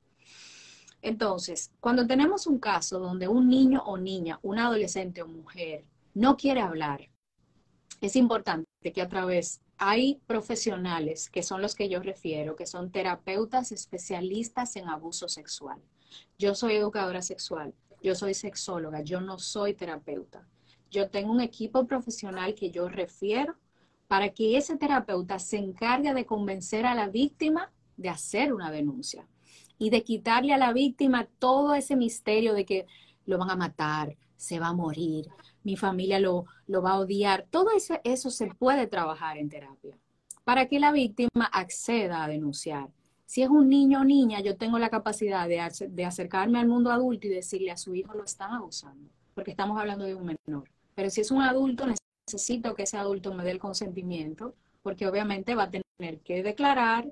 Entonces, 1.02 1.72
cuando 1.80 2.06
tenemos 2.06 2.46
un 2.46 2.60
caso 2.60 3.00
donde 3.00 3.28
un 3.28 3.48
niño 3.48 3.82
o 3.86 3.98
niña, 3.98 4.40
un 4.42 4.60
adolescente 4.60 5.22
o 5.22 5.28
mujer 5.28 5.86
no 6.14 6.38
quiere 6.38 6.62
hablar, 6.62 7.10
es 8.02 8.16
importante 8.16 8.68
que 8.94 9.02
a 9.02 9.10
través 9.10 9.62
hay 9.78 10.22
profesionales 10.28 11.30
que 11.30 11.44
son 11.44 11.62
los 11.62 11.76
que 11.76 11.90
yo 11.90 12.02
refiero, 12.02 12.56
que 12.56 12.66
son 12.66 12.92
terapeutas 12.92 13.72
especialistas 13.72 14.76
en 14.76 14.90
abuso 14.90 15.28
sexual. 15.30 15.82
Yo 16.38 16.56
soy 16.56 16.76
educadora 16.76 17.22
sexual, 17.22 17.74
yo 18.02 18.16
soy 18.16 18.34
sexóloga, 18.34 19.02
yo 19.02 19.22
no 19.22 19.40
soy 19.40 19.74
terapeuta. 19.74 20.48
Yo 20.92 21.10
tengo 21.10 21.32
un 21.32 21.42
equipo 21.42 21.86
profesional 21.86 22.56
que 22.56 22.72
yo 22.72 22.90
refiero 22.90 23.56
para 24.08 24.30
que 24.30 24.58
ese 24.58 24.76
terapeuta 24.76 25.40
se 25.40 25.58
encargue 25.58 26.14
de 26.14 26.26
convencer 26.26 26.86
a 26.86 26.96
la 26.96 27.08
víctima 27.08 27.72
de 27.96 28.10
hacer 28.10 28.54
una 28.54 28.72
denuncia 28.72 29.28
y 29.78 29.92
de 29.92 30.04
quitarle 30.04 30.54
a 30.54 30.58
la 30.58 30.74
víctima 30.74 31.28
todo 31.38 31.76
ese 31.76 31.96
misterio 31.96 32.54
de 32.54 32.66
que 32.66 32.88
lo 33.26 33.38
van 33.38 33.52
a 33.52 33.56
matar, 33.56 34.18
se 34.36 34.60
va 34.60 34.70
a 34.70 34.74
morir, 34.74 35.28
mi 35.64 35.76
familia 35.78 36.20
lo, 36.20 36.46
va 36.70 36.92
a 36.92 37.00
odiar. 37.00 37.46
Todo 37.50 37.72
eso, 37.72 38.00
eso 38.04 38.30
se 38.30 38.48
puede 38.48 38.88
trabajar 38.88 39.38
en 39.38 39.50
terapia 39.50 39.98
para 40.44 40.68
que 40.68 40.80
la 40.80 40.92
víctima 40.92 41.46
acceda 41.52 42.24
a 42.24 42.28
denunciar. 42.28 42.90
Si 43.28 43.44
es 43.44 43.50
un 43.50 43.70
niño 43.70 44.02
o 44.02 44.04
niña, 44.04 44.40
yo 44.40 44.58
tengo 44.58 44.80
la 44.80 44.90
capacidad 44.90 45.48
de, 45.48 46.04
acercarme 46.04 46.58
al 46.58 46.68
mundo 46.68 46.92
adulto 46.92 47.28
y 47.28 47.30
decirle 47.30 47.70
a 47.70 47.78
su 47.78 47.94
hijo 47.94 48.16
lo 48.16 48.24
están 48.24 48.54
abusando, 48.54 49.12
porque 49.36 49.52
estamos 49.52 49.80
hablando 49.80 50.06
de 50.06 50.16
un 50.16 50.26
menor. 50.26 50.68
Pero 50.96 51.12
si 51.12 51.22
es 51.22 51.30
un 51.30 51.44
adulto, 51.44 51.86
necesito 52.26 52.74
que 52.74 52.82
ese 52.82 52.98
adulto 52.98 53.32
me 53.36 53.44
dé 53.44 53.52
el 53.52 53.60
consentimiento, 53.60 54.56
porque 54.82 55.06
obviamente 55.06 55.54
va 55.54 55.66
a 55.66 55.70
tener 55.70 56.20
que 56.22 56.42
declarar, 56.42 57.12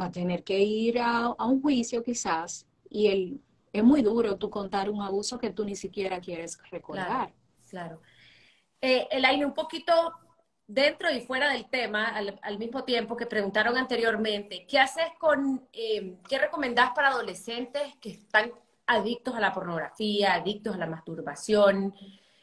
va 0.00 0.06
a 0.06 0.10
tener 0.10 0.42
que 0.42 0.60
ir 0.60 0.98
a, 0.98 1.34
un 1.44 1.60
juicio 1.60 2.02
quizás, 2.02 2.66
y 2.88 3.08
el, 3.08 3.40
es 3.74 3.84
muy 3.84 4.00
duro 4.00 4.38
tú 4.38 4.48
contar 4.48 4.88
un 4.88 5.02
abuso 5.02 5.38
que 5.38 5.50
tú 5.50 5.66
ni 5.66 5.76
siquiera 5.76 6.20
quieres 6.20 6.58
recordar. 6.70 7.34
Eh, 8.80 9.08
Elaine, 9.10 9.46
un 9.46 9.54
poquito 9.54 9.92
dentro 10.68 11.10
y 11.10 11.20
fuera 11.20 11.50
del 11.50 11.68
tema, 11.70 12.06
al, 12.06 12.58
mismo 12.58 12.84
tiempo 12.84 13.16
que 13.16 13.26
preguntaron 13.26 13.76
anteriormente, 13.76 14.66
¿qué 14.68 14.78
haces 14.78 15.06
con, 15.18 15.66
eh, 15.72 16.18
qué 16.28 16.38
recomendás 16.38 16.90
para 16.94 17.08
adolescentes 17.08 17.96
que 18.00 18.10
están 18.10 18.52
adictos 18.86 19.34
a 19.34 19.40
la 19.40 19.52
pornografía, 19.52 20.34
adictos 20.34 20.74
a 20.74 20.78
la 20.78 20.86
masturbación? 20.86 21.94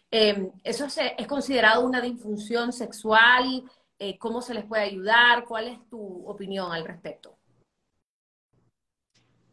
Eh, 0.10 0.52
¿Eso 0.64 0.86
es 0.86 1.28
considerado 1.28 1.86
una 1.86 2.02
disfunción 2.02 2.74
sexual? 2.74 3.64
Eh, 4.00 4.18
¿Cómo 4.18 4.42
se 4.42 4.54
les 4.54 4.66
puede 4.66 4.84
ayudar? 4.84 5.46
¿Cuál 5.46 5.68
es 5.68 5.90
tu 5.90 6.28
opinión 6.28 6.72
al 6.72 6.86
respecto? 6.86 7.38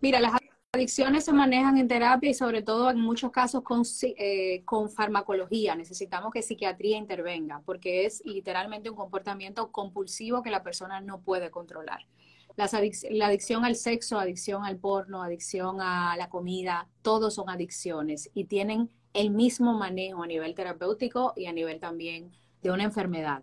Mira, 0.00 0.18
las 0.18 0.32
adicciones 0.74 1.26
se 1.26 1.34
manejan 1.34 1.76
en 1.76 1.86
terapia 1.86 2.30
y 2.30 2.34
sobre 2.34 2.62
todo 2.62 2.90
en 2.90 2.98
muchos 2.98 3.30
casos 3.30 3.62
con, 3.62 3.82
eh, 4.02 4.62
con 4.64 4.88
farmacología. 4.88 5.74
Necesitamos 5.74 6.32
que 6.32 6.40
psiquiatría 6.40 6.96
intervenga 6.96 7.60
porque 7.66 8.06
es 8.06 8.22
literalmente 8.24 8.88
un 8.88 8.96
comportamiento 8.96 9.70
compulsivo 9.70 10.42
que 10.42 10.50
la 10.50 10.62
persona 10.62 11.02
no 11.02 11.20
puede 11.20 11.50
controlar. 11.50 12.06
la 12.56 13.26
adicción 13.26 13.66
al 13.66 13.76
sexo, 13.76 14.18
adicción 14.18 14.64
al 14.64 14.78
porno, 14.78 15.22
adicción 15.22 15.82
a 15.82 16.16
la 16.16 16.30
comida, 16.30 16.88
todos 17.02 17.34
son 17.34 17.50
adicciones 17.50 18.30
y 18.32 18.44
tienen 18.44 18.88
el 19.12 19.30
mismo 19.30 19.74
manejo 19.74 20.22
a 20.22 20.26
nivel 20.26 20.54
terapéutico 20.54 21.34
y 21.36 21.46
a 21.46 21.52
nivel 21.52 21.80
también 21.80 22.32
de 22.62 22.70
una 22.70 22.84
enfermedad. 22.84 23.42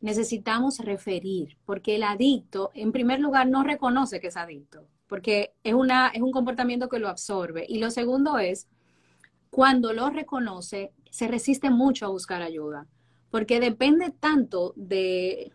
necesitamos 0.00 0.78
referir, 0.78 1.58
porque 1.66 1.96
el 1.96 2.04
adicto, 2.04 2.70
en 2.74 2.92
primer 2.92 3.20
lugar, 3.20 3.48
no 3.48 3.64
reconoce 3.64 4.20
que 4.20 4.28
es 4.28 4.36
adicto, 4.36 4.86
porque 5.10 5.52
es, 5.64 5.74
una, 5.74 6.08
es 6.08 6.22
un 6.22 6.30
comportamiento 6.30 6.88
que 6.88 7.00
lo 7.00 7.08
absorbe. 7.08 7.66
Y 7.68 7.80
lo 7.80 7.90
segundo 7.90 8.38
es, 8.38 8.68
cuando 9.50 9.92
lo 9.92 10.08
reconoce, 10.08 10.92
se 11.10 11.26
resiste 11.26 11.68
mucho 11.68 12.06
a 12.06 12.10
buscar 12.10 12.42
ayuda, 12.42 12.86
porque 13.28 13.58
depende 13.58 14.10
tanto 14.10 14.72
de 14.76 15.52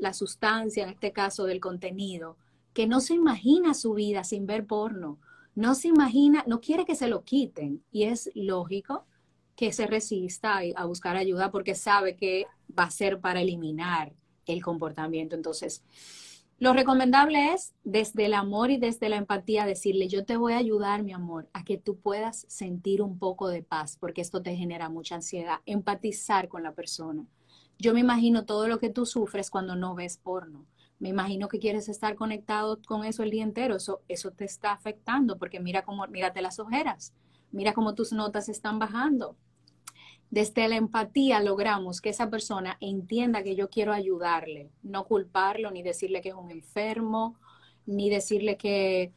la 0.00 0.14
sustancia, 0.14 0.84
en 0.84 0.90
este 0.90 1.12
caso 1.12 1.44
del 1.44 1.58
contenido, 1.60 2.36
que 2.72 2.86
no 2.86 3.00
se 3.00 3.14
imagina 3.14 3.74
su 3.74 3.94
vida 3.94 4.22
sin 4.22 4.46
ver 4.46 4.64
porno, 4.64 5.18
no 5.56 5.74
se 5.74 5.88
imagina, 5.88 6.44
no 6.46 6.60
quiere 6.60 6.84
que 6.84 6.94
se 6.94 7.08
lo 7.08 7.24
quiten 7.24 7.82
y 7.90 8.04
es 8.04 8.30
lógico 8.36 9.06
que 9.56 9.72
se 9.72 9.88
resista 9.88 10.60
a, 10.76 10.84
buscar 10.84 11.16
ayuda 11.16 11.50
porque 11.50 11.74
sabe 11.74 12.14
que 12.14 12.46
va 12.78 12.84
a 12.84 12.90
ser 12.92 13.18
para 13.18 13.40
eliminar 13.40 14.12
el 14.46 14.62
comportamiento. 14.62 15.34
Entonces, 15.34 15.82
lo 16.58 16.72
recomendable 16.72 17.52
es 17.52 17.72
desde 17.84 18.26
el 18.26 18.34
amor 18.34 18.72
y 18.72 18.78
desde 18.78 19.08
la 19.08 19.16
empatía 19.16 19.64
decirle, 19.64 20.08
yo 20.08 20.24
te 20.24 20.36
voy 20.36 20.54
a 20.54 20.58
ayudar, 20.58 21.04
mi 21.04 21.12
amor, 21.12 21.48
a 21.52 21.62
que 21.64 21.78
tú 21.78 21.98
puedas 22.00 22.46
sentir 22.48 23.00
un 23.00 23.18
poco 23.18 23.48
de 23.48 23.62
paz, 23.62 23.96
porque 24.00 24.22
esto 24.22 24.42
te 24.42 24.56
genera 24.56 24.88
mucha 24.88 25.14
ansiedad, 25.14 25.60
empatizar 25.66 26.48
con 26.48 26.64
la 26.64 26.72
persona. 26.72 27.24
Yo 27.78 27.94
me 27.94 28.00
imagino 28.00 28.44
todo 28.44 28.66
lo 28.66 28.80
que 28.80 28.90
tú 28.90 29.06
sufres 29.06 29.50
cuando 29.50 29.76
no 29.76 29.94
ves 29.94 30.18
porno. 30.18 30.66
Me 30.98 31.10
imagino 31.10 31.46
que 31.46 31.60
quieres 31.60 31.88
estar 31.88 32.16
conectado 32.16 32.80
con 32.88 33.04
eso 33.04 33.22
el 33.22 33.30
día 33.30 33.44
entero. 33.44 33.76
Eso, 33.76 34.02
eso 34.08 34.32
te 34.32 34.44
está 34.44 34.72
afectando 34.72 35.38
porque 35.38 35.60
mira 35.60 35.82
cómo, 35.82 36.04
mírate 36.08 36.42
las 36.42 36.58
ojeras, 36.58 37.14
mira 37.52 37.72
cómo 37.72 37.94
tus 37.94 38.12
notas 38.12 38.48
están 38.48 38.80
bajando. 38.80 39.36
Desde 40.30 40.68
la 40.68 40.76
empatía 40.76 41.40
logramos 41.40 42.02
que 42.02 42.10
esa 42.10 42.28
persona 42.28 42.76
entienda 42.80 43.42
que 43.42 43.56
yo 43.56 43.70
quiero 43.70 43.94
ayudarle, 43.94 44.70
no 44.82 45.06
culparlo, 45.06 45.70
ni 45.70 45.82
decirle 45.82 46.20
que 46.20 46.30
es 46.30 46.34
un 46.34 46.50
enfermo, 46.50 47.38
ni 47.86 48.10
decirle 48.10 48.58
que 48.58 49.12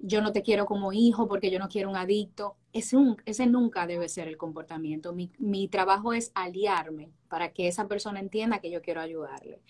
yo 0.00 0.20
no 0.20 0.32
te 0.32 0.42
quiero 0.42 0.66
como 0.66 0.92
hijo 0.92 1.28
porque 1.28 1.50
yo 1.50 1.60
no 1.60 1.68
quiero 1.68 1.90
un 1.90 1.96
adicto. 1.96 2.56
Ese, 2.72 3.46
nunca 3.46 3.86
debe 3.86 4.08
ser 4.08 4.26
el 4.26 4.36
comportamiento. 4.36 5.12
Mi, 5.12 5.30
mi 5.38 5.68
trabajo 5.68 6.12
es 6.12 6.32
aliarme 6.34 7.10
para 7.28 7.52
que 7.52 7.68
esa 7.68 7.86
persona 7.86 8.18
entienda 8.18 8.60
que 8.60 8.70
yo 8.70 8.82
quiero 8.82 9.00
ayudarle. 9.00 9.62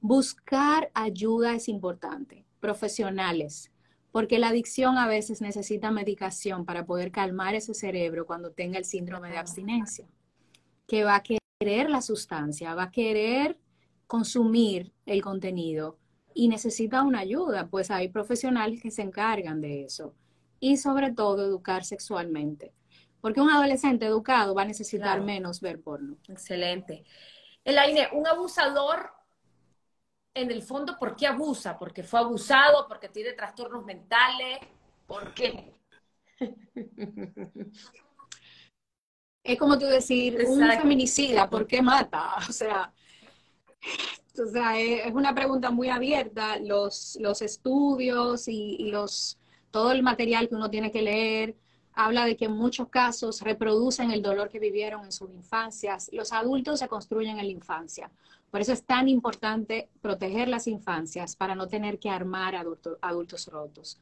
Buscar 0.00 0.90
ayuda 0.94 1.54
es 1.54 1.68
importante, 1.68 2.46
profesionales, 2.58 3.70
porque 4.10 4.38
la 4.38 4.48
adicción 4.48 4.96
a 4.96 5.06
veces 5.06 5.42
necesita 5.42 5.90
medicación 5.90 6.64
para 6.64 6.86
poder 6.86 7.12
calmar 7.12 7.54
ese 7.54 7.74
cerebro 7.74 8.26
cuando 8.26 8.50
tenga 8.50 8.78
el 8.78 8.84
síndrome 8.86 9.30
de 9.30 9.38
abstinencia 9.38 10.06
que 10.92 11.04
va 11.04 11.14
a 11.14 11.22
querer 11.22 11.88
la 11.88 12.02
sustancia, 12.02 12.74
va 12.74 12.82
a 12.82 12.90
querer 12.90 13.58
consumir 14.06 14.92
el 15.06 15.22
contenido 15.22 15.96
y 16.34 16.48
necesita 16.48 17.02
una 17.02 17.20
ayuda, 17.20 17.68
pues 17.68 17.90
hay 17.90 18.10
profesionales 18.10 18.82
que 18.82 18.90
se 18.90 19.00
encargan 19.00 19.62
de 19.62 19.84
eso. 19.84 20.14
Y 20.60 20.76
sobre 20.76 21.10
todo 21.12 21.46
educar 21.46 21.86
sexualmente, 21.86 22.74
porque 23.22 23.40
un 23.40 23.48
adolescente 23.48 24.04
educado 24.04 24.54
va 24.54 24.62
a 24.62 24.66
necesitar 24.66 25.22
menos 25.22 25.62
ver 25.62 25.80
porno. 25.80 26.18
Excelente. 26.28 27.04
Elaine, 27.64 28.08
un 28.12 28.26
abusador, 28.26 29.12
en 30.34 30.50
el 30.50 30.60
fondo, 30.62 30.98
¿por 30.98 31.16
qué 31.16 31.26
abusa? 31.26 31.78
¿Porque 31.78 32.02
fue 32.02 32.20
abusado? 32.20 32.86
¿Porque 32.86 33.08
tiene 33.08 33.32
trastornos 33.32 33.82
mentales? 33.86 34.58
¿Por 35.06 35.32
qué? 35.32 35.72
Es 39.44 39.58
como 39.58 39.76
tú 39.76 39.86
decir, 39.86 40.44
un 40.46 40.60
feminicida, 40.70 41.50
¿por 41.50 41.66
qué 41.66 41.82
mata? 41.82 42.36
O 42.48 42.52
sea, 42.52 42.92
o 44.38 44.46
sea 44.46 44.78
es 44.80 45.12
una 45.12 45.34
pregunta 45.34 45.70
muy 45.70 45.88
abierta. 45.88 46.58
Los, 46.60 47.18
los 47.20 47.42
estudios 47.42 48.46
y, 48.46 48.90
los, 48.90 49.38
todo 49.70 49.92
el 49.92 50.02
material 50.02 50.48
que 50.48 50.54
uno 50.54 50.70
tiene 50.70 50.92
que 50.92 51.02
leer 51.02 51.56
habla 51.94 52.24
de 52.24 52.36
que 52.38 52.46
en 52.46 52.52
muchos 52.52 52.88
casos 52.88 53.42
reproducen 53.42 54.12
el 54.12 54.22
dolor 54.22 54.48
que 54.48 54.58
vivieron 54.58 55.04
en 55.04 55.12
sus 55.12 55.30
infancias. 55.30 56.08
Los 56.12 56.32
adultos 56.32 56.78
se 56.78 56.88
construyen 56.88 57.38
en 57.38 57.46
la 57.46 57.52
infancia. 57.52 58.10
Por 58.50 58.60
eso 58.60 58.72
es 58.72 58.84
tan 58.84 59.08
importante 59.08 59.90
proteger 60.00 60.48
las 60.48 60.66
infancias 60.68 61.36
para 61.36 61.54
no 61.54 61.68
tener 61.68 61.98
que 61.98 62.08
armar 62.08 62.54
adultos 62.54 63.46
rotos. 63.48 63.98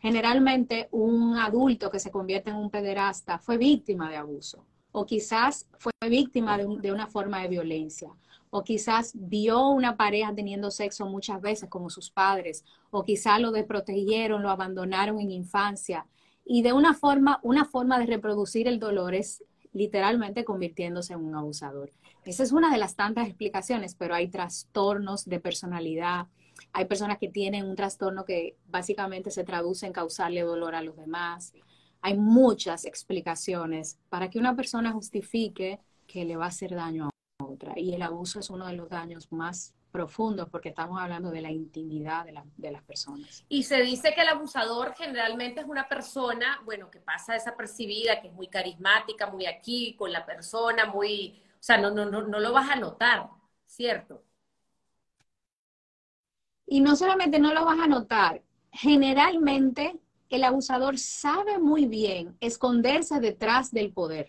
Generalmente 0.00 0.88
un 0.90 1.38
adulto 1.38 1.90
que 1.90 1.98
se 1.98 2.10
convierte 2.10 2.50
en 2.50 2.56
un 2.56 2.70
pederasta 2.70 3.38
fue 3.38 3.56
víctima 3.56 4.10
de 4.10 4.16
abuso 4.16 4.66
o 4.92 5.06
quizás 5.06 5.68
fue 5.78 5.92
víctima 6.08 6.58
de, 6.58 6.92
una 6.92 7.06
forma 7.06 7.42
de 7.42 7.48
violencia, 7.48 8.10
o 8.50 8.64
quizás 8.64 9.12
vio 9.14 9.68
una 9.68 9.96
pareja 9.96 10.34
teniendo 10.34 10.70
sexo 10.70 11.06
muchas 11.06 11.40
veces 11.40 11.68
como 11.68 11.90
sus 11.90 12.10
padres, 12.10 12.64
o 12.90 13.04
quizás 13.04 13.40
lo 13.40 13.52
desprotegieron, 13.52 14.42
lo 14.42 14.50
abandonaron 14.50 15.20
en 15.20 15.30
infancia, 15.30 16.06
y 16.44 16.62
de 16.62 16.72
una 16.72 16.94
forma, 16.94 17.38
una 17.42 17.64
forma 17.64 17.98
de 17.98 18.06
reproducir 18.06 18.66
el 18.66 18.80
dolor 18.80 19.14
es 19.14 19.44
literalmente 19.72 20.44
convirtiéndose 20.44 21.12
en 21.12 21.20
un 21.20 21.36
abusador. 21.36 21.92
Esa 22.24 22.42
es 22.42 22.50
una 22.50 22.72
de 22.72 22.78
las 22.78 22.96
tantas 22.96 23.28
explicaciones, 23.28 23.94
pero 23.94 24.14
hay 24.14 24.28
trastornos 24.28 25.26
de 25.26 25.38
personalidad, 25.38 26.26
hay 26.72 26.84
personas 26.84 27.18
que 27.18 27.28
tienen 27.28 27.66
un 27.66 27.76
trastorno 27.76 28.24
que 28.24 28.56
básicamente 28.68 29.30
se 29.30 29.44
traduce 29.44 29.86
en 29.86 29.92
causarle 29.92 30.42
dolor 30.42 30.74
a 30.74 30.82
los 30.82 30.96
demás, 30.96 31.52
hay 32.02 32.16
muchas 32.16 32.84
explicaciones 32.84 33.98
para 34.08 34.30
que 34.30 34.38
una 34.38 34.56
persona 34.56 34.92
justifique 34.92 35.80
que 36.06 36.24
le 36.24 36.36
va 36.36 36.46
a 36.46 36.48
hacer 36.48 36.74
daño 36.74 37.08
a 37.08 37.44
otra. 37.44 37.78
Y 37.78 37.94
el 37.94 38.02
abuso 38.02 38.40
es 38.40 38.50
uno 38.50 38.66
de 38.66 38.74
los 38.74 38.88
daños 38.88 39.30
más 39.32 39.74
profundos 39.90 40.48
porque 40.48 40.68
estamos 40.68 41.00
hablando 41.00 41.30
de 41.30 41.40
la 41.40 41.50
intimidad 41.50 42.24
de, 42.24 42.70
las 42.70 42.82
personas. 42.84 43.44
Y 43.48 43.64
se 43.64 43.82
dice 43.82 44.14
que 44.14 44.22
el 44.22 44.28
abusador 44.28 44.94
generalmente 44.96 45.60
es 45.60 45.66
una 45.66 45.88
persona, 45.88 46.60
bueno, 46.64 46.90
que 46.90 47.00
pasa 47.00 47.34
desapercibida, 47.34 48.20
que 48.20 48.28
es 48.28 48.34
muy 48.34 48.48
carismática, 48.48 49.26
muy 49.26 49.46
aquí 49.46 49.94
con 49.96 50.12
la 50.12 50.24
persona, 50.24 50.86
muy, 50.86 51.42
o 51.54 51.62
sea, 51.62 51.78
no, 51.78 51.90
no, 51.90 52.06
no, 52.06 52.22
no 52.22 52.38
lo 52.38 52.52
vas 52.52 52.70
a 52.70 52.76
notar, 52.76 53.28
¿cierto? 53.66 54.22
Y 56.66 56.80
no 56.80 56.94
solamente 56.94 57.40
no 57.40 57.52
lo 57.52 57.64
vas 57.64 57.80
a 57.80 57.88
notar, 57.88 58.42
generalmente 58.70 59.98
el 60.30 60.44
abusador 60.44 60.98
sabe 60.98 61.58
muy 61.58 61.86
bien 61.86 62.36
esconderse 62.40 63.20
detrás 63.20 63.72
del 63.72 63.92
poder. 63.92 64.28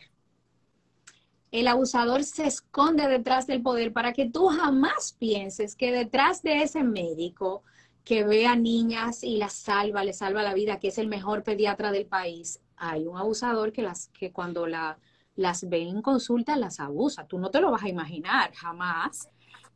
El 1.52 1.68
abusador 1.68 2.24
se 2.24 2.47
esconde 2.47 3.08
detrás 3.08 3.45
del 3.45 3.62
poder 3.62 3.93
para 3.93 4.14
que 4.14 4.30
tú 4.30 4.47
jamás 4.47 5.16
pienses 5.18 5.76
que 5.76 5.91
detrás 5.91 6.41
de 6.41 6.64
ese 6.64 6.84
médico 6.84 7.64
que 8.04 8.24
ve 8.24 8.47
a 8.47 8.56
niñas 8.56 9.24
y 9.24 9.38
las 9.38 9.54
salva, 9.54 10.04
le 10.04 10.14
salva 10.14 10.41
la 10.41 10.54
vida, 10.54 10.80
que 10.80 10.88
es 10.88 10.97
el 10.97 11.08
mejor 11.08 11.43
pediatra 11.43 11.91
del 11.91 12.08
país, 12.08 12.60
hay 12.78 13.06
un 13.06 13.16
abusador 13.16 13.72
que, 13.72 13.84
las, 13.84 14.08
que 14.08 14.32
cuando 14.32 14.66
la, 14.66 14.97
las 15.36 15.70
ve 15.70 15.84
en 15.84 16.02
consulta 16.02 16.58
las 16.58 16.80
abusa. 16.80 17.28
Tú 17.28 17.38
no 17.38 17.52
te 17.52 17.62
lo 17.62 17.70
vas 17.70 17.84
a 17.84 17.89
imaginar 17.89 18.54
jamás 18.56 19.30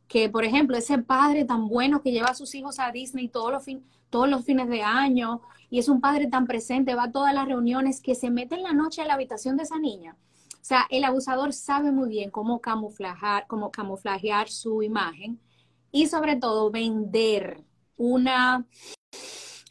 que, 0.08 0.28
por 0.28 0.44
ejemplo, 0.44 0.76
ese 0.76 0.98
padre 0.98 1.44
tan 1.44 1.68
bueno 1.68 2.02
que 2.02 2.10
lleva 2.10 2.28
a 2.28 2.34
sus 2.34 2.54
hijos 2.54 2.78
a 2.78 2.90
Disney 2.90 3.28
todos 3.28 3.52
los, 3.52 3.64
todos 4.10 4.28
los 4.28 4.44
fines 4.44 4.68
de 4.68 4.82
año 4.82 5.40
y 5.70 5.78
es 5.78 5.88
un 5.88 6.00
padre 6.00 6.26
tan 6.26 6.46
presente, 6.46 6.94
va 6.94 7.04
a 7.04 7.12
todas 7.12 7.34
las 7.34 7.46
reuniones, 7.46 8.00
que 8.00 8.14
se 8.14 8.30
mete 8.30 8.54
en 8.54 8.62
la 8.62 8.72
noche 8.72 9.02
a 9.02 9.06
la 9.06 9.14
habitación 9.14 9.56
de 9.56 9.64
esa 9.64 9.78
niña. 9.78 10.16
O 10.54 10.64
sea, 10.68 10.86
el 10.90 11.04
abusador 11.04 11.52
sabe 11.52 11.92
muy 11.92 12.08
bien 12.08 12.30
cómo 12.30 12.60
camuflajear, 12.60 13.46
cómo 13.46 13.70
camuflajear 13.70 14.48
su 14.48 14.82
imagen 14.82 15.40
y 15.92 16.06
sobre 16.06 16.36
todo 16.36 16.70
vender 16.70 17.64
una 17.96 18.66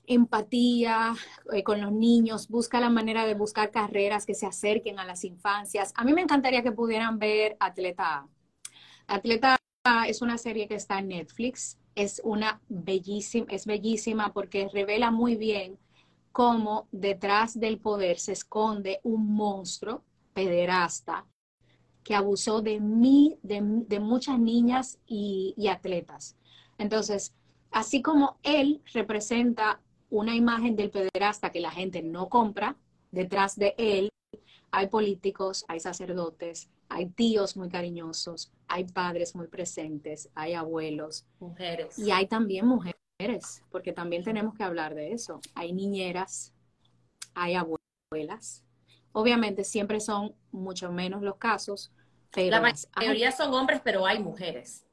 empatía 0.07 1.15
eh, 1.51 1.63
con 1.63 1.81
los 1.81 1.91
niños, 1.91 2.47
busca 2.47 2.79
la 2.79 2.89
manera 2.89 3.25
de 3.25 3.33
buscar 3.33 3.71
carreras 3.71 4.25
que 4.25 4.35
se 4.35 4.45
acerquen 4.45 4.99
a 4.99 5.05
las 5.05 5.23
infancias. 5.23 5.93
A 5.95 6.03
mí 6.03 6.13
me 6.13 6.21
encantaría 6.21 6.63
que 6.63 6.71
pudieran 6.71 7.19
ver 7.19 7.57
Atleta 7.59 8.27
Atleta 9.07 9.57
es 10.07 10.21
una 10.21 10.37
serie 10.37 10.67
que 10.67 10.75
está 10.75 10.99
en 10.99 11.09
Netflix. 11.09 11.77
Es 11.95 12.21
una 12.23 12.61
bellísima, 12.67 13.45
es 13.49 13.65
bellísima 13.65 14.33
porque 14.33 14.67
revela 14.73 15.11
muy 15.11 15.35
bien 15.35 15.77
cómo 16.35 16.89
detrás 16.91 17.57
del 17.57 17.79
poder 17.79 18.19
se 18.19 18.33
esconde 18.33 18.99
un 19.03 19.35
monstruo 19.37 20.03
pederasta 20.33 21.25
que 22.03 22.13
abusó 22.13 22.61
de 22.61 22.81
mí, 22.81 23.37
de, 23.41 23.61
muchas 24.01 24.37
niñas 24.37 24.99
y, 25.07 25.55
atletas. 25.69 26.35
Entonces, 26.77 27.33
así 27.71 28.01
como 28.01 28.37
él 28.43 28.81
representa 28.93 29.79
una 30.09 30.35
imagen 30.35 30.75
del 30.75 30.91
pederasta 30.91 31.53
que 31.53 31.61
la 31.61 31.71
gente 31.71 32.03
no 32.03 32.27
compra, 32.27 32.75
detrás 33.11 33.55
de 33.55 33.73
él 33.77 34.09
hay 34.71 34.87
políticos, 34.87 35.63
hay 35.69 35.79
sacerdotes, 35.79 36.69
hay 36.89 37.05
tíos 37.11 37.55
muy 37.55 37.69
cariñosos, 37.69 38.51
hay 38.67 38.83
padres 38.83 39.37
muy 39.37 39.47
presentes, 39.47 40.29
hay 40.35 40.51
abuelos. 40.51 41.25
Mujeres. 41.39 41.97
Y 41.97 42.11
hay 42.11 42.27
también 42.27 42.67
mujeres 42.67 43.04
porque 43.69 43.93
también 43.93 44.23
tenemos 44.23 44.55
que 44.55 44.63
hablar 44.63 44.93
de 44.93 45.13
eso. 45.13 45.39
Hay 45.53 45.71
niñeras, 45.71 46.53
hay 47.33 47.55
abuelas. 47.55 48.63
Obviamente 49.13 49.63
siempre 49.63 49.99
son 49.99 50.35
mucho 50.51 50.91
menos 50.91 51.21
los 51.21 51.37
casos, 51.37 51.91
pero... 52.31 52.59
La 52.59 52.73
mayoría 52.95 53.31
son 53.31 53.53
hombres, 53.53 53.79
pero 53.83 54.05
hay 54.05 54.19
mujeres. 54.19 54.85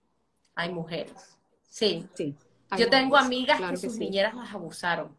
Hay 0.54 0.72
mujeres. 0.72 1.36
Sí. 1.68 2.06
sí 2.14 2.36
Yo 2.78 2.88
tengo 2.88 3.16
amigas 3.16 3.60
que, 3.60 3.76
sus 3.76 3.96
niñeras 3.96 4.34
las 4.34 4.52
abusaron. 4.54 5.16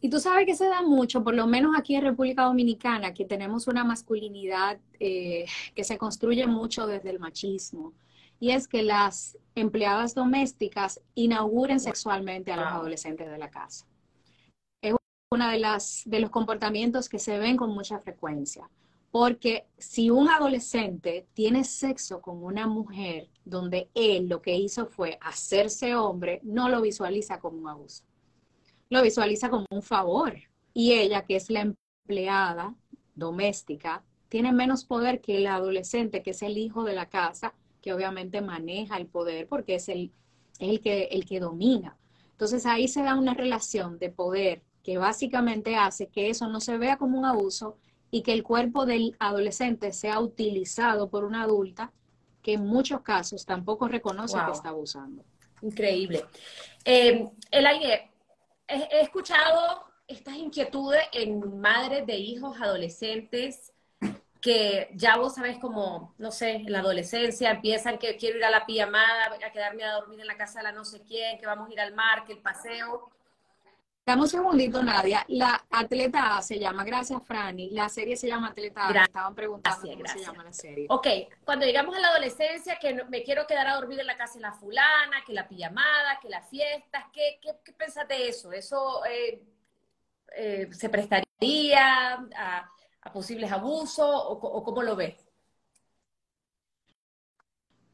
Y 0.00 0.10
tú 0.10 0.20
sabes 0.20 0.46
que 0.46 0.54
se 0.54 0.66
da 0.66 0.80
mucho, 0.80 1.24
por 1.24 1.34
lo 1.34 1.48
menos 1.48 1.74
aquí 1.76 1.96
en 1.96 2.02
República 2.02 2.44
Dominicana, 2.44 3.12
que 3.12 3.24
tenemos 3.24 3.66
una 3.66 3.82
masculinidad 3.82 4.78
eh, 5.00 5.44
que 5.74 5.82
se 5.82 5.98
construye 5.98 6.46
mucho 6.46 6.86
desde 6.86 7.10
el 7.10 7.18
machismo. 7.18 7.94
Y 8.40 8.50
es 8.50 8.68
que 8.68 8.82
las 8.82 9.36
empleadas 9.54 10.14
domésticas 10.14 11.00
inauguren 11.14 11.80
sexualmente 11.80 12.52
a 12.52 12.56
los 12.56 12.66
adolescentes 12.66 13.28
de 13.30 13.38
la 13.38 13.50
casa. 13.50 13.86
Es 14.80 14.94
uno 15.32 15.48
de, 15.48 15.58
las, 15.58 16.02
de 16.06 16.20
los 16.20 16.30
comportamientos 16.30 17.08
que 17.08 17.18
se 17.18 17.38
ven 17.38 17.56
con 17.56 17.70
mucha 17.70 17.98
frecuencia. 17.98 18.70
Porque 19.10 19.66
si 19.78 20.10
un 20.10 20.28
adolescente 20.28 21.26
tiene 21.32 21.64
sexo 21.64 22.20
con 22.20 22.44
una 22.44 22.66
mujer 22.66 23.28
donde 23.44 23.88
él 23.94 24.28
lo 24.28 24.42
que 24.42 24.54
hizo 24.54 24.86
fue 24.86 25.18
hacerse 25.20 25.94
hombre, 25.94 26.40
no 26.44 26.68
lo 26.68 26.82
visualiza 26.82 27.40
como 27.40 27.58
un 27.58 27.68
abuso 27.68 28.04
lo 28.90 29.02
visualiza 29.02 29.50
como 29.50 29.66
un 29.70 29.82
favor. 29.82 30.34
Y 30.74 30.92
ella, 30.92 31.22
que 31.22 31.36
es 31.36 31.50
la 31.50 31.60
empleada 31.60 32.74
doméstica, 33.14 34.04
tiene 34.28 34.52
menos 34.52 34.84
poder 34.84 35.20
que 35.20 35.38
el 35.38 35.46
adolescente, 35.46 36.22
que 36.22 36.30
es 36.30 36.42
el 36.42 36.58
hijo 36.58 36.84
de 36.84 36.94
la 36.94 37.08
casa, 37.08 37.54
que 37.88 37.94
obviamente 37.94 38.42
maneja 38.42 38.98
el 38.98 39.06
poder 39.06 39.48
porque 39.48 39.76
es 39.76 39.88
el, 39.88 40.12
el, 40.58 40.82
que, 40.82 41.04
el 41.04 41.24
que 41.24 41.40
domina. 41.40 41.96
Entonces 42.32 42.66
ahí 42.66 42.86
se 42.86 43.02
da 43.02 43.14
una 43.14 43.32
relación 43.32 43.98
de 43.98 44.10
poder 44.10 44.60
que 44.82 44.98
básicamente 44.98 45.74
hace 45.74 46.08
que 46.08 46.28
eso 46.28 46.48
no 46.48 46.60
se 46.60 46.76
vea 46.76 46.98
como 46.98 47.18
un 47.18 47.24
abuso 47.24 47.78
y 48.10 48.20
que 48.20 48.34
el 48.34 48.42
cuerpo 48.42 48.84
del 48.84 49.16
adolescente 49.18 49.92
sea 49.92 50.20
utilizado 50.20 51.08
por 51.08 51.24
una 51.24 51.44
adulta 51.44 51.90
que 52.42 52.52
en 52.52 52.66
muchos 52.66 53.00
casos 53.00 53.46
tampoco 53.46 53.88
reconoce 53.88 54.36
que 54.44 54.52
está 54.52 54.68
abusando. 54.68 55.24
Increíble. 55.62 56.26
Eh, 56.84 57.26
el 57.50 57.66
aire, 57.66 58.10
he, 58.68 59.00
escuchado 59.00 59.86
estas 60.06 60.36
inquietudes 60.36 61.04
en 61.14 61.58
madres 61.58 62.06
de 62.06 62.18
hijos 62.18 62.60
adolescentes 62.60 63.72
que 64.48 64.88
ya 64.94 65.18
vos 65.18 65.34
sabés 65.34 65.58
como, 65.58 66.14
no 66.16 66.30
sé, 66.30 66.52
en 66.52 66.72
la 66.72 66.78
adolescencia 66.78 67.50
empiezan 67.50 67.98
que 67.98 68.16
quiero 68.16 68.38
ir 68.38 68.44
a 68.46 68.50
la 68.50 68.64
pijamada, 68.64 69.36
a 69.46 69.52
quedarme 69.52 69.84
a 69.84 69.92
dormir 69.92 70.20
en 70.20 70.26
la 70.26 70.38
casa 70.38 70.60
de 70.60 70.62
la 70.62 70.72
no 70.72 70.86
sé 70.86 71.02
quién, 71.02 71.38
que 71.38 71.44
vamos 71.44 71.68
a 71.68 71.72
ir 71.74 71.78
al 71.78 71.94
mar, 71.94 72.24
que 72.24 72.32
el 72.32 72.38
paseo. 72.38 73.10
Dame 74.06 74.22
un 74.22 74.28
segundito, 74.28 74.82
Nadia. 74.82 75.22
La 75.28 75.66
atleta 75.68 76.38
A 76.38 76.40
se 76.40 76.58
llama, 76.58 76.82
gracias, 76.82 77.22
Franny. 77.26 77.72
La 77.72 77.90
serie 77.90 78.16
se 78.16 78.26
llama 78.26 78.48
Atleta 78.48 78.88
A. 78.88 79.04
Estaban 79.04 79.34
preguntando 79.34 79.86
cómo 79.86 80.06
se 80.06 80.18
llama 80.20 80.44
la 80.44 80.52
serie. 80.54 80.86
Ok, 80.88 81.06
cuando 81.44 81.66
llegamos 81.66 81.94
a 81.94 82.00
la 82.00 82.08
adolescencia, 82.08 82.78
que 82.78 83.04
me 83.04 83.22
quiero 83.22 83.46
quedar 83.46 83.66
a 83.66 83.74
dormir 83.74 84.00
en 84.00 84.06
la 84.06 84.16
casa 84.16 84.36
de 84.36 84.40
la 84.40 84.54
fulana, 84.54 85.22
que 85.26 85.34
la 85.34 85.46
pijamada, 85.46 86.18
que 86.22 86.30
las 86.30 86.48
fiestas, 86.48 87.04
¿qué, 87.12 87.38
qué, 87.42 87.50
qué 87.62 87.72
pensás 87.74 88.08
de 88.08 88.28
eso? 88.28 88.50
¿Eso 88.50 89.04
eh, 89.04 89.42
eh, 90.34 90.68
se 90.72 90.88
prestaría 90.88 92.14
a, 92.34 92.70
posibles 93.10 93.52
abusos 93.52 94.06
o, 94.06 94.32
o 94.32 94.62
cómo 94.64 94.82
lo 94.82 94.96
ves? 94.96 95.16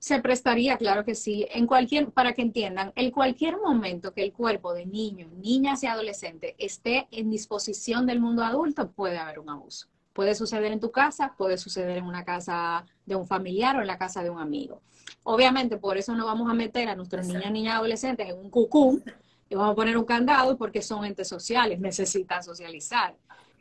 Se 0.04 0.20
prestaría, 0.20 0.76
claro 0.76 1.02
que 1.02 1.14
sí, 1.14 1.46
en 1.50 1.66
cualquier, 1.66 2.10
para 2.10 2.34
que 2.34 2.42
entiendan, 2.42 2.92
en 2.94 3.10
cualquier 3.10 3.56
momento 3.56 4.12
que 4.12 4.22
el 4.22 4.34
cuerpo 4.34 4.74
de 4.74 4.84
niños, 4.84 5.32
niñas 5.32 5.82
y 5.82 5.86
adolescentes 5.86 6.54
esté 6.58 7.08
en 7.10 7.30
disposición 7.30 8.04
del 8.04 8.20
mundo 8.20 8.44
adulto, 8.44 8.90
puede 8.92 9.16
haber 9.16 9.38
un 9.38 9.48
abuso. 9.48 9.88
Puede 10.12 10.34
suceder 10.34 10.72
en 10.72 10.80
tu 10.80 10.90
casa, 10.90 11.34
puede 11.38 11.56
suceder 11.56 11.96
en 11.96 12.04
una 12.04 12.22
casa 12.22 12.84
de 13.06 13.16
un 13.16 13.26
familiar 13.26 13.76
o 13.76 13.80
en 13.80 13.86
la 13.86 13.96
casa 13.96 14.22
de 14.22 14.28
un 14.28 14.40
amigo. 14.40 14.82
Obviamente, 15.22 15.78
por 15.78 15.96
eso 15.96 16.14
no 16.14 16.26
vamos 16.26 16.50
a 16.50 16.54
meter 16.54 16.86
a 16.90 16.94
nuestros 16.94 17.26
niños, 17.26 17.50
niñas 17.50 17.72
y 17.72 17.76
adolescentes 17.78 18.28
en 18.28 18.38
un 18.38 18.50
cucú 18.50 19.02
y 19.48 19.54
vamos 19.54 19.72
a 19.72 19.74
poner 19.74 19.96
un 19.96 20.04
candado 20.04 20.58
porque 20.58 20.82
son 20.82 21.06
entes 21.06 21.28
sociales, 21.28 21.80
necesitan 21.80 22.44
socializar. 22.44 23.16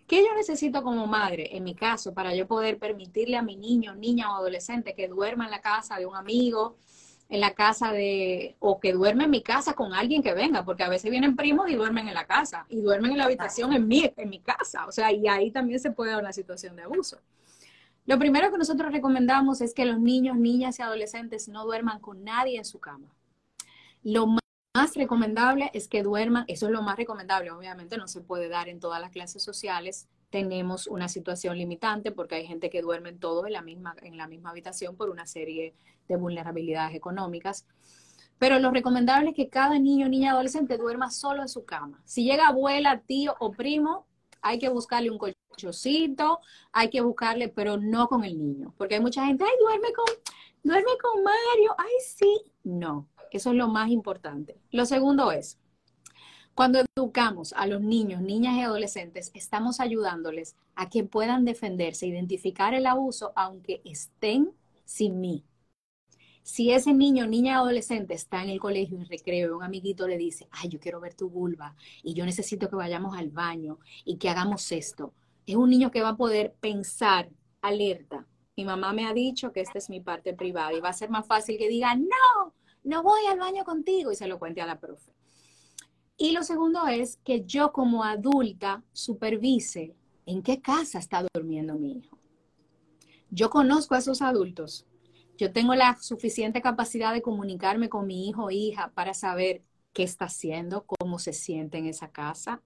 ¿Qué 0.07 0.21
yo 0.21 0.35
necesito 0.35 0.83
como 0.83 1.07
madre, 1.07 1.55
en 1.55 1.63
mi 1.63 1.75
caso, 1.75 2.13
para 2.13 2.35
yo 2.35 2.47
poder 2.47 2.77
permitirle 2.77 3.37
a 3.37 3.41
mi 3.41 3.55
niño, 3.55 3.95
niña 3.95 4.31
o 4.31 4.35
adolescente 4.35 4.95
que 4.95 5.07
duerma 5.07 5.45
en 5.45 5.51
la 5.51 5.61
casa 5.61 5.97
de 5.97 6.05
un 6.05 6.15
amigo, 6.15 6.77
en 7.29 7.39
la 7.39 7.53
casa 7.53 7.91
de, 7.91 8.55
o 8.59 8.79
que 8.79 8.93
duerme 8.93 9.23
en 9.23 9.31
mi 9.31 9.41
casa 9.41 9.73
con 9.73 9.93
alguien 9.93 10.21
que 10.21 10.33
venga, 10.33 10.65
porque 10.65 10.83
a 10.83 10.89
veces 10.89 11.09
vienen 11.09 11.35
primos 11.35 11.69
y 11.69 11.75
duermen 11.75 12.07
en 12.07 12.13
la 12.13 12.27
casa, 12.27 12.65
y 12.69 12.81
duermen 12.81 13.11
en 13.11 13.17
la 13.17 13.25
habitación 13.25 13.73
en 13.73 13.87
mi, 13.87 14.11
en 14.15 14.29
mi 14.29 14.39
casa, 14.39 14.85
o 14.87 14.91
sea, 14.91 15.11
y 15.11 15.27
ahí 15.27 15.49
también 15.51 15.79
se 15.79 15.91
puede 15.91 16.11
dar 16.11 16.21
una 16.21 16.33
situación 16.33 16.75
de 16.75 16.83
abuso. 16.83 17.19
Lo 18.05 18.19
primero 18.19 18.51
que 18.51 18.57
nosotros 18.57 18.91
recomendamos 18.91 19.61
es 19.61 19.73
que 19.73 19.85
los 19.85 19.99
niños, 19.99 20.37
niñas 20.37 20.77
y 20.77 20.81
adolescentes 20.81 21.47
no 21.47 21.63
duerman 21.63 21.99
con 21.99 22.23
nadie 22.23 22.57
en 22.57 22.65
su 22.65 22.79
cama. 22.79 23.07
Lo 24.03 24.27
más 24.27 24.42
recomendable 24.95 25.69
es 25.73 25.87
que 25.87 26.01
duerman, 26.01 26.45
eso 26.47 26.65
es 26.65 26.71
lo 26.71 26.81
más 26.81 26.97
recomendable, 26.97 27.51
obviamente 27.51 27.97
no 27.97 28.07
se 28.07 28.21
puede 28.21 28.49
dar 28.49 28.69
en 28.69 28.79
todas 28.79 28.99
las 28.99 29.11
clases 29.11 29.43
sociales, 29.43 30.07
tenemos 30.31 30.87
una 30.87 31.07
situación 31.07 31.57
limitante 31.57 32.11
porque 32.11 32.35
hay 32.35 32.47
gente 32.47 32.71
que 32.71 32.81
duerme 32.81 33.13
todos 33.13 33.45
en 33.45 33.53
la 33.53 33.61
misma, 33.61 33.95
en 34.01 34.17
la 34.17 34.27
misma 34.27 34.49
habitación 34.49 34.95
por 34.95 35.11
una 35.11 35.27
serie 35.27 35.75
de 36.07 36.15
vulnerabilidades 36.15 36.95
económicas. 36.95 37.67
Pero 38.39 38.57
lo 38.57 38.71
recomendable 38.71 39.29
es 39.29 39.35
que 39.35 39.47
cada 39.47 39.77
niño, 39.77 40.09
niña, 40.09 40.31
adolescente 40.31 40.77
duerma 40.77 41.11
solo 41.11 41.43
en 41.43 41.49
su 41.49 41.65
cama. 41.65 42.01
Si 42.03 42.23
llega 42.23 42.47
abuela, 42.47 43.01
tío 43.05 43.35
o 43.39 43.51
primo, 43.51 44.07
hay 44.41 44.57
que 44.57 44.69
buscarle 44.69 45.11
un 45.11 45.19
colchoncito, 45.19 46.39
hay 46.71 46.89
que 46.89 47.01
buscarle, 47.01 47.47
pero 47.47 47.77
no 47.77 48.07
con 48.07 48.23
el 48.25 48.37
niño. 48.37 48.73
Porque 48.75 48.95
hay 48.95 49.01
mucha 49.01 49.23
gente, 49.25 49.43
ay, 49.43 49.53
duerme 49.61 49.93
con, 49.93 50.05
duerme 50.63 50.91
con 50.99 51.23
Mario, 51.23 51.75
ay, 51.77 51.93
sí. 52.03 52.41
No, 52.63 53.07
eso 53.37 53.51
es 53.51 53.55
lo 53.55 53.67
más 53.67 53.89
importante. 53.89 54.57
Lo 54.71 54.85
segundo 54.85 55.31
es, 55.31 55.59
cuando 56.55 56.83
educamos 56.95 57.53
a 57.53 57.65
los 57.65 57.81
niños, 57.81 58.21
niñas 58.21 58.55
y 58.57 58.61
adolescentes, 58.61 59.31
estamos 59.33 59.79
ayudándoles 59.79 60.55
a 60.75 60.89
que 60.89 61.03
puedan 61.03 61.45
defenderse, 61.45 62.05
identificar 62.05 62.73
el 62.73 62.85
abuso, 62.85 63.33
aunque 63.35 63.81
estén 63.85 64.51
sin 64.85 65.19
mí. 65.19 65.43
Si 66.43 66.71
ese 66.71 66.93
niño, 66.93 67.25
niña, 67.25 67.55
adolescente 67.55 68.13
está 68.13 68.43
en 68.43 68.49
el 68.49 68.59
colegio 68.59 68.97
en 68.97 69.07
recreo 69.07 69.47
y 69.47 69.51
un 69.51 69.63
amiguito 69.63 70.07
le 70.07 70.17
dice, 70.17 70.47
ay, 70.51 70.69
yo 70.69 70.79
quiero 70.79 70.99
ver 70.99 71.15
tu 71.15 71.29
vulva 71.29 71.75
y 72.03 72.13
yo 72.13 72.25
necesito 72.25 72.69
que 72.69 72.75
vayamos 72.75 73.17
al 73.17 73.29
baño 73.29 73.79
y 74.03 74.17
que 74.17 74.29
hagamos 74.29 74.71
esto, 74.71 75.13
es 75.45 75.55
un 75.55 75.69
niño 75.69 75.89
que 75.89 76.01
va 76.01 76.09
a 76.09 76.17
poder 76.17 76.53
pensar 76.59 77.29
alerta. 77.61 78.27
Mi 78.55 78.65
mamá 78.65 78.93
me 78.93 79.05
ha 79.05 79.13
dicho 79.13 79.51
que 79.51 79.61
esta 79.61 79.77
es 79.77 79.89
mi 79.89 80.01
parte 80.01 80.33
privada 80.33 80.73
y 80.73 80.81
va 80.81 80.89
a 80.89 80.93
ser 80.93 81.09
más 81.09 81.25
fácil 81.25 81.57
que 81.57 81.69
diga, 81.69 81.95
no, 81.95 82.53
no 82.83 83.03
voy 83.03 83.25
al 83.29 83.39
baño 83.39 83.63
contigo 83.63 84.11
y 84.11 84.15
se 84.15 84.27
lo 84.27 84.39
cuente 84.39 84.61
a 84.61 84.65
la 84.65 84.79
profe. 84.79 85.13
Y 86.17 86.31
lo 86.31 86.43
segundo 86.43 86.87
es 86.87 87.17
que 87.23 87.43
yo 87.45 87.71
como 87.71 88.03
adulta 88.03 88.83
supervise 88.91 89.95
en 90.25 90.43
qué 90.43 90.61
casa 90.61 90.99
está 90.99 91.25
durmiendo 91.33 91.75
mi 91.75 91.97
hijo. 91.97 92.17
Yo 93.29 93.49
conozco 93.49 93.95
a 93.95 93.97
esos 93.97 94.21
adultos. 94.21 94.85
Yo 95.37 95.51
tengo 95.51 95.73
la 95.73 95.97
suficiente 95.99 96.61
capacidad 96.61 97.13
de 97.13 97.23
comunicarme 97.23 97.89
con 97.89 98.05
mi 98.05 98.29
hijo 98.29 98.45
o 98.45 98.51
hija 98.51 98.91
para 98.93 99.13
saber 99.13 99.63
qué 99.91 100.03
está 100.03 100.25
haciendo, 100.25 100.85
cómo 100.85 101.17
se 101.17 101.33
siente 101.33 101.79
en 101.79 101.87
esa 101.87 102.11
casa. 102.11 102.61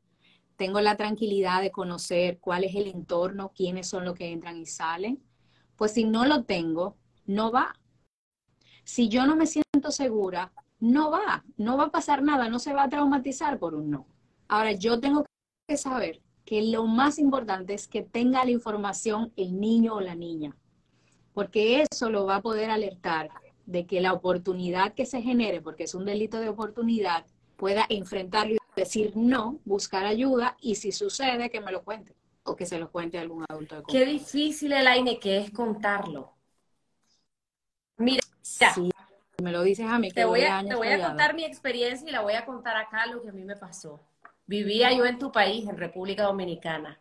Tengo 0.58 0.82
la 0.82 0.98
tranquilidad 0.98 1.62
de 1.62 1.72
conocer 1.72 2.40
cuál 2.40 2.64
es 2.64 2.76
el 2.76 2.88
entorno, 2.88 3.54
quiénes 3.56 3.88
son 3.88 4.04
los 4.06 4.16
que 4.16 4.32
entran 4.32 4.58
y 4.58 4.66
salen. 4.66 5.24
Pues 5.78 5.94
si 5.94 6.04
no 6.04 6.26
lo 6.26 6.44
tengo, 6.44 6.98
no 7.26 7.52
va. 7.52 7.76
Si 8.84 9.08
yo 9.08 9.26
no 9.26 9.36
me 9.36 9.46
siento 9.46 9.67
segura, 9.92 10.52
no 10.80 11.12
va, 11.12 11.44
no 11.58 11.78
va 11.78 11.86
a 11.86 11.92
pasar 11.92 12.22
nada, 12.22 12.50
no 12.50 12.60
se 12.60 12.74
va 12.74 12.84
a 12.84 12.90
traumatizar 12.90 13.60
por 13.60 13.76
un 13.76 13.90
no. 13.90 14.08
Ahora, 14.48 14.72
yo 14.72 15.00
tengo 15.00 15.26
que 15.68 15.78
saber 15.78 16.22
que 16.46 16.62
lo 16.62 16.86
más 16.86 17.20
importante 17.20 17.74
es 17.74 17.88
que 17.88 18.04
tenga 18.04 18.44
la 18.46 18.52
información 18.52 19.34
el 19.36 19.60
niño 19.60 19.96
o 19.96 20.02
la 20.02 20.16
niña, 20.16 20.56
porque 21.34 21.86
eso 21.92 22.10
lo 22.10 22.26
va 22.26 22.38
a 22.38 22.42
poder 22.42 22.70
alertar 22.70 23.30
de 23.66 23.86
que 23.86 24.00
la 24.00 24.14
oportunidad 24.14 24.94
que 24.94 25.06
se 25.06 25.22
genere, 25.22 25.62
porque 25.62 25.84
es 25.84 25.94
un 25.94 26.06
delito 26.06 26.40
de 26.40 26.50
oportunidad, 26.50 27.26
pueda 27.58 27.86
enfrentarlo 27.90 28.56
y 28.56 28.58
decir 28.76 29.12
no, 29.16 29.60
buscar 29.66 30.06
ayuda 30.06 30.56
y 30.62 30.76
si 30.76 30.92
sucede 30.92 31.50
que 31.50 31.60
me 31.60 31.72
lo 31.72 31.84
cuente 31.84 32.16
o 32.44 32.56
que 32.56 32.66
se 32.66 32.80
lo 32.80 32.90
cuente 32.92 33.18
a 33.18 33.22
algún 33.22 33.44
adulto. 33.50 33.76
De 33.76 33.84
Qué 33.84 34.06
difícil, 34.06 34.72
el 34.72 34.82
Elaine, 34.82 35.20
que 35.20 35.38
es 35.38 35.52
contarlo. 35.52 36.34
Mira, 37.98 38.22
si 38.42 38.90
me 39.42 39.52
lo 39.52 39.62
dices 39.62 39.88
a 39.88 40.00
mí. 40.00 40.12
te 40.12 40.26
voy 40.26 40.42
a, 40.42 40.64
te 40.64 40.76
voy 40.76 40.88
a 40.88 41.08
contar 41.08 41.36
mi 41.36 41.46
experiencia 41.46 42.08
y 42.08 42.12
la 42.12 42.22
voy 42.22 42.34
a 42.34 42.46
contar 42.46 42.76
acá 42.76 43.06
lo 43.06 43.22
que 43.22 43.30
a 43.30 43.34
mí 43.34 43.44
me 43.44 43.56
pasó. 43.56 44.02
Vivía 44.46 44.92
yo 44.94 45.06
en 45.06 45.20
tu 45.20 45.32
país, 45.32 45.68
en 45.68 45.78
República 45.78 46.24
Dominicana. 46.24 47.00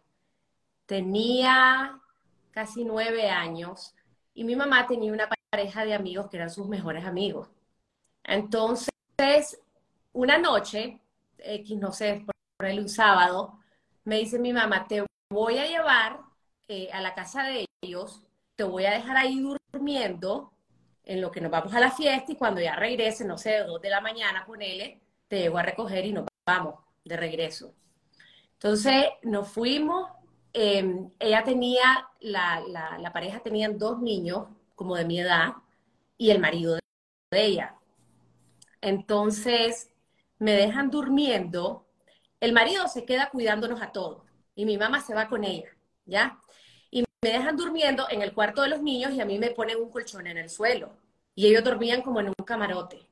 Tenía 0.85 1.99
casi 2.51 2.85
nueve 2.85 3.31
años 3.31 3.95
y 4.35 4.45
mi 4.45 4.55
mamá 4.55 4.87
tenía 4.87 5.13
una 5.13 5.29
pareja 5.51 5.85
de 5.85 5.95
amigos 5.95 6.29
que 6.29 6.37
eran 6.37 6.51
sus 6.51 6.69
mejores 6.69 7.05
amigos. 7.05 7.49
Entonces, 8.25 9.61
una 10.13 10.39
noche, 10.39 11.01
X, 11.39 11.79
no 11.79 11.93
sé, 11.93 12.25
por 12.57 12.67
el 12.67 12.81
un 12.81 12.89
sábado, 12.89 13.59
me 14.05 14.19
dice 14.19 14.39
mi 14.39 14.53
mamá, 14.53 14.87
te 14.87 15.05
voy 15.31 15.59
a 15.59 15.67
llevar 15.67 16.21
eh, 16.69 16.91
a 16.93 17.01
la 17.01 17.15
casa 17.15 17.45
de 17.45 17.67
ellos, 17.83 18.23
te 18.57 18.65
voy 18.65 18.85
a 18.85 18.91
dejar 18.91 19.17
ahí 19.17 19.41
durmiendo 19.73 20.53
en 21.07 21.21
lo 21.21 21.31
que 21.31 21.41
nos 21.41 21.51
vamos 21.51 21.73
a 21.73 21.81
la 21.81 21.93
fiesta 21.93 22.33
y 22.33 22.37
cuando 22.37 22.61
ya 22.61 22.75
regrese, 22.75 23.25
no 23.25 23.39
sé, 23.39 23.59
dos 23.61 23.81
de 23.81 23.89
la 23.89 24.01
mañana, 24.01 24.45
ponele, 24.45 25.01
te 25.29 25.39
llego 25.39 25.57
a 25.57 25.63
recoger 25.63 26.05
y 26.05 26.13
nos 26.13 26.27
vamos 26.45 26.75
de 27.05 27.17
regreso. 27.17 27.73
Entonces 28.55 29.07
nos 29.23 29.49
fuimos, 29.49 30.11
em, 30.53 31.11
ella 31.19 31.45
tenía, 31.45 32.09
la, 32.21 32.61
la, 32.99 33.13
pareja 33.13 33.41
tenían 33.41 33.79
dos 33.79 34.01
niños 34.01 34.49
como 34.75 34.97
de 34.97 35.05
mi 35.05 35.21
edad 35.21 35.55
y 36.19 36.31
el 36.31 36.41
marido 36.41 36.79
de 37.31 37.45
ella. 37.45 37.77
Entonces 38.81 39.93
me 40.39 40.53
dejan 40.53 40.91
durmiendo, 40.91 41.87
el 42.41 42.53
marido 42.53 42.89
se 42.89 43.05
queda 43.05 43.31
cuidándonos 43.31 43.81
a 43.81 43.93
todos 43.93 44.23
y 44.57 44.65
mi 44.65 44.77
mamá 44.77 45.01
se 45.01 45.15
va 45.15 45.29
con 45.29 45.45
ella, 45.45 45.69
¿ya? 46.05 46.41
Me 47.27 47.33
dejan 47.33 47.57
durmiendo 47.57 48.07
en 48.09 48.23
el 48.23 48.33
cuarto 48.33 48.63
de 48.63 48.69
los 48.69 48.81
niños 48.81 49.13
y 49.13 49.21
a 49.21 49.25
mí 49.25 49.37
me 49.37 49.51
ponen 49.51 49.79
un 49.79 49.91
colchón 49.91 50.29
en 50.29 50.39
el 50.39 50.49
suelo 50.49 50.97
y 51.35 51.49
ellos 51.49 51.65
dormían 51.65 52.01
como 52.01 52.21
en 52.21 52.29
un 52.29 52.45
camarote. 52.45 53.05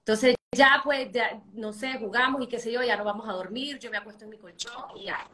Entonces 0.00 0.34
ya 0.54 0.82
pues, 0.84 1.10
ya, 1.10 1.42
no 1.54 1.72
sé, 1.72 1.94
jugamos 1.94 2.42
y 2.42 2.48
qué 2.48 2.58
sé 2.58 2.70
yo, 2.70 2.82
ya 2.82 2.98
no 2.98 3.04
vamos 3.04 3.26
a 3.26 3.32
dormir, 3.32 3.78
yo 3.78 3.90
me 3.90 3.96
acuesto 3.96 4.24
en 4.24 4.30
mi 4.30 4.36
colchón 4.36 4.74
y 4.94 5.04
ya. 5.04 5.26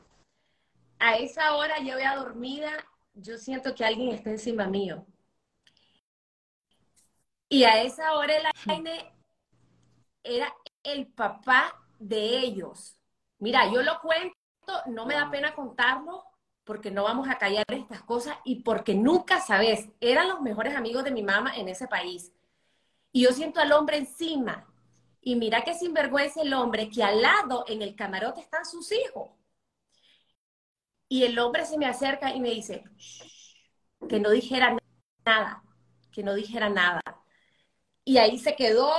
A 1.01 1.17
esa 1.17 1.57
hora 1.57 1.81
yo 1.81 1.99
ya 1.99 2.15
dormida, 2.15 2.71
yo 3.13 3.37
siento 3.37 3.75
que 3.75 3.85
alguien 3.85 4.11
está 4.11 4.31
encima 4.31 4.69
mío. 4.69 5.05
Y 7.49 7.65
a 7.65 7.83
esa 7.83 8.13
hora 8.13 8.37
el 8.37 8.47
aire 8.69 9.13
era 10.23 10.55
el 10.85 11.09
papá 11.09 11.75
de 11.99 12.39
ellos. 12.39 12.97
Mira, 13.41 13.69
yo 13.73 13.83
lo 13.83 13.99
cuento, 13.99 14.37
no 14.87 15.07
me 15.07 15.15
da 15.15 15.29
pena 15.29 15.57
contarlo, 15.57 16.30
porque 16.71 16.93
no 16.93 17.03
vamos 17.03 17.29
a 17.29 17.37
callar 17.37 17.65
estas 17.67 18.01
cosas 18.05 18.37
y 18.45 18.63
porque 18.63 18.95
nunca 18.95 19.41
sabes, 19.41 19.89
eran 20.01 20.29
los 20.29 20.41
mejores 20.41 20.77
amigos 20.77 21.03
de 21.03 21.11
mi 21.11 21.21
mamá 21.21 21.57
en 21.57 21.69
ese 21.69 21.89
país. 21.89 22.33
Y 23.11 23.25
yo 23.25 23.33
siento 23.33 23.59
al 23.59 23.73
hombre 23.73 23.97
encima. 23.97 24.73
Y 25.21 25.35
mira 25.35 25.65
qué 25.65 25.75
sinvergüenza 25.75 26.43
el 26.43 26.55
hombre 26.55 26.89
que 26.89 27.03
al 27.03 27.23
lado 27.23 27.65
en 27.67 27.83
el 27.83 27.97
camarote 27.97 28.41
están 28.41 28.65
sus 28.65 28.93
hijos. 28.93 29.31
Y 31.09 31.25
el 31.25 31.37
hombre 31.41 31.67
se 31.67 31.77
me 31.77 31.87
acerca 31.87 32.33
y 32.33 32.39
me 32.39 32.51
dice 32.51 32.85
que 34.09 34.21
no 34.21 34.31
dijera 34.31 34.77
nada, 35.27 35.65
que 36.13 36.23
no 36.23 36.35
dijera 36.35 36.69
nada. 36.69 37.01
Y 38.05 38.19
ahí 38.19 38.39
se 38.39 38.55
quedó, 38.55 38.93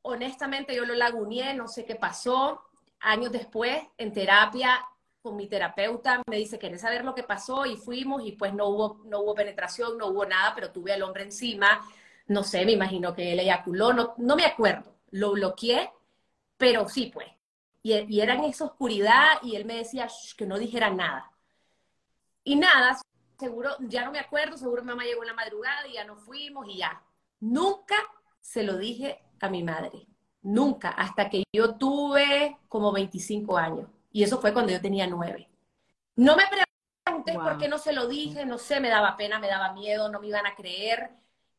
honestamente 0.00 0.74
yo 0.74 0.86
lo 0.86 0.94
laguneé, 0.94 1.52
no 1.52 1.68
sé 1.68 1.84
qué 1.84 1.96
pasó. 1.96 2.62
Años 2.98 3.30
después, 3.30 3.84
en 3.98 4.14
terapia, 4.14 4.82
con 5.24 5.36
mi 5.36 5.48
terapeuta, 5.48 6.22
me 6.28 6.36
dice, 6.36 6.58
¿querés 6.58 6.82
saber 6.82 7.02
lo 7.02 7.14
que 7.14 7.22
pasó? 7.22 7.64
Y 7.64 7.78
fuimos 7.78 8.22
y 8.26 8.32
pues 8.32 8.52
no 8.52 8.68
hubo, 8.68 9.00
no 9.06 9.20
hubo 9.20 9.34
penetración, 9.34 9.96
no 9.96 10.08
hubo 10.08 10.26
nada, 10.26 10.54
pero 10.54 10.70
tuve 10.70 10.92
al 10.92 11.02
hombre 11.02 11.22
encima, 11.24 11.80
no 12.26 12.44
sé, 12.44 12.66
me 12.66 12.72
imagino 12.72 13.14
que 13.14 13.32
él 13.32 13.40
eyaculó, 13.40 13.94
no, 13.94 14.14
no 14.18 14.36
me 14.36 14.44
acuerdo, 14.44 14.94
lo 15.12 15.32
bloqueé, 15.32 15.90
pero 16.58 16.86
sí 16.90 17.10
pues. 17.12 17.26
Y, 17.82 17.94
y 17.94 18.20
era 18.20 18.34
en 18.34 18.44
esa 18.44 18.66
oscuridad 18.66 19.38
y 19.42 19.56
él 19.56 19.64
me 19.64 19.76
decía 19.76 20.08
que 20.36 20.44
no 20.46 20.58
dijera 20.58 20.90
nada. 20.90 21.32
Y 22.44 22.56
nada, 22.56 22.98
seguro, 23.38 23.70
ya 23.80 24.04
no 24.04 24.12
me 24.12 24.20
acuerdo, 24.20 24.58
seguro 24.58 24.82
mi 24.82 24.88
mamá 24.88 25.04
llegó 25.04 25.22
en 25.22 25.28
la 25.28 25.34
madrugada 25.34 25.88
y 25.88 25.94
ya 25.94 26.04
nos 26.04 26.20
fuimos 26.22 26.68
y 26.68 26.78
ya. 26.78 27.02
Nunca 27.40 27.96
se 28.42 28.62
lo 28.62 28.76
dije 28.76 29.24
a 29.40 29.48
mi 29.48 29.62
madre, 29.62 30.06
nunca, 30.42 30.90
hasta 30.90 31.30
que 31.30 31.44
yo 31.50 31.76
tuve 31.76 32.58
como 32.68 32.92
25 32.92 33.56
años. 33.56 33.88
Y 34.14 34.22
eso 34.22 34.40
fue 34.40 34.52
cuando 34.52 34.70
yo 34.70 34.80
tenía 34.80 35.08
nueve. 35.08 35.50
No 36.14 36.36
me 36.36 36.44
pregunté 37.04 37.34
por 37.34 37.58
qué 37.58 37.66
no 37.68 37.78
se 37.78 37.92
lo 37.92 38.06
dije, 38.06 38.46
no 38.46 38.58
sé, 38.58 38.78
me 38.78 38.88
daba 38.88 39.16
pena, 39.16 39.40
me 39.40 39.48
daba 39.48 39.72
miedo, 39.72 40.08
no 40.08 40.20
me 40.20 40.28
iban 40.28 40.46
a 40.46 40.54
creer. 40.54 41.10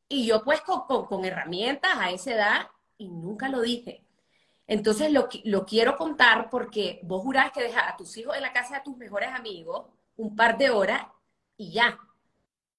Y 0.08 0.26
yo 0.26 0.42
pues 0.42 0.62
con, 0.62 1.26
herramientas 1.26 1.92
a 1.98 2.12
esa 2.12 2.32
edad 2.32 2.68
y 2.98 3.10
nunca 3.10 3.50
lo 3.50 3.60
dije. 3.60 4.06
Entonces 4.68 5.12
lo, 5.12 5.28
lo 5.44 5.66
quiero 5.66 5.98
contar 5.98 6.50
porque 6.50 7.02
vos 7.04 7.24
jurás 7.24 7.52
que 7.52 7.62
dejas 7.62 7.92
a 7.92 7.98
tus 7.98 8.16
hijos 8.16 8.38
en 8.38 8.44
la 8.44 8.54
casa 8.54 8.76
de 8.76 8.84
tus 8.84 8.96
mejores 8.96 9.32
amigos 9.32 9.88
un 10.16 10.34
par 10.34 10.58
de 10.58 10.70
horas 10.70 11.08
y 11.58 11.74
ya. 11.74 12.00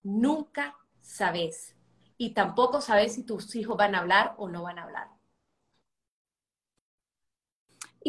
Nunca 0.03 0.74
sabes. 1.03 1.77
Y 2.16 2.31
tampoco 2.31 2.81
sabes 2.81 3.14
si 3.14 3.24
tus 3.24 3.55
hijos 3.55 3.77
van 3.77 3.95
a 3.95 3.99
hablar 3.99 4.37
o 4.39 4.49
no 4.49 4.62
van 4.62 4.79
a 4.79 4.85
hablar. 4.85 5.16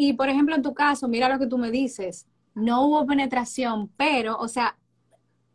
Y 0.00 0.12
por 0.12 0.28
ejemplo, 0.28 0.54
en 0.54 0.62
tu 0.62 0.74
caso, 0.74 1.08
mira 1.08 1.28
lo 1.28 1.40
que 1.40 1.48
tú 1.48 1.58
me 1.58 1.72
dices, 1.72 2.28
no 2.54 2.86
hubo 2.86 3.04
penetración, 3.04 3.90
pero, 3.96 4.38
o 4.38 4.46
sea, 4.46 4.78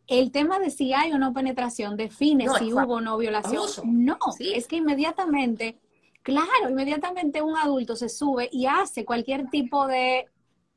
el 0.06 0.32
tema 0.32 0.58
de 0.58 0.68
si 0.68 0.92
hay 0.92 1.12
o 1.12 1.18
no 1.18 1.32
penetración 1.32 1.96
define 1.96 2.46
si 2.58 2.70
hubo 2.70 2.96
o 2.96 3.00
no 3.00 3.16
violación. 3.16 3.66
No, 3.86 4.18
es 4.38 4.66
que 4.66 4.76
inmediatamente, 4.76 5.78
claro, 6.20 6.68
inmediatamente 6.68 7.40
un 7.40 7.56
adulto 7.56 7.96
se 7.96 8.10
sube 8.10 8.50
y 8.52 8.66
hace 8.66 9.06
cualquier 9.06 9.48
tipo 9.48 9.86
de 9.86 10.26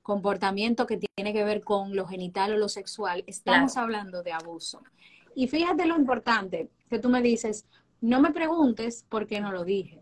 comportamiento 0.02 0.88
que 0.88 1.02
tiene 1.18 1.34
que 1.34 1.44
ver 1.44 1.62
con 1.62 1.94
lo 1.94 2.08
genital 2.08 2.54
o 2.54 2.58
lo 2.58 2.70
sexual. 2.70 3.26
Estamos 3.28 3.76
hablando 3.76 4.24
de 4.24 4.32
abuso. 4.32 4.82
Y 5.36 5.48
fíjate 5.48 5.86
lo 5.88 5.98
importante 5.98 6.70
que 6.90 7.00
tú 7.00 7.10
me 7.10 7.22
dices, 7.22 7.66
no 8.00 8.22
me 8.22 8.32
preguntes 8.32 9.06
por 9.10 9.28
qué 9.28 9.42
no 9.42 9.52
lo 9.52 9.66
dije. 9.66 10.02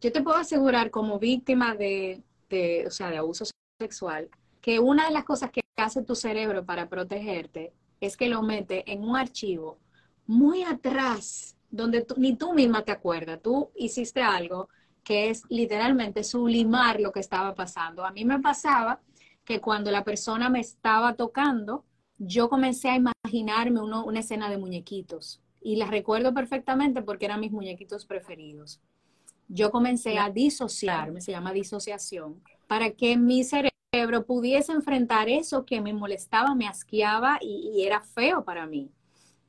Yo 0.00 0.10
te 0.10 0.22
puedo 0.22 0.38
asegurar 0.38 0.90
como 0.90 1.18
víctima 1.18 1.74
de 1.74 2.22
de, 2.48 2.84
o 2.86 2.90
sea, 2.90 3.10
de 3.10 3.18
abuso 3.18 3.44
sexual, 3.78 4.28
que 4.60 4.78
una 4.78 5.06
de 5.06 5.12
las 5.12 5.24
cosas 5.24 5.50
que 5.50 5.62
hace 5.76 6.02
tu 6.02 6.14
cerebro 6.14 6.64
para 6.64 6.88
protegerte 6.88 7.72
es 8.00 8.16
que 8.16 8.28
lo 8.28 8.42
mete 8.42 8.90
en 8.90 9.02
un 9.02 9.16
archivo 9.16 9.78
muy 10.26 10.62
atrás, 10.64 11.56
donde 11.70 12.06
ni 12.16 12.36
tú 12.36 12.52
misma 12.52 12.82
te 12.82 12.92
acuerdas. 12.92 13.40
Tú 13.42 13.70
hiciste 13.76 14.22
algo 14.22 14.68
que 15.04 15.30
es 15.30 15.42
literalmente 15.48 16.24
sublimar 16.24 17.00
lo 17.00 17.12
que 17.12 17.20
estaba 17.20 17.54
pasando. 17.54 18.04
A 18.04 18.10
mí 18.10 18.24
me 18.24 18.40
pasaba 18.40 19.00
que 19.44 19.60
cuando 19.60 19.90
la 19.90 20.02
persona 20.02 20.50
me 20.50 20.60
estaba 20.60 21.14
tocando, 21.14 21.84
yo 22.18 22.48
comencé 22.48 22.88
a 22.88 22.96
imaginarme 22.96 23.80
una 23.80 24.20
escena 24.20 24.50
de 24.50 24.58
muñequitos. 24.58 25.40
Y 25.60 25.76
la 25.76 25.86
recuerdo 25.86 26.34
perfectamente 26.34 27.02
porque 27.02 27.26
eran 27.26 27.40
mis 27.40 27.52
muñequitos 27.52 28.04
preferidos 28.06 28.80
yo 29.48 29.70
comencé 29.70 30.18
a 30.18 30.30
disociarme, 30.30 31.20
se 31.20 31.32
llama 31.32 31.52
disociación, 31.52 32.42
para 32.66 32.90
que 32.90 33.16
mi 33.16 33.44
cerebro 33.44 34.26
pudiese 34.26 34.72
enfrentar 34.72 35.28
eso 35.28 35.64
que 35.64 35.80
me 35.80 35.92
molestaba, 35.92 36.54
me 36.54 36.66
asqueaba 36.66 37.38
y, 37.40 37.84
era 37.84 38.00
feo 38.00 38.44
para 38.44 38.66
mí. 38.66 38.90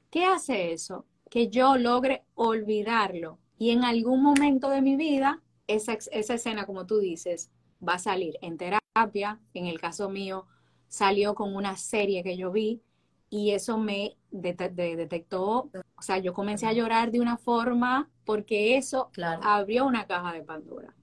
¿Qué 0.09 0.25
hace 0.25 0.71
eso? 0.71 1.05
Que 1.29 1.49
yo 1.49 1.77
logre 1.77 2.23
olvidarlo 2.35 3.39
y 3.57 3.71
en 3.71 3.83
algún 3.83 4.21
momento 4.21 4.69
de 4.69 4.81
mi 4.81 4.95
vida 4.95 5.41
esa, 5.67 5.97
esa 6.11 6.33
escena, 6.35 6.65
como 6.65 6.85
tú 6.85 6.99
dices, 6.99 7.51
va 7.85 7.95
a 7.95 7.99
salir 7.99 8.37
en 8.41 8.57
terapia. 8.57 9.39
En 9.53 9.65
el 9.65 9.79
caso 9.79 10.09
mío, 10.09 10.47
salió 10.87 11.35
con 11.35 11.55
una 11.55 11.75
serie 11.75 12.23
que 12.23 12.37
yo 12.37 12.51
vi 12.51 12.81
y 13.29 13.51
eso 13.51 13.77
me 13.77 14.17
detectó, 14.31 15.69
o 15.95 16.01
sea, 16.01 16.17
yo 16.19 16.33
comencé 16.33 16.65
a 16.65 16.73
llorar 16.73 17.11
de 17.11 17.19
una 17.19 17.37
forma 17.37 18.09
porque 18.27 18.75
eso 18.75 19.09
abrió 19.41 19.85
una 19.85 20.05
caja 20.05 20.33
de 20.33 20.43
Pandora. 20.43 20.93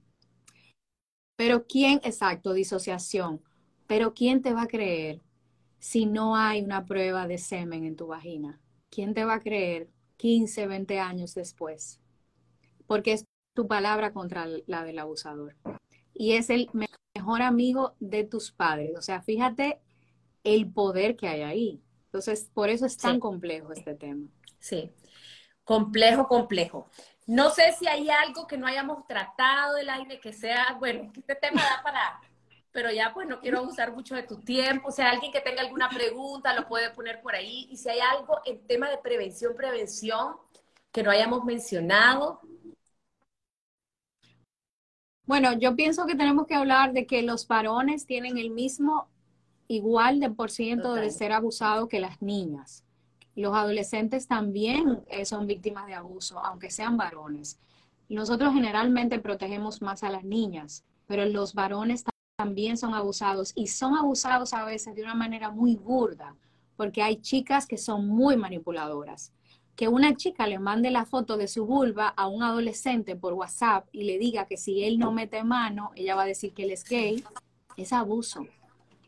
Pero 1.36 1.66
¿quién, 1.66 2.00
exacto, 2.04 2.52
disociación, 2.52 3.42
pero 3.86 4.12
¿quién 4.12 4.42
te 4.42 4.52
va 4.52 4.64
a 4.64 4.68
creer 4.68 5.22
si 5.78 6.04
no 6.04 6.36
hay 6.36 6.60
una 6.60 6.84
prueba 6.84 7.26
de 7.26 7.38
semen 7.38 7.84
en 7.84 7.96
tu 7.96 8.08
vagina? 8.08 8.60
¿Quién 8.90 9.14
te 9.14 9.24
va 9.24 9.34
a 9.34 9.40
creer 9.40 9.88
15, 10.18 10.66
20 10.66 11.00
años 11.00 11.34
después? 11.34 11.98
Porque 12.86 13.14
es 13.14 13.24
tu 13.54 13.66
palabra 13.66 14.12
contra 14.12 14.46
la 14.66 14.84
del 14.84 14.98
abusador. 14.98 15.56
Y 16.12 16.32
es 16.32 16.50
el 16.50 16.68
mejor 17.14 17.40
amigo 17.40 17.96
de 18.00 18.24
tus 18.24 18.52
padres. 18.52 18.98
O 18.98 19.02
sea, 19.02 19.22
fíjate 19.22 19.80
el 20.44 20.70
poder 20.70 21.16
que 21.16 21.28
hay 21.28 21.40
ahí. 21.40 21.82
Entonces, 22.04 22.50
por 22.52 22.68
eso 22.68 22.84
es 22.84 22.98
tan 22.98 23.18
complejo 23.18 23.72
este 23.72 23.94
tema. 23.94 24.28
Sí, 24.60 24.92
complejo, 25.64 26.28
complejo. 26.28 26.88
No 27.26 27.50
sé 27.50 27.72
si 27.78 27.86
hay 27.86 28.10
algo 28.10 28.46
que 28.46 28.58
no 28.58 28.66
hayamos 28.66 29.06
tratado 29.06 29.76
del 29.76 29.88
aire 29.88 30.20
que 30.20 30.32
sea, 30.32 30.76
bueno, 30.78 31.10
este 31.16 31.34
tema 31.34 31.62
da 31.62 31.82
para, 31.82 32.20
pero 32.70 32.90
ya 32.90 33.14
pues 33.14 33.26
no 33.26 33.40
quiero 33.40 33.60
abusar 33.60 33.92
mucho 33.94 34.14
de 34.14 34.24
tu 34.24 34.40
tiempo. 34.40 34.88
O 34.88 34.92
sea, 34.92 35.10
alguien 35.10 35.32
que 35.32 35.40
tenga 35.40 35.62
alguna 35.62 35.88
pregunta 35.88 36.54
lo 36.54 36.68
puede 36.68 36.90
poner 36.90 37.22
por 37.22 37.34
ahí. 37.34 37.66
Y 37.70 37.76
si 37.78 37.88
hay 37.88 38.00
algo 38.00 38.40
en 38.44 38.66
tema 38.66 38.90
de 38.90 38.98
prevención, 38.98 39.54
prevención, 39.56 40.36
que 40.92 41.02
no 41.02 41.10
hayamos 41.10 41.44
mencionado. 41.44 42.40
Bueno, 45.24 45.54
yo 45.54 45.74
pienso 45.74 46.06
que 46.06 46.14
tenemos 46.14 46.46
que 46.46 46.54
hablar 46.54 46.92
de 46.92 47.06
que 47.06 47.22
los 47.22 47.48
varones 47.48 48.06
tienen 48.06 48.36
el 48.36 48.50
mismo 48.50 49.08
igual 49.66 50.20
de 50.20 50.30
por 50.30 50.50
ciento 50.50 50.94
de 50.94 51.10
ser 51.10 51.32
abusado 51.32 51.88
que 51.88 51.98
las 51.98 52.20
niñas. 52.20 52.83
Los 53.36 53.54
adolescentes 53.54 54.28
también 54.28 55.02
eh, 55.08 55.24
son 55.24 55.46
víctimas 55.46 55.86
de 55.86 55.94
abuso, 55.94 56.38
aunque 56.38 56.70
sean 56.70 56.96
varones. 56.96 57.58
Nosotros 58.08 58.52
generalmente 58.52 59.18
protegemos 59.18 59.82
más 59.82 60.04
a 60.04 60.10
las 60.10 60.24
niñas, 60.24 60.84
pero 61.06 61.24
los 61.24 61.54
varones 61.54 62.04
también 62.36 62.76
son 62.76 62.94
abusados 62.94 63.52
y 63.54 63.68
son 63.68 63.96
abusados 63.96 64.52
a 64.52 64.64
veces 64.64 64.94
de 64.94 65.02
una 65.02 65.14
manera 65.14 65.50
muy 65.50 65.76
burda, 65.76 66.36
porque 66.76 67.02
hay 67.02 67.16
chicas 67.16 67.66
que 67.66 67.78
son 67.78 68.06
muy 68.06 68.36
manipuladoras. 68.36 69.32
que 69.76 69.88
una 69.88 70.14
chica 70.14 70.46
le 70.46 70.60
mande 70.60 70.92
la 70.92 71.04
foto 71.04 71.36
de 71.36 71.48
su 71.48 71.66
vulva 71.66 72.06
a 72.06 72.28
un 72.28 72.44
adolescente 72.44 73.16
por 73.16 73.32
WhatsApp 73.32 73.88
y 73.90 74.04
le 74.04 74.18
diga 74.18 74.46
que 74.46 74.56
si 74.56 74.84
él 74.84 75.00
no 75.00 75.10
mete 75.10 75.42
mano, 75.42 75.90
ella 75.96 76.14
va 76.14 76.22
a 76.22 76.26
decir 76.26 76.54
que 76.54 76.62
él 76.62 76.70
es 76.70 76.84
gay, 76.84 77.24
es 77.76 77.92
abuso. 77.92 78.46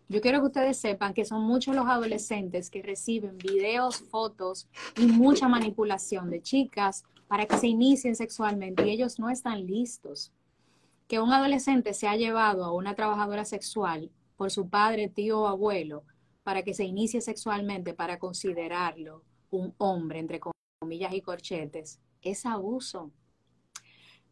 Yo 0.09 0.21
quiero 0.21 0.39
que 0.39 0.47
ustedes 0.47 0.79
sepan 0.79 1.15
que 1.15 1.25
son 1.25 1.43
muchos 1.43 1.75
los 1.75 1.87
adolescentes 1.87 2.71
que 2.71 2.81
reciben 2.81 3.39
videos, 3.39 3.99
fotos 3.99 4.69
y 4.97 5.07
mucha 5.07 5.49
manipulación 5.49 6.31
de 6.31 6.41
chicas 6.41 7.05
para 7.27 7.47
que 7.47 7.57
se 7.57 7.67
inicien 7.67 8.15
sexualmente 8.15 8.87
y 8.87 8.91
ellos 8.91 9.19
no 9.19 9.31
están 9.31 9.67
listos. 9.67 10.33
Que 11.09 11.19
un 11.19 11.33
adolescente 11.33 11.93
se 11.93 12.07
ha 12.07 12.15
llevado 12.15 12.65
a 12.65 12.73
una 12.73 12.95
trabajadora 12.95 13.45
sexual 13.45 14.13
por 14.37 14.53
su 14.53 14.69
padre, 14.69 15.09
tío 15.09 15.41
o 15.41 15.49
abuelo 15.49 16.05
para 16.45 16.63
que 16.63 16.75
se 16.75 16.85
inicie 16.85 17.21
sexualmente, 17.21 17.93
para 17.93 18.21
considerarlo 18.21 19.25
un 19.51 19.75
hombre, 19.79 20.21
entre 20.21 20.39
comillas 20.79 21.13
y 21.13 21.21
corchetes, 21.21 21.99
es 22.23 22.47
abuso. 22.47 23.11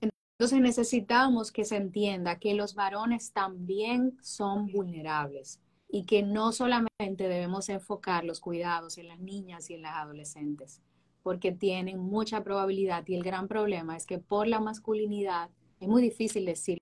Entonces 0.00 0.60
necesitamos 0.60 1.50
que 1.50 1.64
se 1.64 1.76
entienda 1.76 2.38
que 2.38 2.54
los 2.54 2.76
varones 2.76 3.32
también 3.32 4.16
son 4.22 4.70
vulnerables 4.70 5.60
y 5.94 6.06
que 6.06 6.24
no 6.24 6.50
solamente 6.50 6.88
debemos 7.28 7.68
enfocar 7.68 8.24
los 8.24 8.40
cuidados 8.40 8.98
en 8.98 9.06
las 9.06 9.20
niñas 9.20 9.70
y 9.70 9.74
en 9.74 9.82
las 9.82 9.94
adolescentes, 9.94 10.82
porque 11.22 11.52
tienen 11.52 12.00
mucha 12.00 12.42
probabilidad 12.42 13.06
y 13.06 13.14
el 13.14 13.22
gran 13.22 13.46
problema 13.46 13.96
es 13.96 14.04
que 14.04 14.18
por 14.18 14.48
la 14.48 14.58
masculinidad 14.58 15.50
es 15.78 15.86
muy 15.86 16.02
difícil 16.02 16.46
decir, 16.46 16.78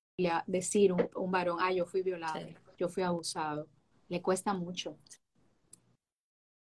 decir 0.47 0.95
un, 0.95 1.11
un 1.15 1.31
varón, 1.31 1.59
ah, 1.61 1.71
yo 1.73 1.85
fui 1.85 2.01
violado, 2.01 2.41
yo 2.79 2.89
fui 2.89 3.03
abusado, 3.03 3.69
le 4.09 4.23
cuesta 4.23 4.55
mucho. 4.55 4.97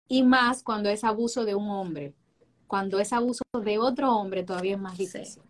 Y 0.08 0.24
más 0.24 0.64
cuando 0.64 0.90
es 0.90 1.04
abuso 1.04 1.44
de 1.44 1.56
un 1.56 1.70
hombre. 1.70 2.14
Cuando 2.68 3.00
es 3.00 3.12
abuso 3.12 3.44
de 3.62 3.80
otro 3.80 4.16
hombre 4.16 4.44
todavía 4.44 4.76
es 4.76 4.82
más 4.82 4.98
difícil. 4.98 5.44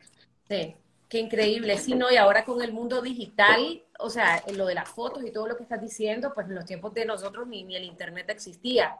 Sí, 0.48 0.76
qué 1.10 1.20
increíble. 1.20 1.78
Sí, 1.78 1.96
no, 1.96 2.12
y 2.12 2.16
ahora 2.16 2.46
con 2.46 2.62
el 2.62 2.72
mundo 2.72 3.02
digital, 3.02 3.84
o 3.98 4.10
sea, 4.10 4.44
lo 4.54 4.66
de 4.68 4.76
las 4.76 4.88
fotos 4.88 5.26
y 5.26 5.32
todo 5.32 5.48
lo 5.48 5.58
que 5.58 5.64
estás 5.64 5.82
diciendo, 5.82 6.34
pues 6.34 6.48
en 6.48 6.56
los 6.56 6.66
tiempos 6.66 6.94
de 6.94 7.06
nosotros 7.06 7.48
ni, 7.48 7.64
ni 7.64 7.76
el 7.76 7.84
Internet 7.84 8.30
existía. 8.30 8.96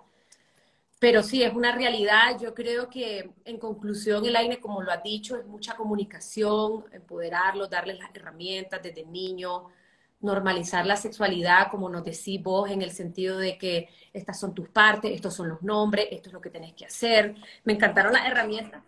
Pero 1.00 1.24
sí, 1.24 1.44
es 1.44 1.54
una 1.54 1.72
realidad. 1.72 2.38
Yo 2.42 2.54
creo 2.54 2.90
que 2.90 3.32
en 3.46 3.58
conclusión, 3.58 4.26
el 4.26 4.36
AINE, 4.36 4.60
como 4.60 4.82
lo 4.82 4.92
ha 4.92 4.98
dicho, 4.98 5.38
es 5.38 5.46
mucha 5.46 5.76
comunicación, 5.76 6.86
empoderarlos, 6.92 7.70
darles 7.70 7.98
las 8.00 8.14
herramientas 8.14 8.84
desde 8.84 9.06
niños, 9.06 9.64
normalizar 10.20 10.86
la 10.86 10.98
sexualidad, 10.98 11.72
como 11.72 11.88
nos 11.90 12.04
decís 12.04 12.44
vos, 12.44 12.70
en 12.70 12.82
el 12.82 12.92
sentido 12.92 13.38
de 13.38 13.58
que 13.58 13.88
estas 14.12 14.38
son 14.38 14.54
tus 14.54 14.68
partes, 14.68 15.12
estos 15.14 15.34
son 15.34 15.48
los 15.48 15.62
nombres, 15.62 16.08
esto 16.12 16.30
es 16.30 16.34
lo 16.34 16.42
que 16.42 16.50
tenés 16.50 16.74
que 16.74 16.86
hacer. 16.86 17.36
Me 17.64 17.74
encantaron 17.74 18.12
las 18.12 18.26
herramientas. 18.26 18.84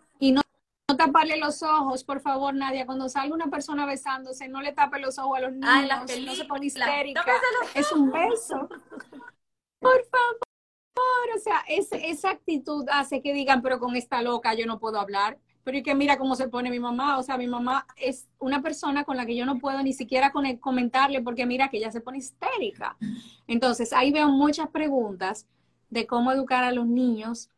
No, 0.92 0.96
taparle 0.96 1.36
los 1.38 1.62
ojos, 1.62 2.04
por 2.04 2.20
favor, 2.20 2.54
Nadia. 2.54 2.86
Cuando 2.86 3.08
salga 3.08 3.34
una 3.34 3.48
persona 3.48 3.86
besándose, 3.86 4.48
no 4.48 4.60
le 4.60 4.72
tape 4.72 4.98
los 5.00 5.18
ojos 5.18 5.38
a 5.38 5.40
los 5.40 5.52
niños. 5.52 5.88
Ah, 5.90 6.04
no 6.24 6.34
se 6.34 6.44
pone 6.44 6.66
histérica. 6.66 7.24
Es 7.74 7.90
un 7.92 8.10
beso. 8.10 8.68
Por 9.78 10.04
favor. 10.04 10.38
O 11.34 11.38
sea, 11.38 11.64
esa 11.68 12.30
actitud 12.30 12.86
hace 12.90 13.22
que 13.22 13.32
digan, 13.32 13.62
pero 13.62 13.80
con 13.80 13.96
esta 13.96 14.22
loca 14.22 14.54
yo 14.54 14.66
no 14.66 14.78
puedo 14.78 15.00
hablar 15.00 15.38
pero 15.64 15.78
y 15.78 15.82
que 15.82 15.94
mira 15.94 16.18
cómo 16.18 16.34
se 16.34 16.48
pone 16.48 16.70
mi 16.70 16.80
mamá, 16.80 17.18
o 17.18 17.22
sea, 17.22 17.38
mi 17.38 17.46
mamá 17.46 17.86
es 17.96 18.28
una 18.38 18.62
persona 18.62 19.04
con 19.04 19.16
la 19.16 19.26
que 19.26 19.36
yo 19.36 19.46
no 19.46 19.58
puedo 19.58 19.82
ni 19.82 19.92
siquiera 19.92 20.32
comentarle 20.60 21.22
porque 21.22 21.46
mira 21.46 21.68
que 21.68 21.76
ella 21.76 21.92
se 21.92 22.00
pone 22.00 22.18
histérica. 22.18 22.96
Entonces, 23.46 23.92
ahí 23.92 24.10
veo 24.10 24.28
muchas 24.28 24.68
preguntas 24.68 25.46
de 25.90 26.06
cómo 26.06 26.32
educar 26.32 26.64
a 26.64 26.72
los 26.72 26.86
niños 26.86 27.48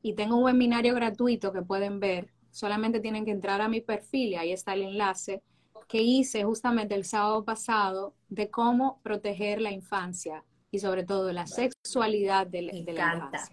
y 0.00 0.14
tengo 0.14 0.36
un 0.36 0.44
webinario 0.44 0.94
gratuito 0.94 1.52
que 1.52 1.62
pueden 1.62 2.00
ver. 2.00 2.32
Solamente 2.52 3.00
tienen 3.00 3.24
que 3.24 3.32
entrar 3.32 3.60
a 3.60 3.68
mi 3.68 3.80
perfil 3.80 4.34
y 4.34 4.36
ahí 4.36 4.52
está 4.52 4.74
el 4.74 4.82
enlace 4.82 5.42
que 5.88 6.00
hice 6.00 6.44
justamente 6.44 6.94
el 6.94 7.04
sábado 7.04 7.44
pasado 7.44 8.14
de 8.28 8.48
cómo 8.48 9.00
proteger 9.02 9.60
la 9.60 9.72
infancia 9.72 10.44
y 10.70 10.78
sobre 10.78 11.04
todo 11.04 11.32
la 11.32 11.46
sexualidad 11.46 12.46
de, 12.46 12.62
la 12.62 12.74
infancia. 12.74 13.50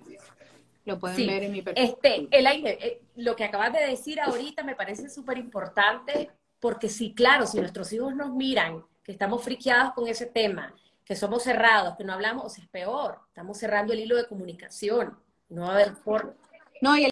Lo 0.85 0.99
pueden 0.99 1.27
ver 1.27 1.43
en 1.43 1.51
mi 1.51 1.61
perfil. 1.61 1.83
Este, 1.83 2.27
el 2.31 2.47
aire, 2.47 2.77
eh, 2.79 3.01
lo 3.15 3.35
que 3.35 3.43
acabas 3.43 3.73
de 3.73 3.81
decir 3.81 4.21
ahorita 4.21 4.63
me 4.63 4.75
parece 4.75 5.09
súper 5.09 5.37
importante 5.37 6.29
porque 6.59 6.89
sí, 6.89 7.13
claro, 7.13 7.45
si 7.45 7.59
nuestros 7.59 7.91
hijos 7.93 8.15
nos 8.15 8.31
miran, 8.33 8.85
que 9.03 9.11
estamos 9.11 9.43
friqueados 9.43 9.93
con 9.93 10.07
ese 10.07 10.25
tema, 10.25 10.73
que 11.05 11.15
somos 11.15 11.43
cerrados, 11.43 11.95
que 11.97 12.03
no 12.03 12.13
hablamos, 12.13 12.45
o 12.45 12.49
sea, 12.49 12.63
es 12.63 12.69
peor, 12.69 13.19
estamos 13.27 13.57
cerrando 13.57 13.93
el 13.93 13.99
hilo 13.99 14.15
de 14.15 14.27
comunicación, 14.27 15.17
no 15.49 15.63
va 15.63 15.69
a 15.69 15.73
haber 15.73 15.95
forma. 15.95 16.33
No, 16.81 16.95
y 16.97 17.05
el, 17.05 17.11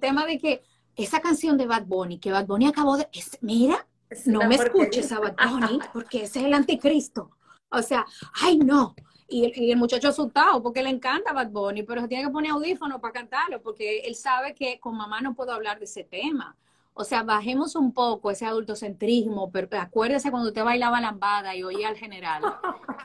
tema 0.00 0.26
de 0.26 0.38
que 0.38 0.62
esa 0.96 1.20
canción 1.20 1.56
de 1.56 1.66
Bad 1.66 1.84
Bunny, 1.86 2.18
que 2.18 2.32
Bad 2.32 2.46
Bunny 2.46 2.66
acabó 2.66 2.96
de, 2.96 3.08
mira, 3.40 3.86
no 4.24 4.46
me 4.48 4.54
escuches 4.54 5.12
a 5.12 5.20
Bad 5.20 5.36
Bunny, 5.36 5.78
porque 5.92 6.24
ese 6.24 6.40
es 6.40 6.44
el 6.46 6.54
anticristo. 6.54 7.30
O 7.68 7.82
sea, 7.82 8.06
ay 8.40 8.58
no, 8.58 8.94
y 9.28 9.70
el, 9.70 9.76
muchacho 9.76 10.08
asustado 10.08 10.62
porque 10.62 10.82
le 10.82 10.90
encanta 10.90 11.32
Bad 11.32 11.50
Bunny, 11.50 11.82
pero 11.82 12.00
se 12.00 12.08
tiene 12.08 12.24
que 12.24 12.30
poner 12.30 12.52
audífono 12.52 13.00
para 13.00 13.12
cantarlo 13.12 13.60
porque 13.60 14.00
él 14.00 14.14
sabe 14.14 14.54
que 14.54 14.78
con 14.78 14.96
mamá 14.96 15.20
no 15.20 15.34
puedo 15.34 15.52
hablar 15.52 15.78
de 15.78 15.86
ese 15.86 16.04
tema. 16.04 16.56
O 16.98 17.04
sea, 17.04 17.22
bajemos 17.22 17.76
un 17.76 17.92
poco 17.92 18.30
ese 18.30 18.46
adultocentrismo, 18.46 19.50
pero 19.50 19.68
acuérdese 19.78 20.30
cuando 20.30 20.48
usted 20.48 20.64
bailaba 20.64 20.98
lambada 20.98 21.54
y 21.54 21.62
oía 21.62 21.88
al 21.88 21.96
general. 21.96 22.42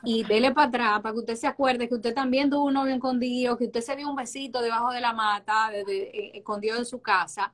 Y 0.04 0.24
dele 0.30 0.52
para 0.52 0.68
atrás 0.68 1.02
para 1.02 1.12
que 1.12 1.20
usted 1.20 1.36
se 1.36 1.48
acuerde 1.48 1.90
que 1.90 1.96
usted 1.96 2.14
también 2.14 2.50
tuvo 2.50 2.66
un 2.66 2.76
novio 2.76 2.94
escondido, 2.94 3.58
que 3.58 3.66
usted 3.66 3.82
se 3.82 3.96
dio 3.98 4.10
un 4.10 4.16
besito 4.16 4.62
debajo 4.62 4.92
de 4.92 5.02
la 5.02 5.12
mata, 5.12 5.72
eh, 5.74 6.32
escondido 6.36 6.78
en 6.78 6.86
su 6.86 7.02
casa, 7.02 7.52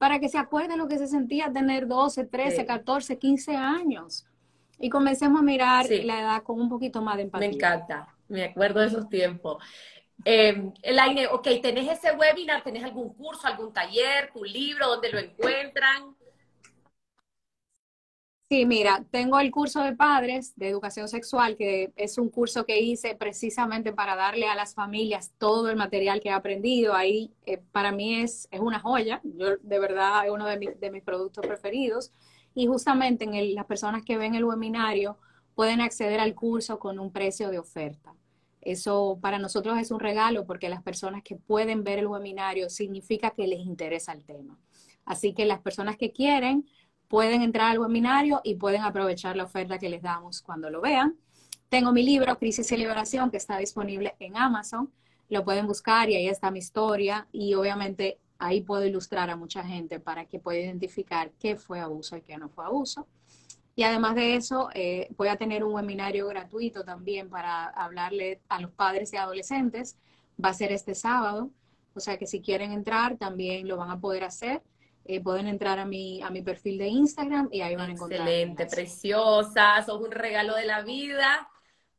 para 0.00 0.18
que 0.18 0.30
se 0.30 0.38
acuerde 0.38 0.78
lo 0.78 0.88
que 0.88 0.96
se 0.96 1.06
sentía 1.06 1.52
tener 1.52 1.86
12, 1.86 2.24
13, 2.24 2.64
14, 2.64 3.18
15 3.18 3.54
años 3.54 4.26
y 4.78 4.88
comencemos 4.88 5.40
a 5.40 5.42
mirar 5.42 5.84
la 5.90 6.20
edad 6.20 6.42
con 6.42 6.58
un 6.58 6.70
poquito 6.70 7.02
más 7.02 7.18
de 7.18 7.24
empatía. 7.24 7.48
Me 7.50 7.54
encanta, 7.54 8.08
me 8.26 8.44
acuerdo 8.44 8.80
de 8.80 8.86
esos 8.86 9.10
tiempos. 9.10 9.62
Eh, 10.24 10.72
Elaine, 10.80 11.26
ok, 11.26 11.46
¿tenés 11.60 11.86
ese 11.86 12.12
webinar? 12.12 12.64
¿Tenés 12.64 12.82
algún 12.82 13.12
curso, 13.12 13.46
algún 13.46 13.74
taller, 13.74 14.30
tu 14.32 14.42
libro, 14.42 14.88
dónde 14.88 15.12
lo 15.12 15.18
encuentran? 15.18 16.16
Sí, 18.52 18.66
mira, 18.66 19.06
tengo 19.12 19.38
el 19.38 19.52
curso 19.52 19.80
de 19.80 19.94
padres 19.94 20.56
de 20.56 20.68
educación 20.68 21.06
sexual, 21.08 21.56
que 21.56 21.92
es 21.94 22.18
un 22.18 22.30
curso 22.30 22.66
que 22.66 22.80
hice 22.80 23.14
precisamente 23.14 23.92
para 23.92 24.16
darle 24.16 24.48
a 24.48 24.56
las 24.56 24.74
familias 24.74 25.32
todo 25.38 25.70
el 25.70 25.76
material 25.76 26.20
que 26.20 26.30
he 26.30 26.32
aprendido. 26.32 26.94
Ahí 26.94 27.32
eh, 27.46 27.58
para 27.70 27.92
mí 27.92 28.16
es, 28.16 28.48
es 28.50 28.58
una 28.58 28.80
joya, 28.80 29.20
yo 29.22 29.56
de 29.58 29.78
verdad 29.78 30.26
es 30.26 30.32
uno 30.32 30.46
de, 30.46 30.76
de 30.80 30.90
mis 30.90 31.04
productos 31.04 31.46
preferidos 31.46 32.10
y 32.52 32.66
justamente 32.66 33.22
en 33.24 33.54
las 33.54 33.66
personas 33.66 34.04
que 34.04 34.18
ven 34.18 34.34
el 34.34 34.44
webinario 34.44 35.16
pueden 35.54 35.80
acceder 35.80 36.18
al 36.18 36.34
curso 36.34 36.80
con 36.80 36.98
un 36.98 37.12
precio 37.12 37.50
de 37.50 37.60
oferta. 37.60 38.16
Eso 38.60 39.20
para 39.22 39.38
nosotros 39.38 39.78
es 39.78 39.92
un 39.92 40.00
regalo 40.00 40.44
porque 40.44 40.68
las 40.68 40.82
personas 40.82 41.22
que 41.22 41.36
pueden 41.36 41.84
ver 41.84 42.00
el 42.00 42.08
webinario 42.08 42.68
significa 42.68 43.30
que 43.30 43.46
les 43.46 43.60
interesa 43.60 44.12
el 44.12 44.24
tema. 44.24 44.58
Así 45.04 45.34
que 45.34 45.44
las 45.44 45.60
personas 45.60 45.96
que 45.96 46.12
quieren 46.12 46.66
pueden 47.10 47.42
entrar 47.42 47.72
al 47.72 47.80
webinario 47.80 48.40
y 48.44 48.54
pueden 48.54 48.82
aprovechar 48.82 49.34
la 49.34 49.42
oferta 49.42 49.80
que 49.80 49.90
les 49.90 50.00
damos 50.00 50.40
cuando 50.42 50.70
lo 50.70 50.80
vean. 50.80 51.16
Tengo 51.68 51.92
mi 51.92 52.04
libro, 52.04 52.38
Crisis 52.38 52.70
y 52.70 52.76
Liberación, 52.76 53.32
que 53.32 53.36
está 53.36 53.58
disponible 53.58 54.14
en 54.20 54.36
Amazon. 54.36 54.92
Lo 55.28 55.44
pueden 55.44 55.66
buscar 55.66 56.08
y 56.08 56.14
ahí 56.14 56.28
está 56.28 56.52
mi 56.52 56.60
historia 56.60 57.26
y 57.32 57.54
obviamente 57.54 58.20
ahí 58.38 58.60
puedo 58.60 58.86
ilustrar 58.86 59.28
a 59.28 59.34
mucha 59.34 59.64
gente 59.64 59.98
para 59.98 60.26
que 60.26 60.38
pueda 60.38 60.60
identificar 60.60 61.32
qué 61.40 61.56
fue 61.56 61.80
abuso 61.80 62.16
y 62.16 62.22
qué 62.22 62.38
no 62.38 62.48
fue 62.48 62.64
abuso. 62.64 63.08
Y 63.74 63.82
además 63.82 64.14
de 64.14 64.36
eso, 64.36 64.68
eh, 64.72 65.08
voy 65.16 65.28
a 65.28 65.36
tener 65.36 65.64
un 65.64 65.74
webinario 65.74 66.28
gratuito 66.28 66.84
también 66.84 67.28
para 67.28 67.64
hablarle 67.70 68.40
a 68.48 68.60
los 68.60 68.70
padres 68.70 69.12
y 69.12 69.16
adolescentes. 69.16 69.96
Va 70.42 70.50
a 70.50 70.54
ser 70.54 70.70
este 70.70 70.94
sábado. 70.94 71.50
O 71.92 71.98
sea 71.98 72.18
que 72.18 72.28
si 72.28 72.40
quieren 72.40 72.70
entrar, 72.70 73.16
también 73.16 73.66
lo 73.66 73.76
van 73.76 73.90
a 73.90 73.98
poder 73.98 74.22
hacer. 74.22 74.62
Eh, 75.12 75.20
pueden 75.20 75.48
entrar 75.48 75.80
a 75.80 75.84
mi, 75.84 76.22
a 76.22 76.30
mi 76.30 76.40
perfil 76.40 76.78
de 76.78 76.86
Instagram 76.86 77.48
y 77.50 77.62
ahí 77.62 77.74
van 77.74 77.90
a 77.90 77.92
encontrar. 77.94 78.20
Excelente, 78.20 78.66
preciosa, 78.66 79.82
sos 79.82 80.00
un 80.00 80.12
regalo 80.12 80.54
de 80.54 80.66
la 80.66 80.82
vida, 80.82 81.50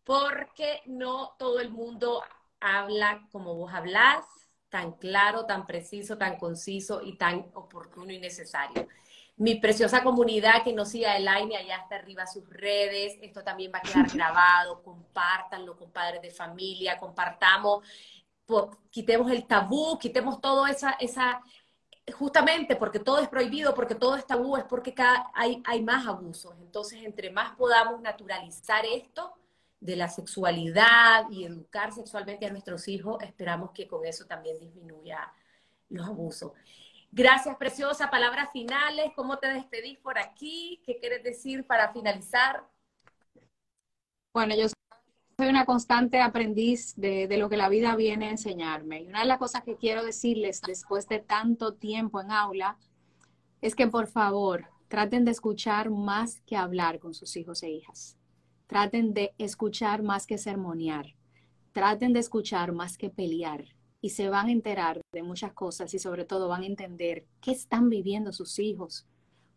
porque 0.05 0.79
no 0.85 1.35
todo 1.37 1.59
el 1.59 1.71
mundo 1.71 2.23
habla 2.61 3.27
como 3.33 3.53
vos 3.55 3.73
hablás 3.73 4.23
tan 4.69 4.93
claro, 4.93 5.45
tan 5.45 5.67
preciso, 5.67 6.17
tan 6.17 6.37
conciso 6.37 7.01
y 7.03 7.17
tan 7.17 7.47
oportuno 7.53 8.13
y 8.13 8.19
necesario. 8.19 8.87
Mi 9.35 9.55
preciosa 9.55 10.03
comunidad 10.03 10.63
que 10.63 10.71
nos 10.71 10.87
siga 10.87 11.17
el 11.17 11.27
aire 11.27 11.57
allá 11.57 11.79
está 11.83 11.95
arriba 11.95 12.25
sus 12.25 12.49
redes, 12.49 13.17
esto 13.21 13.43
también 13.43 13.73
va 13.75 13.79
a 13.79 13.81
quedar 13.81 14.07
grabado, 14.15 14.81
compártanlo 14.83 15.75
con 15.75 15.91
padres 15.91 16.21
de 16.21 16.31
familia, 16.31 16.97
compartamos, 16.97 17.83
quitemos 18.89 19.31
el 19.31 19.45
tabú, 19.45 19.97
quitemos 19.99 20.39
todo 20.41 20.67
esa, 20.67 20.91
esa, 20.91 21.41
justamente 22.11 22.75
porque 22.75 22.99
todo 22.99 23.19
es 23.19 23.27
prohibido, 23.29 23.73
porque 23.73 23.95
todo 23.95 24.15
es 24.15 24.25
tabú, 24.25 24.57
es 24.57 24.63
porque 24.63 24.93
cada, 24.93 25.31
hay, 25.33 25.61
hay 25.65 25.83
más 25.83 26.07
abusos. 26.07 26.55
Entonces, 26.61 27.03
entre 27.03 27.29
más 27.31 27.55
podamos 27.55 28.01
naturalizar 28.01 28.85
esto, 28.85 29.35
de 29.81 29.95
la 29.95 30.07
sexualidad 30.07 31.27
y 31.31 31.43
educar 31.43 31.91
sexualmente 31.91 32.45
a 32.45 32.51
nuestros 32.51 32.87
hijos, 32.87 33.21
esperamos 33.23 33.71
que 33.71 33.87
con 33.87 34.05
eso 34.05 34.25
también 34.25 34.59
disminuya 34.59 35.33
los 35.89 36.07
abusos. 36.07 36.51
Gracias, 37.11 37.57
preciosa. 37.57 38.09
Palabras 38.09 38.49
finales. 38.53 39.11
¿Cómo 39.15 39.37
te 39.39 39.47
despedís 39.47 39.97
por 39.97 40.17
aquí? 40.17 40.81
¿Qué 40.85 40.97
quieres 40.99 41.23
decir 41.23 41.65
para 41.65 41.91
finalizar? 41.91 42.63
Bueno, 44.33 44.55
yo 44.55 44.67
soy 45.41 45.49
una 45.49 45.65
constante 45.65 46.21
aprendiz 46.21 46.93
de, 46.97 47.27
lo 47.39 47.49
que 47.49 47.57
la 47.57 47.67
vida 47.67 47.95
viene 47.95 48.27
a 48.27 48.29
enseñarme. 48.29 49.01
Y 49.01 49.07
una 49.07 49.21
de 49.21 49.25
las 49.25 49.39
cosas 49.39 49.63
que 49.63 49.75
quiero 49.75 50.05
decirles 50.05 50.61
después 50.61 51.07
de 51.07 51.17
tanto 51.17 51.73
tiempo 51.73 52.21
en 52.21 52.29
aula 52.29 52.77
es 53.59 53.73
que 53.73 53.87
por 53.87 54.05
favor 54.05 54.67
traten 54.87 55.25
de 55.25 55.31
escuchar 55.31 55.89
más 55.89 56.41
que 56.41 56.55
hablar 56.55 56.99
con 56.99 57.15
sus 57.15 57.35
hijos 57.37 57.63
e 57.63 57.71
hijas. 57.71 58.19
Traten 58.67 59.15
de 59.15 59.33
escuchar 59.39 60.03
más 60.03 60.27
que 60.27 60.37
sermonear. 60.37 61.15
Traten 61.71 62.13
de 62.13 62.19
escuchar 62.19 62.71
más 62.71 62.95
que 62.95 63.09
pelear 63.09 63.65
y 63.99 64.11
se 64.11 64.29
van 64.29 64.45
a 64.45 64.51
enterar 64.51 65.01
de 65.11 65.23
muchas 65.23 65.53
cosas 65.53 65.91
y 65.95 65.97
sobre 65.97 66.23
todo 66.23 66.49
van 66.49 66.61
a 66.61 66.67
entender 66.67 67.25
qué 67.41 67.49
están 67.49 67.89
viviendo 67.89 68.31
sus 68.31 68.59
hijos. 68.59 69.07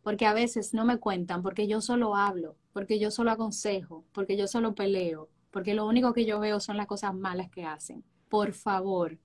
Porque 0.02 0.24
a 0.24 0.32
veces 0.32 0.72
no 0.72 0.86
me 0.86 0.96
cuentan 0.96 1.42
porque 1.42 1.66
yo 1.68 1.82
solo 1.82 2.16
hablo, 2.16 2.56
porque 2.72 2.98
yo 2.98 3.10
solo 3.10 3.32
aconsejo, 3.32 4.02
porque 4.14 4.38
yo 4.38 4.48
solo 4.48 4.74
peleo, 4.74 5.28
porque 5.54 5.72
lo 5.72 5.86
único 5.86 6.12
que 6.12 6.26
yo 6.26 6.40
veo 6.40 6.58
son 6.58 6.76
las 6.76 6.88
cosas 6.88 7.14
malas 7.14 7.48
que 7.48 7.64
hacen. 7.64 8.02
Por 8.28 8.54
favor, 8.54 9.18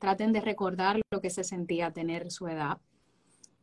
traten 0.00 0.32
de 0.32 0.40
recordar 0.40 1.00
lo 1.12 1.20
que 1.20 1.30
se 1.30 1.44
sentía 1.44 1.92
tener 1.92 2.32
su 2.32 2.48
edad 2.48 2.78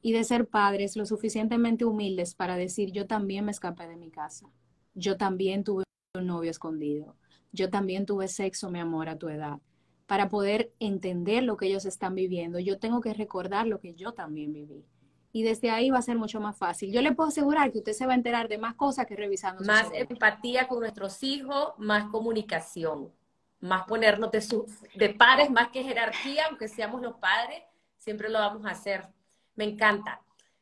y 0.01 0.13
de 0.13 0.23
ser 0.23 0.47
padres 0.47 0.95
lo 0.95 1.05
suficientemente 1.05 1.83
humildes 1.83 2.33
para 2.33 2.55
decir 2.55 2.93
yo 2.93 3.07
también 3.07 3.43
me 3.43 3.51
escapé 3.51 3.87
de 3.89 3.97
mi 3.97 4.09
casa, 4.09 4.49
yo 4.95 5.17
también 5.17 5.65
tuve 5.65 5.83
un 6.15 6.27
novio 6.27 6.49
escondido, 6.49 7.17
yo 7.51 7.69
también 7.69 8.05
tuve 8.05 8.29
sexo, 8.29 8.71
mi 8.71 8.79
amor, 8.79 9.09
a 9.09 9.17
tu 9.17 9.27
edad 9.27 9.59
para 10.07 10.29
poder 10.29 10.71
entender 10.79 11.43
lo 11.43 11.57
que 11.57 11.67
ellos 11.67 11.85
están 11.85 12.15
viviendo, 12.15 12.59
yo 12.59 12.79
tengo 12.79 13.01
que 13.01 13.13
recordar 13.13 13.67
lo 13.67 13.79
que 13.79 13.95
yo 13.95 14.13
también 14.13 14.53
viví. 14.53 14.85
Y 15.33 15.43
desde 15.43 15.71
ahí 15.71 15.89
va 15.89 15.97
a 15.97 16.01
ser 16.01 16.17
mucho 16.17 16.39
más 16.39 16.55
fácil. 16.55 16.93
Yo 16.93 17.01
le 17.01 17.11
puedo 17.11 17.27
asegurar 17.27 17.71
que 17.71 17.79
usted 17.79 17.91
se 17.91 18.05
va 18.05 18.13
a 18.13 18.15
enterar 18.15 18.47
de 18.47 18.57
más 18.57 18.75
cosas 18.75 19.05
que 19.05 19.15
revisando. 19.15 19.65
Más 19.65 19.89
empatía 19.91 20.67
con 20.67 20.79
nuestros 20.79 21.21
hijos, 21.23 21.73
más 21.77 22.05
comunicación, 22.05 23.11
más 23.59 23.83
ponernos 23.85 24.31
de, 24.31 24.65
de 24.95 25.09
pares, 25.09 25.49
más 25.49 25.69
que 25.69 25.83
jerarquía, 25.83 26.45
aunque 26.47 26.69
seamos 26.69 27.01
los 27.01 27.15
padres, 27.15 27.63
siempre 27.97 28.29
lo 28.29 28.39
vamos 28.39 28.65
a 28.65 28.69
hacer. 28.69 29.09
Me 29.55 29.65
encanta. 29.65 30.21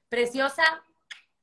Preciosa, 0.10 0.64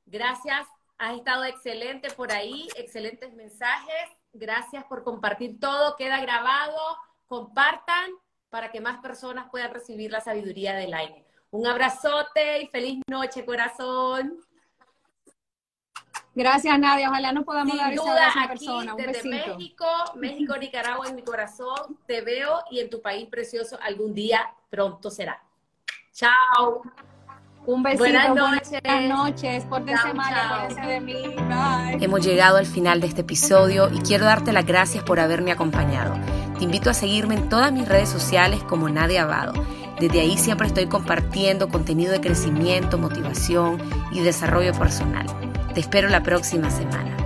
gracias. 0.05 0.67
Has 0.97 1.15
estado 1.15 1.45
excelente 1.45 2.09
por 2.11 2.33
ahí, 2.33 2.67
excelentes 2.75 3.33
mensajes. 3.33 4.09
Gracias 4.33 4.83
por 4.85 5.03
compartir 5.03 5.59
todo. 5.59 5.95
Queda 5.95 6.19
grabado 6.19 6.97
compartan 7.29 8.11
para 8.49 8.71
que 8.71 8.81
más 8.81 8.99
personas 8.99 9.49
puedan 9.49 9.71
recibir 9.71 10.11
la 10.11 10.19
sabiduría 10.19 10.73
del 10.73 10.93
aire. 10.93 11.25
Un 11.51 11.65
abrazote 11.65 12.61
y 12.63 12.67
feliz 12.67 13.01
noche, 13.07 13.43
corazón. 13.43 14.37
Gracias, 16.35 16.77
Nadia. 16.79 17.09
Ojalá 17.09 17.33
no 17.33 17.43
podamos 17.43 17.71
Sin 17.73 17.81
dar 17.81 17.95
duda, 17.95 18.27
esa 18.29 18.39
aquí 18.43 18.47
persona. 18.49 18.93
Un 18.93 18.97
desde 18.97 19.11
besito. 19.29 19.57
México, 19.57 19.85
México, 20.15 20.57
Nicaragua 20.57 21.07
en 21.07 21.15
mi 21.15 21.23
corazón. 21.23 21.97
Te 22.05 22.21
veo 22.21 22.59
y 22.69 22.79
en 22.79 22.89
tu 22.89 23.01
país 23.01 23.27
precioso 23.29 23.77
algún 23.81 24.13
día 24.13 24.53
pronto 24.69 25.09
será. 25.09 25.41
Chao. 26.13 26.81
Un 27.65 27.83
besito. 27.83 28.03
Buenas 28.03 28.29
Buenas 28.29 28.71
noches. 28.71 29.09
noches. 29.09 29.65
Pórtense 29.65 30.03
Chao, 30.03 30.13
mal, 30.13 30.33
chao. 30.33 30.53
acuérdense 30.55 30.89
de 30.89 30.99
mí. 31.01 31.13
Bye. 31.35 32.03
Hemos 32.05 32.23
llegado 32.25 32.57
al 32.57 32.65
final 32.67 33.01
de 33.01 33.07
este 33.07 33.21
episodio 33.21 33.89
y 33.91 33.99
quiero 33.99 34.25
darte 34.25 34.53
las 34.53 34.65
gracias 34.65 35.03
por 35.03 35.19
haberme 35.19 35.51
acompañado. 35.51 36.13
Te 36.57 36.63
invito 36.63 36.89
a 36.89 36.93
seguirme 36.93 37.35
en 37.35 37.49
todas 37.49 37.71
mis 37.71 37.87
redes 37.87 38.07
sociales 38.09 38.63
como 38.63 38.87
Nadia 38.87 39.23
Abado. 39.23 39.53
Desde 39.99 40.21
ahí 40.21 40.37
siempre 40.37 40.67
estoy 40.67 40.87
compartiendo 40.87 41.67
contenido 41.67 42.13
de 42.13 42.21
crecimiento, 42.21 42.97
motivación 42.97 43.77
y 44.11 44.21
desarrollo 44.21 44.73
personal. 44.73 45.27
Te 45.73 45.81
espero 45.81 46.07
la 46.09 46.23
próxima 46.23 46.71
semana. 46.71 47.18